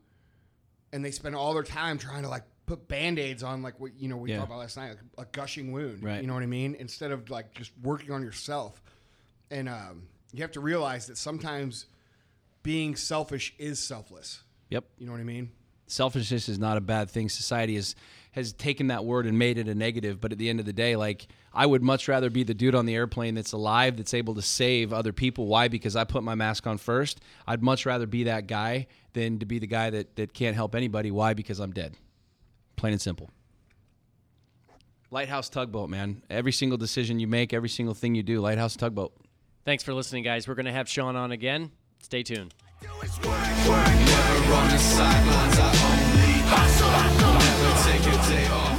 [0.92, 4.08] and they spend all their time trying to like put band-aids on like what you
[4.10, 4.38] know we Yeah.
[4.40, 6.04] talked about last night, like a gushing wound.
[6.04, 6.22] Right.
[6.22, 6.76] You know what I mean?
[6.80, 8.82] Instead of like just working on yourself.
[9.50, 11.86] And um, you have to realize that sometimes
[12.64, 14.42] being selfish is selfless.
[14.70, 14.84] Yep.
[14.98, 15.52] You know what I mean?
[15.90, 17.30] selfishness is not a bad thing.
[17.30, 17.96] Society has
[18.38, 20.72] has taken that word and made it a negative, but at the end of the
[20.72, 24.14] day, like I would much rather be the dude on the airplane that's alive, that's
[24.14, 25.48] able to save other people.
[25.48, 25.68] Why?
[25.68, 27.20] Because I put my mask on first.
[27.48, 30.76] I'd much rather be that guy than to be the guy that that can't help
[30.76, 31.10] anybody.
[31.10, 31.34] Why?
[31.34, 31.96] Because I'm dead.
[32.76, 33.32] Plain and simple.
[35.10, 36.22] Lighthouse tugboat, man.
[36.30, 39.14] Every single decision you make, every single thing you do, lighthouse tugboat.
[39.66, 40.48] Thanks for listening, guys.
[40.48, 41.72] We're going to have Sean on again.
[42.04, 42.54] Stay tuned.
[47.60, 48.77] We take a day off.